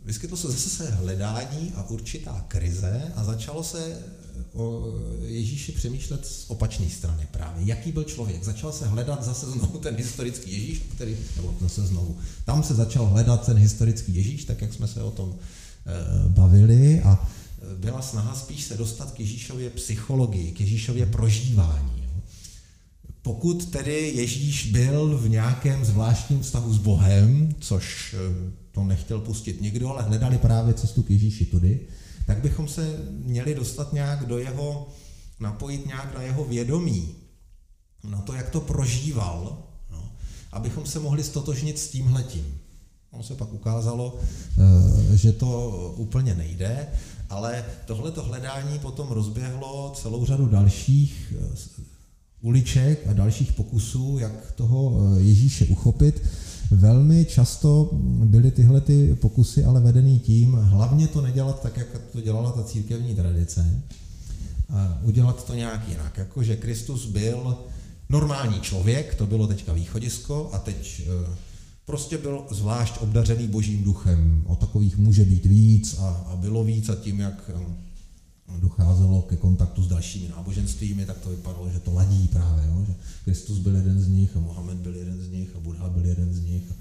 vyskytlo 0.06 0.38
se 0.38 0.52
zase 0.52 0.92
hledání 0.92 1.72
a 1.76 1.90
určitá 1.90 2.46
krize 2.48 3.12
a 3.16 3.24
začalo 3.24 3.64
se 3.64 4.00
o 4.54 4.84
Ježíši 5.22 5.72
přemýšlet 5.72 6.26
z 6.26 6.46
opačné 6.48 6.90
strany 6.90 7.28
právě. 7.32 7.66
Jaký 7.66 7.92
byl 7.92 8.04
člověk? 8.04 8.44
Začal 8.44 8.72
se 8.72 8.88
hledat 8.88 9.24
zase 9.24 9.52
znovu 9.52 9.80
ten 9.80 9.96
historický 9.96 10.52
Ježíš, 10.52 10.80
který, 10.96 11.18
nebo 11.36 11.56
zase 11.62 11.88
znovu, 11.88 12.18
tam 12.46 12.64
se 12.64 12.74
začal 12.74 13.06
hledat 13.06 13.46
ten 13.46 13.58
historický 13.58 14.16
Ježíš, 14.16 14.46
tak 14.46 14.62
jak 14.62 14.74
jsme 14.74 14.88
se 14.88 15.04
o 15.04 15.12
tom 15.12 15.36
e, 15.36 16.30
bavili 16.30 17.02
a 17.02 17.30
byla 17.78 18.02
snaha 18.02 18.36
spíš 18.36 18.64
se 18.64 18.78
dostat 18.78 19.12
k 19.12 19.20
Ježíšově 19.20 19.70
psychologii, 19.70 20.52
k 20.52 20.62
Ježíšově 20.62 21.06
prožívání. 21.06 21.93
Pokud 23.24 23.66
tedy 23.66 24.12
Ježíš 24.16 24.72
byl 24.72 25.18
v 25.18 25.30
nějakém 25.30 25.86
zvláštním 25.86 26.42
vztahu 26.42 26.74
s 26.74 26.78
Bohem, 26.78 27.56
což 27.60 28.14
e, 28.14 28.18
to 28.72 28.84
nechtěl 28.84 29.20
pustit 29.20 29.62
nikdo, 29.62 29.90
ale 29.90 30.04
hledali 30.04 30.38
právě 30.38 30.74
cestu 30.74 31.04
k 31.04 31.10
Ježíši 31.10 31.46
tudy, 31.46 31.80
tak 32.26 32.42
bychom 32.42 32.68
se 32.68 33.00
měli 33.10 33.56
dostat 33.56 33.94
nějak 33.94 34.26
do 34.26 34.38
jeho, 34.38 34.88
napojit 35.40 35.86
nějak 35.86 36.16
na 36.16 36.22
jeho 36.22 36.46
vědomí, 36.46 37.16
na 38.04 38.22
to, 38.22 38.34
jak 38.34 38.50
to 38.50 38.62
prožíval, 38.62 39.64
no, 39.92 40.12
abychom 40.52 40.86
se 40.86 41.00
mohli 41.00 41.24
stotožnit 41.24 41.80
s 41.80 41.90
tímhletím. 41.90 42.60
Ono 43.12 43.24
se 43.24 43.36
pak 43.36 43.54
ukázalo, 43.54 44.20
eh, 45.12 45.18
že 45.18 45.32
to 45.32 45.70
úplně 45.98 46.36
nejde, 46.36 46.88
ale 47.30 47.66
tohleto 47.86 48.24
hledání 48.24 48.80
potom 48.80 49.08
rozběhlo 49.08 49.94
celou 49.96 50.26
řadu 50.26 50.48
dalších 50.48 51.34
eh, 51.38 51.93
uliček 52.44 53.08
a 53.08 53.14
dalších 53.14 53.54
pokusů, 53.54 54.18
jak 54.20 54.52
toho 54.52 55.00
eh, 55.18 55.22
Ježíše 55.22 55.66
uchopit. 55.66 56.22
Velmi 56.72 57.26
často 57.26 57.90
byly 58.26 58.52
tyhle 58.52 58.82
ty 58.82 59.16
pokusy 59.22 59.64
ale 59.64 59.82
vedený 59.82 60.20
tím, 60.20 60.54
hlavně 60.54 61.08
to 61.08 61.22
nedělat 61.22 61.62
tak, 61.62 61.78
jak 61.78 61.88
to 62.12 62.22
dělala 62.22 62.52
ta 62.52 62.64
církevní 62.64 63.16
tradice, 63.16 63.82
a 64.70 65.00
udělat 65.04 65.46
to 65.48 65.56
nějak 65.56 65.90
jinak. 65.90 66.18
Jako, 66.18 66.44
že 66.44 66.56
Kristus 66.56 67.06
byl 67.06 67.58
normální 68.10 68.60
člověk, 68.60 69.16
to 69.16 69.28
bylo 69.28 69.48
teďka 69.48 69.74
východisko, 69.74 70.50
a 70.54 70.60
teď 70.60 71.02
e, 71.06 71.36
prostě 71.86 72.18
byl 72.18 72.46
zvlášť 72.52 72.98
obdařený 73.02 73.48
božím 73.48 73.84
duchem. 73.84 74.44
O 74.46 74.56
takových 74.56 74.98
může 74.98 75.26
být 75.26 75.46
víc 75.46 75.98
a, 76.00 76.08
a 76.08 76.36
bylo 76.36 76.64
víc 76.64 76.90
a 76.90 76.96
tím, 76.96 77.20
jak 77.20 77.50
e, 77.50 77.60
docházelo 78.60 79.22
ke 79.22 79.36
kontaktu 79.36 79.84
s 79.84 79.88
dalšími 79.88 80.28
náboženstvími, 80.28 81.06
tak 81.06 81.18
to 81.18 81.30
vypadalo, 81.30 81.70
že 81.70 81.80
to 81.80 81.94
ladí 81.94 82.28
právě, 82.28 82.66
jo? 82.68 82.84
že 82.88 82.94
Kristus 83.24 83.58
byl 83.58 83.76
jeden 83.76 84.02
z 84.02 84.08
nich 84.08 84.38
a 84.38 84.40
Mohamed 84.40 84.78
byl 84.78 84.96
jeden 84.96 85.22
z 85.22 85.30
nich 85.30 85.50
a 85.56 85.60
Buddha 85.60 85.90
byl 85.90 86.06
jeden 86.06 86.34
z 86.34 86.42
nich 86.42 86.64
a 86.72 86.78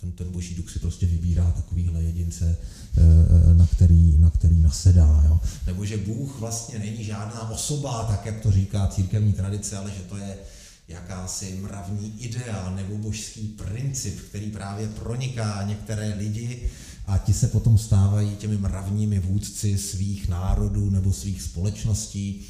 ten, 0.00 0.12
ten 0.12 0.32
boží 0.32 0.54
duch 0.54 0.70
si 0.70 0.78
prostě 0.78 1.06
vybírá 1.06 1.50
takovýhle 1.50 2.02
jedince, 2.02 2.56
eh, 2.96 3.54
na 3.54 3.66
který, 3.66 4.18
na 4.18 4.30
který 4.30 4.60
nasedá. 4.60 5.24
Jo? 5.26 5.40
Nebo 5.66 5.84
že 5.84 5.96
Bůh 5.96 6.40
vlastně 6.40 6.78
není 6.78 7.04
žádná 7.04 7.50
osoba, 7.50 8.04
tak 8.04 8.26
jak 8.26 8.40
to 8.40 8.52
říká 8.52 8.86
církevní 8.86 9.32
tradice, 9.32 9.76
ale 9.76 9.90
že 9.90 10.02
to 10.02 10.16
je 10.16 10.34
jakási 10.88 11.58
mravní 11.62 12.22
idea 12.22 12.72
nebo 12.76 12.98
božský 12.98 13.48
princip, 13.48 14.20
který 14.28 14.50
právě 14.50 14.88
proniká 14.88 15.62
některé 15.62 16.14
lidi 16.14 16.70
a 17.06 17.18
ti 17.18 17.32
se 17.32 17.48
potom 17.48 17.78
stávají 17.78 18.36
těmi 18.36 18.56
mravními 18.56 19.18
vůdci 19.18 19.78
svých 19.78 20.28
národů 20.28 20.90
nebo 20.90 21.12
svých 21.12 21.42
společností, 21.42 22.46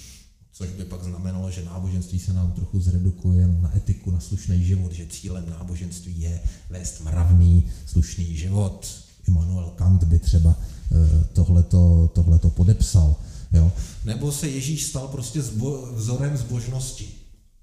což 0.53 0.71
by 0.71 0.85
pak 0.85 1.03
znamenalo, 1.05 1.51
že 1.51 1.65
náboženství 1.65 2.19
se 2.19 2.33
nám 2.33 2.53
trochu 2.53 2.81
zredukuje 2.81 3.47
na 3.47 3.77
etiku, 3.77 4.11
na 4.11 4.21
slušný 4.21 4.65
život, 4.65 4.93
že 4.93 5.07
cílem 5.07 5.51
náboženství 5.51 6.21
je 6.21 6.41
vést 6.71 7.01
mravný, 7.01 7.67
slušný 7.87 8.37
život. 8.37 8.87
Immanuel 9.29 9.73
Kant 9.77 10.05
by 10.05 10.19
třeba 10.19 10.57
eh, 10.93 11.25
tohleto, 11.33 12.11
tohleto 12.15 12.51
podepsal. 12.51 13.17
Jo? 13.53 13.73
Nebo 14.05 14.33
se 14.33 14.49
Ježíš 14.49 14.85
stal 14.85 15.09
prostě 15.09 15.43
zbo, 15.43 15.93
vzorem 15.95 16.37
zbožnosti. 16.37 17.18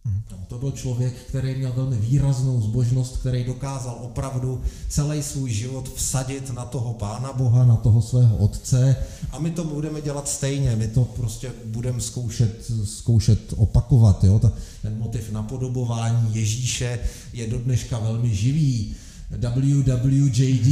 No, 0.05 0.37
to 0.47 0.57
byl 0.57 0.71
člověk, 0.71 1.13
který 1.13 1.55
měl 1.55 1.73
velmi 1.75 1.95
výraznou 1.95 2.61
zbožnost, 2.61 3.17
který 3.17 3.43
dokázal 3.43 3.97
opravdu 4.01 4.61
celý 4.89 5.23
svůj 5.23 5.51
život 5.51 5.89
vsadit 5.95 6.53
na 6.53 6.65
toho 6.65 6.93
Pána 6.93 7.33
Boha, 7.33 7.65
na 7.65 7.75
toho 7.75 8.01
svého 8.01 8.37
Otce 8.37 8.95
a 9.31 9.39
my 9.39 9.51
to 9.51 9.63
budeme 9.63 10.01
dělat 10.01 10.27
stejně, 10.27 10.75
my 10.75 10.87
to 10.87 11.03
prostě 11.03 11.51
budeme 11.65 12.01
zkoušet, 12.01 12.71
zkoušet 12.83 13.53
opakovat. 13.57 14.23
Jo? 14.23 14.41
Ten 14.81 14.97
motiv 14.97 15.31
napodobování 15.31 16.35
Ježíše 16.35 16.99
je 17.33 17.47
do 17.47 17.59
dneška 17.59 17.99
velmi 17.99 18.35
živý. 18.35 18.95
WWJD, 19.29 20.67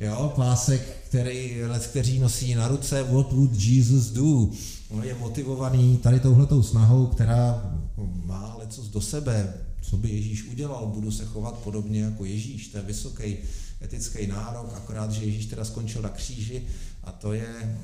jo? 0.00 0.32
pásek, 0.36 0.98
který, 1.08 1.56
kteří 1.78 2.18
nosí 2.18 2.54
na 2.54 2.68
ruce 2.68 3.02
What 3.02 3.32
would 3.32 3.60
Jesus 3.60 4.06
do? 4.06 4.48
On 4.90 5.04
je 5.04 5.16
motivovaný 5.20 5.96
tady 5.96 6.20
touhletou 6.20 6.62
snahou, 6.62 7.06
která 7.06 7.72
má 8.06 8.56
leco 8.56 8.82
do 8.82 9.00
sebe, 9.00 9.54
co 9.80 9.96
by 9.96 10.08
Ježíš 10.08 10.44
udělal, 10.44 10.86
budu 10.86 11.10
se 11.10 11.24
chovat 11.24 11.58
podobně 11.58 12.02
jako 12.02 12.24
Ježíš, 12.24 12.68
to 12.68 12.76
je 12.76 12.82
vysoký 12.82 13.36
etický 13.82 14.26
nárok, 14.26 14.74
akorát, 14.76 15.12
že 15.12 15.24
Ježíš 15.24 15.46
teda 15.46 15.64
skončil 15.64 16.02
na 16.02 16.08
kříži 16.08 16.66
a 17.04 17.12
to 17.12 17.32
je 17.32 17.78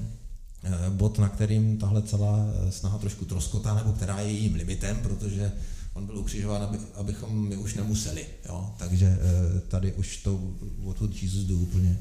eh, 0.65 0.91
bod, 0.91 1.19
na 1.19 1.29
kterým 1.29 1.79
tahle 1.79 2.03
celá 2.03 2.39
eh, 2.39 2.73
snaha 2.73 2.99
trošku 2.99 3.25
troskotá, 3.25 3.75
nebo 3.75 3.93
která 3.93 4.21
je 4.21 4.33
jejím 4.33 4.55
limitem, 4.55 4.97
protože 5.03 5.53
on 5.95 6.07
byl 6.07 6.19
ukřižován, 6.19 6.63
aby, 6.63 6.79
abychom 6.95 7.49
my 7.49 7.57
už 7.57 7.75
nemuseli. 7.75 8.27
Jo? 8.49 8.75
Takže 8.79 9.07
eh, 9.07 9.61
tady 9.61 9.93
už 9.93 10.17
to 10.17 10.41
odhod 10.85 11.23
Jesus 11.23 11.45
do 11.45 11.57
úplně 11.57 11.99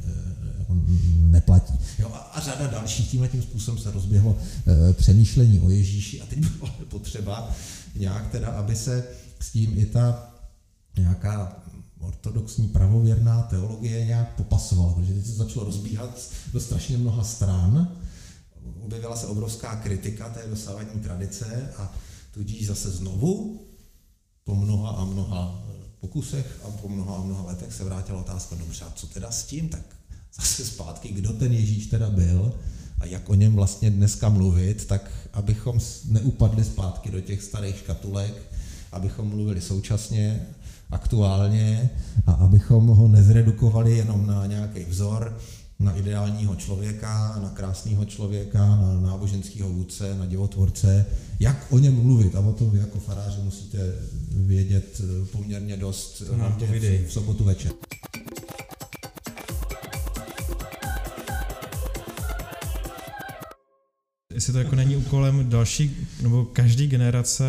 jako 0.60 0.76
neplatí. 1.20 1.74
Jo? 2.00 2.12
A, 2.14 2.18
a 2.18 2.42
řada 2.42 2.68
dalších 2.68 3.10
tímhle 3.10 3.30
tím 3.30 3.42
způsobem 3.42 3.82
se 3.82 3.92
rozběhlo 3.92 4.38
přemýšlení 4.94 5.60
o 5.60 5.70
Ježíši 5.70 6.22
a 6.22 6.26
teď 6.26 6.40
bylo 6.40 6.70
potřeba 6.90 7.52
nějak 7.96 8.32
teda, 8.32 8.48
aby 8.48 8.76
se 8.76 9.08
s 9.40 9.52
tím 9.52 9.80
i 9.80 9.86
ta 9.86 10.30
nějaká 10.98 11.64
ortodoxní 12.00 12.68
pravověrná 12.68 13.42
teologie 13.42 14.06
nějak 14.06 14.36
popasovala, 14.36 14.94
protože 14.94 15.14
teď 15.14 15.26
se 15.26 15.32
začalo 15.32 15.66
rozbíhat 15.66 16.30
do 16.54 16.60
strašně 16.60 16.98
mnoha 16.98 17.24
stran 17.24 17.98
objevila 18.86 19.16
se 19.16 19.28
obrovská 19.28 19.76
kritika 19.76 20.30
té 20.30 20.48
dosávadní 20.50 21.02
tradice 21.02 21.74
a 21.78 21.94
tudíž 22.32 22.68
zase 22.68 22.92
znovu 22.92 23.62
po 24.44 24.56
mnoha 24.56 24.90
a 24.90 25.06
mnoha 25.06 25.64
pokusech 26.00 26.60
a 26.64 26.72
po 26.82 26.90
mnoha 26.90 27.16
a 27.16 27.24
mnoha 27.24 27.44
letech 27.44 27.74
se 27.74 27.84
vrátila 27.84 28.20
otázka, 28.20 28.56
dobře, 28.56 28.86
a 28.86 28.92
co 28.96 29.08
teda 29.08 29.32
s 29.32 29.44
tím? 29.44 29.70
Tak 29.70 29.82
zase 30.36 30.66
zpátky, 30.66 31.10
kdo 31.10 31.34
ten 31.34 31.54
Ježíš 31.54 31.88
teda 31.88 32.10
byl 32.10 32.54
a 33.00 33.06
jak 33.06 33.30
o 33.30 33.36
něm 33.36 33.56
vlastně 33.56 33.92
dneska 33.92 34.30
mluvit, 34.30 34.86
tak 34.86 35.12
abychom 35.34 35.80
neupadli 36.06 36.64
zpátky 36.64 37.12
do 37.12 37.22
těch 37.22 37.44
starých 37.44 37.78
škatulek, 37.78 38.34
abychom 38.92 39.28
mluvili 39.28 39.62
současně, 39.62 40.46
aktuálně 40.92 41.90
a 42.26 42.32
abychom 42.32 42.88
ho 42.88 43.08
nezredukovali 43.08 43.98
jenom 43.98 44.28
na 44.28 44.46
nějaký 44.46 44.84
vzor, 44.84 45.38
na 45.84 45.96
ideálního 45.96 46.56
člověka, 46.56 47.40
na 47.44 47.50
krásného 47.50 48.06
člověka, 48.06 48.68
na 48.76 49.00
náboženského 49.02 49.70
vůdce, 49.70 50.18
na 50.18 50.26
divotvorce, 50.26 51.06
jak 51.40 51.66
o 51.70 51.80
něm 51.80 51.94
mluvit. 52.04 52.36
A 52.36 52.40
o 52.40 52.54
tom 52.54 52.70
vy 52.70 52.80
jako 52.80 53.00
faráři 53.00 53.42
musíte 53.42 53.78
vědět 54.32 55.02
poměrně 55.32 55.78
dost 55.78 56.20
v, 56.20 57.08
v 57.08 57.14
sobotu 57.14 57.44
večer. 57.44 57.72
Jestli 64.34 64.54
to 64.54 64.60
jako 64.60 64.76
není 64.76 64.96
úkolem 64.96 65.50
další, 65.50 66.08
nebo 66.22 66.46
každý 66.46 66.88
generace 66.88 67.46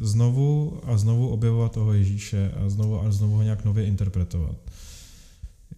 znovu 0.00 0.80
a 0.84 0.96
znovu 0.96 1.28
objevovat 1.28 1.72
toho 1.72 1.92
Ježíše 1.92 2.52
a 2.56 2.68
znovu 2.68 3.00
a 3.00 3.10
znovu 3.10 3.36
ho 3.36 3.42
nějak 3.42 3.64
nově 3.64 3.84
interpretovat. 3.84 4.56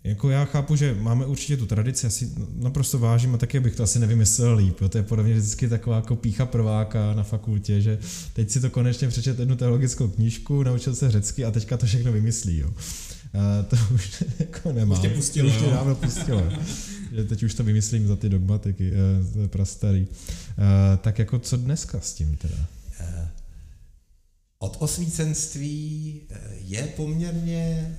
Jako 0.05 0.31
já 0.31 0.45
chápu, 0.45 0.77
že 0.77 0.97
máme 1.01 1.27
určitě 1.27 1.57
tu 1.57 1.67
tradici, 1.67 2.07
asi 2.07 2.31
naprosto 2.55 2.99
vážím 2.99 3.35
a 3.35 3.39
taky 3.39 3.61
bych 3.61 3.77
to 3.77 3.83
asi 3.83 3.99
nevymyslel 3.99 4.57
líp. 4.57 4.81
Jo. 4.81 4.89
To 4.89 4.99
je 4.99 5.05
podobně 5.05 5.35
vždycky 5.35 5.69
taková 5.69 5.97
jako 5.97 6.17
pícha 6.17 6.47
prváka 6.47 7.15
na 7.15 7.23
fakultě, 7.23 7.81
že 7.81 7.99
teď 8.33 8.51
si 8.51 8.61
to 8.61 8.71
konečně 8.71 9.09
přečet 9.09 9.39
jednu 9.39 9.57
teologickou 9.57 10.09
knížku, 10.09 10.63
naučil 10.63 10.95
se 10.95 11.11
řecky 11.11 11.45
a 11.45 11.51
teďka 11.51 11.77
to 11.77 11.87
všechno 11.87 12.13
vymyslí. 12.13 12.59
Jo. 12.59 12.71
A 13.35 13.63
to 13.63 13.77
už 13.95 14.25
jako 14.39 14.73
nemá. 14.73 14.95
Už 14.95 15.01
tě 15.01 15.09
pustilo. 15.09 15.49
Už 15.49 15.57
tě 15.57 15.71
dávno 15.71 15.95
pustilo. 15.95 16.43
že 17.13 17.25
teď 17.25 17.43
už 17.43 17.55
to 17.55 17.65
vymyslím 17.65 18.07
za 18.07 18.17
ty 18.17 18.29
dogmatiky, 18.29 18.93
eh, 18.93 19.33
to 19.33 19.41
je 19.41 19.49
prastarý. 19.49 20.07
Eh, 20.11 20.97
tak 20.97 21.19
jako 21.19 21.39
co 21.39 21.57
dneska 21.57 22.01
s 22.01 22.13
tím 22.13 22.37
teda? 22.37 22.67
Eh, 24.61 24.67
od 24.67 24.77
osvícenství 24.79 26.21
je 26.65 26.87
poměrně 26.97 27.97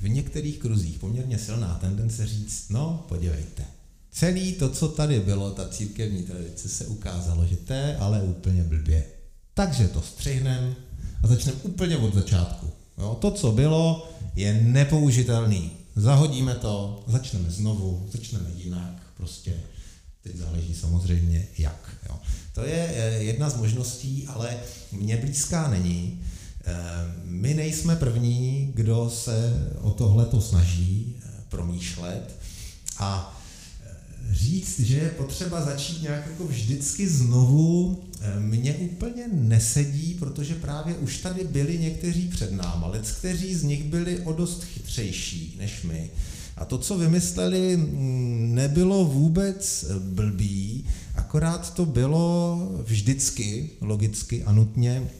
v 0.00 0.08
některých 0.08 0.58
kruzích 0.58 0.98
poměrně 0.98 1.38
silná 1.38 1.78
tendence 1.80 2.26
říct, 2.26 2.68
no 2.70 3.04
podívejte, 3.08 3.64
celý 4.10 4.52
to, 4.52 4.70
co 4.70 4.88
tady 4.88 5.20
bylo, 5.20 5.50
ta 5.50 5.68
církevní 5.68 6.22
tradice, 6.22 6.68
se 6.68 6.86
ukázalo, 6.86 7.46
že 7.46 7.56
to 7.56 7.72
je 7.72 7.96
ale 7.96 8.22
úplně 8.22 8.62
blbě. 8.62 9.04
Takže 9.54 9.88
to 9.88 10.02
střihnem 10.02 10.74
a 11.22 11.26
začneme 11.26 11.58
úplně 11.62 11.96
od 11.96 12.14
začátku. 12.14 12.70
Jo, 12.98 13.18
to, 13.20 13.30
co 13.30 13.52
bylo, 13.52 14.10
je 14.36 14.62
nepoužitelný. 14.62 15.70
Zahodíme 15.96 16.54
to, 16.54 17.04
začneme 17.06 17.50
znovu, 17.50 18.08
začneme 18.12 18.50
jinak, 18.56 19.02
prostě 19.16 19.54
teď 20.22 20.36
záleží 20.36 20.74
samozřejmě 20.74 21.46
jak. 21.58 21.96
Jo. 22.08 22.18
To 22.58 22.64
je 22.64 22.94
eh, 22.94 23.22
jedna 23.22 23.50
z 23.50 23.56
možností, 23.56 24.24
ale 24.26 24.56
mně 24.92 25.16
blízká 25.16 25.70
není. 25.70 26.20
Eh, 26.64 26.74
my 27.24 27.54
nejsme 27.54 27.96
první, 27.96 28.72
kdo 28.74 29.10
se 29.10 29.68
o 29.80 29.90
tohle 29.90 30.24
to 30.24 30.40
snaží 30.40 31.16
eh, 31.18 31.28
promýšlet 31.48 32.36
a 32.98 33.40
říct, 34.30 34.80
že 34.80 34.96
je 34.96 35.08
potřeba 35.08 35.64
začít 35.64 36.02
nějak 36.02 36.26
jako 36.26 36.46
vždycky 36.46 37.08
znovu, 37.08 38.02
mně 38.38 38.74
úplně 38.74 39.24
nesedí, 39.32 40.14
protože 40.14 40.54
právě 40.54 40.94
už 40.94 41.18
tady 41.18 41.44
byli 41.44 41.78
někteří 41.78 42.28
před 42.28 42.52
náma, 42.52 42.86
ale 42.86 43.00
kteří 43.18 43.54
z 43.54 43.62
nich 43.62 43.84
byli 43.84 44.20
o 44.20 44.32
dost 44.32 44.64
chytřejší 44.64 45.56
než 45.58 45.82
my. 45.82 46.10
A 46.56 46.64
to, 46.64 46.78
co 46.78 46.98
vymysleli, 46.98 47.76
mm, 47.76 48.54
nebylo 48.54 49.04
vůbec 49.04 49.84
blbý, 49.98 50.84
akorát 51.28 51.74
to 51.74 51.86
bylo 51.86 52.58
vždycky, 52.82 53.70
logicky 53.80 54.44
a 54.44 54.52
nutně 54.52 55.10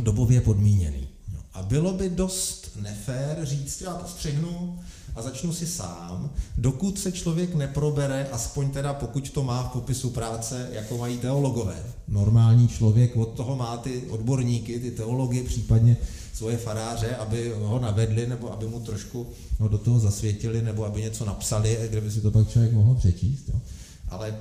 dobově 0.00 0.40
podmíněný. 0.40 1.08
A 1.54 1.62
bylo 1.62 1.92
by 1.92 2.10
dost 2.10 2.70
nefér 2.80 3.38
říct, 3.42 3.80
já 3.80 3.94
to 3.94 4.08
střihnu, 4.08 4.78
a 5.14 5.22
začnu 5.22 5.52
si 5.52 5.66
sám, 5.66 6.30
dokud 6.58 6.98
se 6.98 7.12
člověk 7.12 7.54
neprobere, 7.54 8.28
aspoň 8.32 8.70
teda 8.70 8.94
pokud 8.94 9.30
to 9.30 9.42
má 9.42 9.62
v 9.62 9.72
popisu 9.72 10.10
práce, 10.10 10.68
jako 10.72 10.98
mají 10.98 11.18
teologové. 11.18 11.82
Normální 12.08 12.68
člověk 12.68 13.16
od 13.16 13.28
toho 13.28 13.56
má 13.56 13.76
ty 13.76 14.02
odborníky, 14.08 14.80
ty 14.80 14.90
teology, 14.90 15.42
případně 15.42 15.96
svoje 16.34 16.56
faráře, 16.56 17.16
aby 17.16 17.52
ho 17.62 17.78
navedli, 17.78 18.26
nebo 18.26 18.52
aby 18.52 18.66
mu 18.66 18.80
trošku 18.80 19.26
ho 19.58 19.68
do 19.68 19.78
toho 19.78 19.98
zasvětili, 20.00 20.62
nebo 20.62 20.84
aby 20.84 21.02
něco 21.02 21.24
napsali, 21.24 21.78
kde 21.90 22.00
by 22.00 22.10
si 22.10 22.20
to 22.20 22.30
pak 22.30 22.48
člověk 22.48 22.72
mohl 22.72 22.94
přečíst. 22.94 23.48
Jo. 23.48 23.60
Ale 24.08 24.34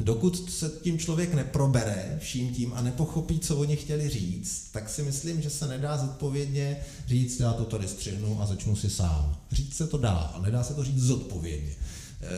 dokud 0.00 0.50
se 0.50 0.70
tím 0.82 0.98
člověk 0.98 1.34
neprobere 1.34 2.18
vším 2.20 2.54
tím 2.54 2.72
a 2.74 2.82
nepochopí, 2.82 3.38
co 3.38 3.56
oni 3.56 3.76
chtěli 3.76 4.08
říct, 4.08 4.68
tak 4.72 4.88
si 4.88 5.02
myslím, 5.02 5.42
že 5.42 5.50
se 5.50 5.66
nedá 5.66 5.96
zodpovědně 5.96 6.76
říct, 7.08 7.40
já 7.40 7.52
to 7.52 7.64
tady 7.64 7.88
střihnu 7.88 8.42
a 8.42 8.46
začnu 8.46 8.76
si 8.76 8.90
sám. 8.90 9.36
Říct 9.52 9.76
se 9.76 9.86
to 9.86 9.98
dá, 9.98 10.16
ale 10.16 10.42
nedá 10.42 10.62
se 10.62 10.74
to 10.74 10.84
říct 10.84 11.02
zodpovědně. 11.02 11.72
Eh, 12.22 12.28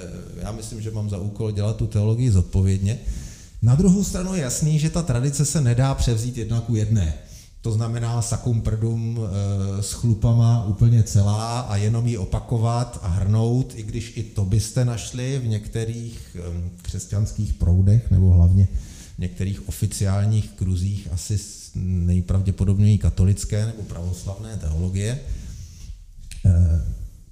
já 0.42 0.52
myslím, 0.52 0.80
že 0.80 0.90
mám 0.90 1.10
za 1.10 1.18
úkol 1.18 1.50
dělat 1.50 1.76
tu 1.76 1.86
teologii 1.86 2.30
zodpovědně. 2.30 2.98
Na 3.62 3.74
druhou 3.74 4.04
stranu 4.04 4.34
je 4.34 4.42
jasný, 4.42 4.78
že 4.78 4.90
ta 4.90 5.02
tradice 5.02 5.44
se 5.44 5.60
nedá 5.60 5.94
převzít 5.94 6.38
jedna 6.38 6.60
ku 6.60 6.76
jedné. 6.76 7.14
To 7.62 7.72
znamená 7.72 8.22
sakum 8.22 8.60
prdum 8.60 9.18
e, 9.18 9.82
s 9.82 9.92
chlupama 9.92 10.64
úplně 10.64 11.02
celá 11.02 11.60
a 11.60 11.76
jenom 11.76 12.06
ji 12.06 12.18
opakovat 12.18 12.98
a 13.02 13.08
hrnout, 13.08 13.72
i 13.76 13.82
když 13.82 14.16
i 14.16 14.22
to 14.22 14.44
byste 14.44 14.84
našli 14.84 15.38
v 15.38 15.46
některých 15.46 16.36
e, 16.36 16.70
křesťanských 16.82 17.52
proudech 17.52 18.10
nebo 18.10 18.30
hlavně 18.30 18.68
v 19.14 19.18
některých 19.18 19.68
oficiálních 19.68 20.50
kruzích 20.50 21.08
asi 21.12 21.38
nejpravděpodobněji 21.74 22.98
katolické 22.98 23.66
nebo 23.66 23.82
pravoslavné 23.82 24.56
teologie. 24.56 25.20
E, 26.44 26.82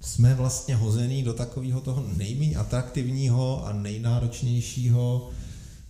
jsme 0.01 0.35
vlastně 0.35 0.75
hozený 0.75 1.23
do 1.23 1.33
takového 1.33 1.81
toho 1.81 2.05
nejméně 2.17 2.55
atraktivního 2.55 3.65
a 3.65 3.73
nejnáročnějšího 3.73 5.29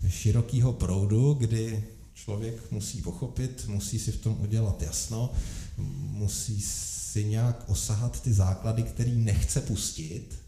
širokého 0.07 0.73
proudu, 0.73 1.33
kdy 1.33 1.83
člověk 2.23 2.71
musí 2.71 3.01
pochopit, 3.01 3.65
musí 3.67 3.99
si 3.99 4.11
v 4.11 4.21
tom 4.21 4.37
udělat 4.41 4.81
jasno, 4.81 5.33
musí 5.97 6.61
si 6.61 7.25
nějak 7.25 7.63
osahat 7.67 8.21
ty 8.21 8.33
základy, 8.33 8.83
který 8.83 9.15
nechce 9.15 9.61
pustit 9.61 10.39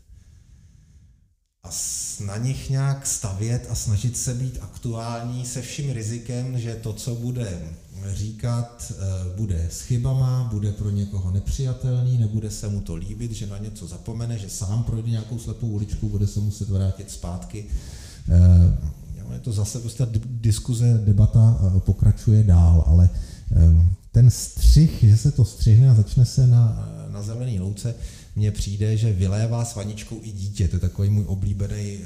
a 1.64 1.70
na 2.26 2.38
nich 2.38 2.70
nějak 2.70 3.08
stavět 3.08 3.68
a 3.70 3.76
snažit 3.76 4.18
se 4.18 4.34
být 4.34 4.58
aktuální 4.62 5.46
se 5.46 5.62
vším 5.62 5.92
rizikem, 5.92 6.60
že 6.60 6.76
to, 6.76 6.94
co 6.94 7.16
bude 7.16 7.62
říkat, 8.14 8.92
eh, 8.92 9.38
bude 9.38 9.68
s 9.72 9.82
chybama, 9.82 10.50
bude 10.52 10.72
pro 10.72 10.90
někoho 10.90 11.32
nepřijatelný, 11.32 12.18
nebude 12.18 12.52
se 12.52 12.70
mu 12.70 12.82
to 12.82 12.96
líbit, 12.96 13.32
že 13.32 13.48
na 13.48 13.58
něco 13.58 13.88
zapomene, 13.88 14.38
že 14.38 14.50
sám 14.50 14.84
projde 14.84 15.10
nějakou 15.10 15.40
slepou 15.40 15.68
uličku, 15.68 16.10
bude 16.10 16.28
se 16.28 16.40
muset 16.40 16.70
vrátit 16.70 17.12
zpátky 17.12 17.66
eh, 19.30 19.34
je 19.34 19.40
to 19.40 19.52
zase 19.52 19.80
prostě 19.80 20.08
diskuze, 20.26 21.02
debata 21.06 21.60
eh, 21.60 21.80
pokračuje 21.80 22.44
dál, 22.44 22.84
ale 22.88 23.10
ten 24.12 24.30
střih, 24.30 25.04
že 25.04 25.18
se 25.18 25.32
to 25.32 25.46
střihne 25.46 25.90
a 25.90 25.94
začne 25.94 26.26
se 26.26 26.48
na, 26.48 26.90
na 27.10 27.22
zelený 27.22 27.60
louce, 27.60 27.96
mně 28.36 28.52
přijde, 28.52 28.98
že 28.98 29.14
vylévá 29.14 29.66
s 29.66 29.76
vaničkou 29.76 30.20
i 30.22 30.32
dítě. 30.32 30.68
To 30.68 30.76
je 30.76 30.80
takový 30.80 31.10
můj 31.10 31.24
oblíbený 31.28 31.98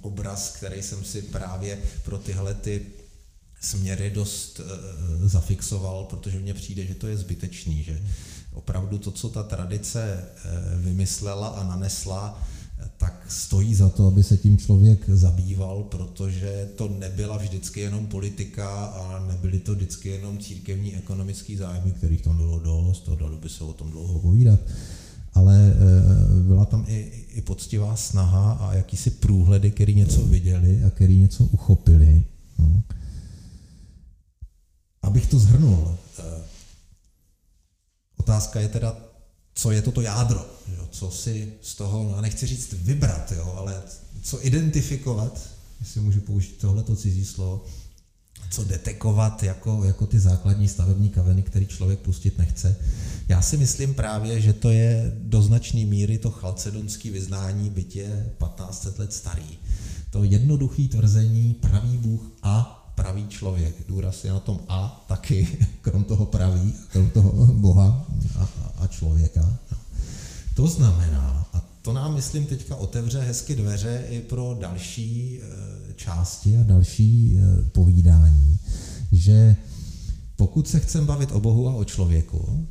obraz, 0.00 0.56
který 0.56 0.82
jsem 0.82 1.04
si 1.04 1.22
právě 1.22 1.78
pro 2.04 2.18
tyhle 2.18 2.54
ty 2.54 2.82
směry 3.60 4.10
dost 4.10 4.60
uh, 4.60 5.28
zafixoval, 5.28 6.04
protože 6.04 6.38
mně 6.38 6.54
přijde, 6.54 6.86
že 6.86 6.94
to 6.94 7.06
je 7.06 7.16
zbytečný, 7.16 7.82
že 7.82 8.00
opravdu 8.52 8.98
to, 8.98 9.10
co 9.10 9.28
ta 9.28 9.42
tradice 9.42 10.24
uh, 10.24 10.84
vymyslela 10.84 11.48
a 11.48 11.64
nanesla, 11.64 12.42
tak 12.96 13.24
stojí 13.28 13.74
za 13.74 13.88
to, 13.88 14.06
aby 14.06 14.22
se 14.22 14.36
tím 14.36 14.58
člověk 14.58 15.08
zabýval, 15.08 15.82
protože 15.82 16.68
to 16.76 16.88
nebyla 16.88 17.36
vždycky 17.36 17.80
jenom 17.80 18.06
politika 18.06 18.86
a 18.86 19.26
nebyly 19.28 19.58
to 19.58 19.74
vždycky 19.74 20.08
jenom 20.08 20.38
církevní 20.38 20.96
ekonomický 20.96 21.56
zájmy, 21.56 21.92
kterých 21.92 22.22
tam 22.22 22.36
bylo 22.36 22.58
dost, 22.58 23.00
to 23.00 23.16
dalo 23.16 23.36
by 23.36 23.48
se 23.48 23.64
o 23.64 23.72
tom 23.72 23.90
dlouho 23.90 24.18
povídat, 24.18 24.60
ale 25.34 25.72
eh, 25.74 26.42
byla 26.42 26.64
tam 26.64 26.84
i, 26.88 26.98
i 27.28 27.42
poctivá 27.42 27.96
snaha 27.96 28.52
a 28.52 28.74
jakýsi 28.74 29.10
průhledy, 29.10 29.70
který 29.70 29.94
něco 29.94 30.26
viděli 30.26 30.84
a 30.84 30.90
který 30.90 31.18
něco 31.18 31.44
uchopili. 31.44 32.24
No. 32.58 32.82
Abych 35.02 35.26
to 35.26 35.38
zhrnul, 35.38 35.96
eh, 36.18 36.22
otázka 38.16 38.60
je 38.60 38.68
teda, 38.68 39.09
co 39.60 39.70
je 39.70 39.82
toto 39.82 40.00
jádro, 40.00 40.46
jo? 40.76 40.88
co 40.90 41.10
si 41.10 41.52
z 41.62 41.74
toho, 41.74 42.04
no, 42.04 42.20
nechci 42.20 42.46
říct 42.46 42.72
vybrat, 42.72 43.32
jo? 43.32 43.54
ale 43.58 43.82
co 44.22 44.46
identifikovat 44.46 45.50
jestli 45.80 46.00
můžu 46.00 46.20
použít 46.20 46.58
tohleto 46.58 46.96
cizí 46.96 47.24
slovo, 47.24 47.64
co 48.50 48.64
detekovat 48.64 49.42
jako, 49.42 49.84
jako 49.84 50.06
ty 50.06 50.18
základní 50.18 50.68
stavební 50.68 51.08
kaveny, 51.08 51.42
který 51.42 51.66
člověk 51.66 51.98
pustit 51.98 52.38
nechce. 52.38 52.76
Já 53.28 53.42
si 53.42 53.56
myslím 53.56 53.94
právě, 53.94 54.40
že 54.40 54.52
to 54.52 54.70
je 54.70 55.12
do 55.18 55.42
značné 55.42 55.84
míry 55.84 56.18
to 56.18 56.30
chalcedonské 56.30 57.10
vyznání, 57.10 57.72
je 57.94 58.30
1500 58.38 58.98
let 58.98 59.12
starý. 59.12 59.58
To 60.10 60.24
jednoduché 60.24 60.82
tvrzení 60.82 61.54
pravý 61.54 61.96
Bůh 61.96 62.22
a 62.42 62.79
pravý 63.02 63.28
člověk. 63.28 63.74
Důraz 63.88 64.24
je 64.24 64.30
na 64.30 64.40
tom 64.40 64.60
a 64.68 65.04
taky, 65.08 65.48
krom 65.80 66.04
toho 66.04 66.26
pravý, 66.26 66.74
krom 66.92 67.10
toho 67.10 67.46
Boha 67.46 68.06
a, 68.38 68.48
a 68.76 68.86
člověka. 68.86 69.58
To 70.54 70.66
znamená, 70.66 71.46
a 71.52 71.60
to 71.82 71.92
nám, 71.92 72.14
myslím, 72.14 72.46
teďka 72.46 72.76
otevře 72.76 73.20
hezky 73.20 73.56
dveře 73.56 74.06
i 74.08 74.20
pro 74.20 74.56
další 74.60 75.40
eh, 75.42 75.94
části 75.94 76.56
a 76.56 76.62
další 76.62 77.38
eh, 77.38 77.70
povídání, 77.70 78.58
že 79.12 79.56
pokud 80.36 80.68
se 80.68 80.80
chceme 80.80 81.06
bavit 81.06 81.32
o 81.32 81.40
Bohu 81.40 81.68
a 81.68 81.74
o 81.74 81.84
člověku, 81.84 82.68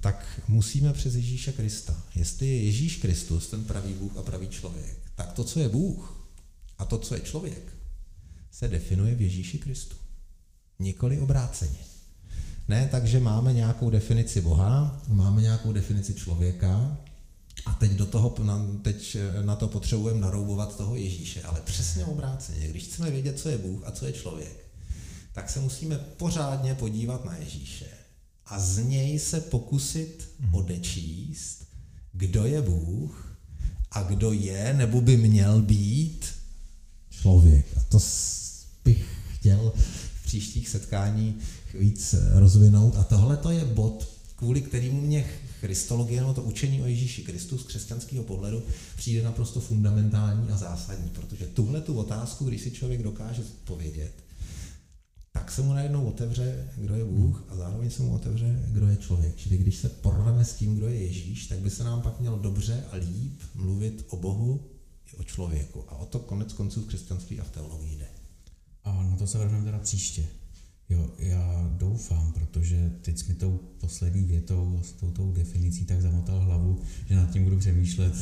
tak 0.00 0.40
musíme 0.48 0.92
přes 0.92 1.14
Ježíše 1.14 1.52
Krista. 1.52 1.96
Jestli 2.14 2.46
je 2.46 2.62
Ježíš 2.62 2.96
Kristus 2.96 3.46
ten 3.46 3.64
pravý 3.64 3.92
Bůh 3.94 4.16
a 4.16 4.22
pravý 4.22 4.48
člověk, 4.48 4.96
tak 5.14 5.32
to, 5.32 5.44
co 5.44 5.60
je 5.60 5.68
Bůh 5.68 6.28
a 6.78 6.84
to, 6.84 6.98
co 6.98 7.14
je 7.14 7.20
člověk, 7.20 7.79
se 8.50 8.68
definuje 8.68 9.14
v 9.14 9.20
Ježíši 9.20 9.58
Kristu. 9.58 9.96
Nikoli 10.78 11.20
obráceně. 11.20 11.78
Ne, 12.68 12.88
takže 12.90 13.20
máme 13.20 13.52
nějakou 13.52 13.90
definici 13.90 14.40
Boha, 14.40 15.02
máme 15.08 15.42
nějakou 15.42 15.72
definici 15.72 16.14
člověka 16.14 16.98
a 17.66 17.72
teď 17.72 17.92
do 17.92 18.06
toho, 18.06 18.34
teď 18.82 19.16
na 19.42 19.56
to 19.56 19.68
potřebujeme 19.68 20.20
naroubovat 20.20 20.76
toho 20.76 20.96
Ježíše, 20.96 21.42
ale 21.42 21.60
přesně 21.60 22.04
obráceně. 22.04 22.68
Když 22.68 22.84
chceme 22.84 23.10
vědět, 23.10 23.38
co 23.38 23.48
je 23.48 23.58
Bůh 23.58 23.82
a 23.84 23.90
co 23.90 24.06
je 24.06 24.12
člověk, 24.12 24.66
tak 25.32 25.50
se 25.50 25.60
musíme 25.60 25.98
pořádně 25.98 26.74
podívat 26.74 27.24
na 27.24 27.36
Ježíše 27.36 27.86
a 28.46 28.60
z 28.60 28.78
něj 28.78 29.18
se 29.18 29.40
pokusit 29.40 30.28
mhm. 30.40 30.54
odečíst, 30.54 31.66
kdo 32.12 32.46
je 32.46 32.62
Bůh 32.62 33.36
a 33.90 34.02
kdo 34.02 34.32
je 34.32 34.74
nebo 34.74 35.00
by 35.00 35.16
měl 35.16 35.62
být 35.62 36.39
člověk. 37.20 37.66
A 37.76 37.80
to 37.88 37.98
bych 38.84 39.04
chtěl 39.34 39.72
v 39.76 40.24
příštích 40.24 40.68
setkáních 40.68 41.34
víc 41.74 42.14
rozvinout. 42.32 42.96
A 42.96 43.04
tohle 43.04 43.36
to 43.36 43.50
je 43.50 43.64
bod, 43.64 44.08
kvůli 44.36 44.60
kterému 44.60 45.00
mě 45.00 45.26
Christologie, 45.60 46.20
no 46.20 46.34
to 46.34 46.42
učení 46.42 46.82
o 46.82 46.86
Ježíši 46.86 47.22
Kristu 47.22 47.58
z 47.58 47.66
křesťanského 47.66 48.24
pohledu 48.24 48.62
přijde 48.96 49.22
naprosto 49.22 49.60
fundamentální 49.60 50.48
a 50.48 50.56
zásadní, 50.56 51.10
protože 51.10 51.46
tuhle 51.46 51.80
tu 51.80 51.94
otázku, 51.94 52.44
když 52.44 52.60
si 52.60 52.70
člověk 52.70 53.02
dokáže 53.02 53.42
odpovědět, 53.42 54.12
tak 55.32 55.52
se 55.52 55.62
mu 55.62 55.72
najednou 55.72 56.04
otevře, 56.04 56.68
kdo 56.76 56.94
je 56.94 57.04
Bůh 57.04 57.44
a 57.48 57.56
zároveň 57.56 57.90
se 57.90 58.02
mu 58.02 58.14
otevře, 58.14 58.64
kdo 58.68 58.88
je 58.88 58.96
člověk. 58.96 59.36
Čili 59.36 59.58
když 59.58 59.76
se 59.76 59.88
porveme 59.88 60.44
s 60.44 60.54
tím, 60.54 60.76
kdo 60.76 60.88
je 60.88 61.00
Ježíš, 61.00 61.46
tak 61.46 61.58
by 61.58 61.70
se 61.70 61.84
nám 61.84 62.02
pak 62.02 62.20
mělo 62.20 62.38
dobře 62.38 62.84
a 62.92 62.96
líp 62.96 63.40
mluvit 63.54 64.06
o 64.08 64.16
Bohu 64.16 64.60
o 65.20 65.24
člověku. 65.24 65.84
A 65.88 65.96
o 65.96 66.06
to 66.06 66.18
konec 66.18 66.52
konců 66.52 66.82
v 66.82 66.86
křesťanství 66.86 67.40
a 67.40 67.44
v 67.44 67.50
teologii 67.50 67.96
jde. 67.96 68.06
A 68.84 69.02
na 69.10 69.16
to 69.16 69.26
se 69.26 69.38
vrhneme 69.38 69.64
teda 69.64 69.78
příště. 69.78 70.24
Jo, 70.90 71.10
já 71.18 71.70
doufám, 71.78 72.32
protože 72.32 72.90
teď 73.02 73.18
jsi 73.18 73.28
mi 73.28 73.34
tou 73.34 73.60
poslední 73.80 74.24
větou, 74.24 74.80
s 74.84 74.92
tou, 74.92 75.10
tou 75.10 75.32
definicí 75.32 75.84
tak 75.84 76.02
zamotal 76.02 76.40
hlavu, 76.40 76.80
že 77.08 77.16
nad 77.16 77.30
tím 77.30 77.44
budu 77.44 77.58
přemýšlet 77.58 78.14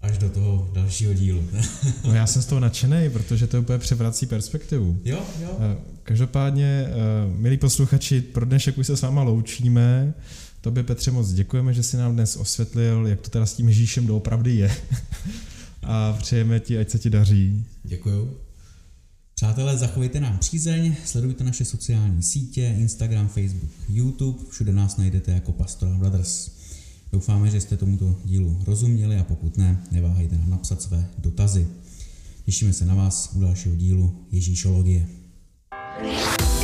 až 0.00 0.18
do 0.18 0.28
toho 0.28 0.70
dalšího 0.72 1.14
dílu. 1.14 1.44
no 2.04 2.14
já 2.14 2.26
jsem 2.26 2.42
z 2.42 2.46
toho 2.46 2.60
nadšený, 2.60 3.10
protože 3.10 3.46
to 3.46 3.60
úplně 3.60 3.78
převrací 3.78 4.26
perspektivu. 4.26 5.00
Jo, 5.04 5.22
jo. 5.40 5.56
Eh, 5.60 5.76
každopádně, 6.02 6.86
eh, 6.86 6.92
milí 7.36 7.56
posluchači, 7.56 8.20
pro 8.20 8.44
dnešek 8.44 8.78
už 8.78 8.86
se 8.86 8.96
s 8.96 9.02
váma 9.02 9.22
loučíme. 9.22 10.14
Tobě, 10.60 10.82
Petře, 10.82 11.10
moc 11.10 11.32
děkujeme, 11.32 11.74
že 11.74 11.82
jsi 11.82 11.96
nám 11.96 12.14
dnes 12.14 12.36
osvětlil, 12.36 13.06
jak 13.06 13.20
to 13.20 13.30
teda 13.30 13.46
s 13.46 13.54
tím 13.54 13.68
Ježíšem 13.68 14.06
doopravdy 14.06 14.54
je. 14.54 14.76
A 15.82 16.12
přejeme 16.12 16.60
ti, 16.60 16.78
ať 16.78 16.90
se 16.90 16.98
ti 16.98 17.10
daří. 17.10 17.64
Děkuju. 17.84 18.36
Přátelé, 19.34 19.76
zachovejte 19.76 20.20
nám 20.20 20.38
přízeň, 20.38 20.94
sledujte 21.04 21.44
naše 21.44 21.64
sociální 21.64 22.22
sítě, 22.22 22.74
Instagram, 22.78 23.28
Facebook, 23.28 23.70
YouTube, 23.88 24.38
všude 24.50 24.72
nás 24.72 24.96
najdete 24.96 25.32
jako 25.32 25.52
Pastoral 25.52 25.98
Brothers. 25.98 26.50
Doufáme, 27.12 27.50
že 27.50 27.60
jste 27.60 27.76
tomuto 27.76 28.16
dílu 28.24 28.58
rozuměli 28.66 29.16
a 29.16 29.24
pokud 29.24 29.56
ne, 29.56 29.82
neváhejte 29.90 30.38
nám 30.38 30.50
napsat 30.50 30.82
své 30.82 31.06
dotazy. 31.18 31.68
Těšíme 32.44 32.72
se 32.72 32.86
na 32.86 32.94
vás 32.94 33.30
u 33.34 33.40
dalšího 33.40 33.76
dílu 33.76 34.26
Ježíšologie. 34.30 35.06
you 36.02 36.59